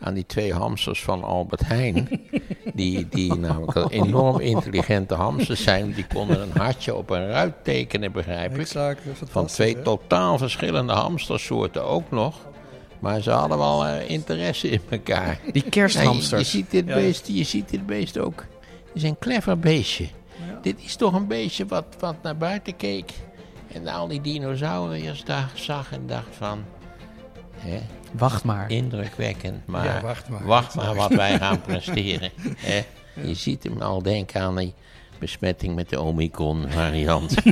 aan 0.00 0.14
die 0.14 0.26
twee 0.26 0.52
hamsters 0.52 1.02
van 1.02 1.24
Albert 1.24 1.66
Heijn. 1.66 2.08
Die, 2.74 3.08
die 3.08 3.34
namelijk 3.34 3.92
enorm 3.92 4.40
intelligente 4.40 5.14
hamsters 5.14 5.62
zijn. 5.62 5.92
Die 5.92 6.06
konden 6.06 6.40
een 6.42 6.50
hartje 6.56 6.94
op 6.94 7.10
een 7.10 7.28
ruit 7.28 7.54
tekenen, 7.62 8.12
begrijp 8.12 8.52
ik. 8.52 8.58
Exact, 8.58 9.00
van 9.24 9.46
twee 9.46 9.82
totaal 9.82 10.38
verschillende 10.38 10.92
hamstersoorten 10.92 11.84
ook 11.84 12.10
nog. 12.10 12.46
Maar 12.98 13.20
ze 13.20 13.30
hadden 13.30 13.58
wel 13.58 13.86
uh, 13.86 14.10
interesse 14.10 14.68
in 14.68 14.80
elkaar. 14.88 15.40
Die 15.52 15.62
kersthamsters. 15.62 16.52
je, 16.52 16.58
je, 16.58 16.62
ziet 16.62 16.70
dit 16.70 16.86
beest, 16.86 17.26
je 17.26 17.44
ziet 17.44 17.68
dit 17.68 17.86
beest 17.86 18.18
ook. 18.18 18.44
Het 18.68 18.92
is 18.92 19.02
een 19.02 19.18
clever 19.18 19.58
beestje. 19.58 20.04
Ja. 20.04 20.58
Dit 20.62 20.84
is 20.84 20.96
toch 20.96 21.12
een 21.12 21.26
beestje 21.26 21.66
wat, 21.66 21.84
wat 21.98 22.16
naar 22.22 22.36
buiten 22.36 22.76
keek. 22.76 23.12
En 23.72 23.88
al 23.88 24.08
die 24.08 24.20
dinosauriërs 24.20 25.24
daar 25.24 25.50
zag 25.54 25.92
en 25.92 26.06
dacht 26.06 26.36
van... 26.36 26.64
Hè, 27.56 27.80
Wacht 28.12 28.44
maar. 28.44 28.70
Indrukwekkend, 28.70 29.66
maar, 29.66 29.84
ja, 29.84 30.00
wacht 30.00 30.28
maar, 30.28 30.44
wacht 30.44 30.74
maar 30.74 30.94
wat 30.94 31.14
wij 31.14 31.38
gaan 31.38 31.60
presteren. 31.60 32.30
Hè? 32.56 32.82
Je 33.22 33.34
ziet 33.34 33.62
hem 33.62 33.80
al 33.80 34.02
denken 34.02 34.40
aan 34.40 34.56
die 34.56 34.74
besmetting 35.18 35.74
met 35.74 35.88
de 35.88 36.00
Omicron 36.00 36.64
variant. 36.68 37.34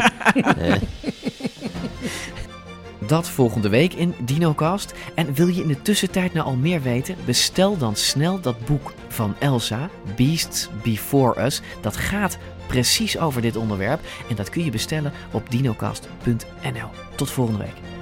Dat 3.07 3.29
volgende 3.29 3.69
week 3.69 3.93
in 3.93 4.15
DinoCast. 4.19 4.95
En 5.15 5.35
wil 5.35 5.47
je 5.47 5.63
in 5.63 5.69
de 5.69 5.83
tussentijd 5.83 6.33
nou 6.33 6.47
al 6.47 6.57
meer 6.57 6.83
weten? 6.83 7.17
Bestel 7.25 7.77
dan 7.77 7.97
snel 7.97 8.41
dat 8.41 8.65
boek 8.65 8.95
van 9.09 9.35
Elsa, 9.39 9.91
Beasts 10.17 10.69
Before 10.83 11.45
Us. 11.45 11.61
Dat 11.81 11.97
gaat 11.97 12.39
precies 12.67 13.19
over 13.19 13.43
dit 13.43 13.57
onderwerp. 13.57 14.01
En 14.29 14.37
dat 14.37 14.51
kun 14.51 14.65
je 14.65 14.71
bestellen 14.71 15.13
op 15.33 15.51
dinocast.nl. 15.51 16.89
Tot 17.17 17.31
volgende 17.31 17.59
week. 17.59 17.94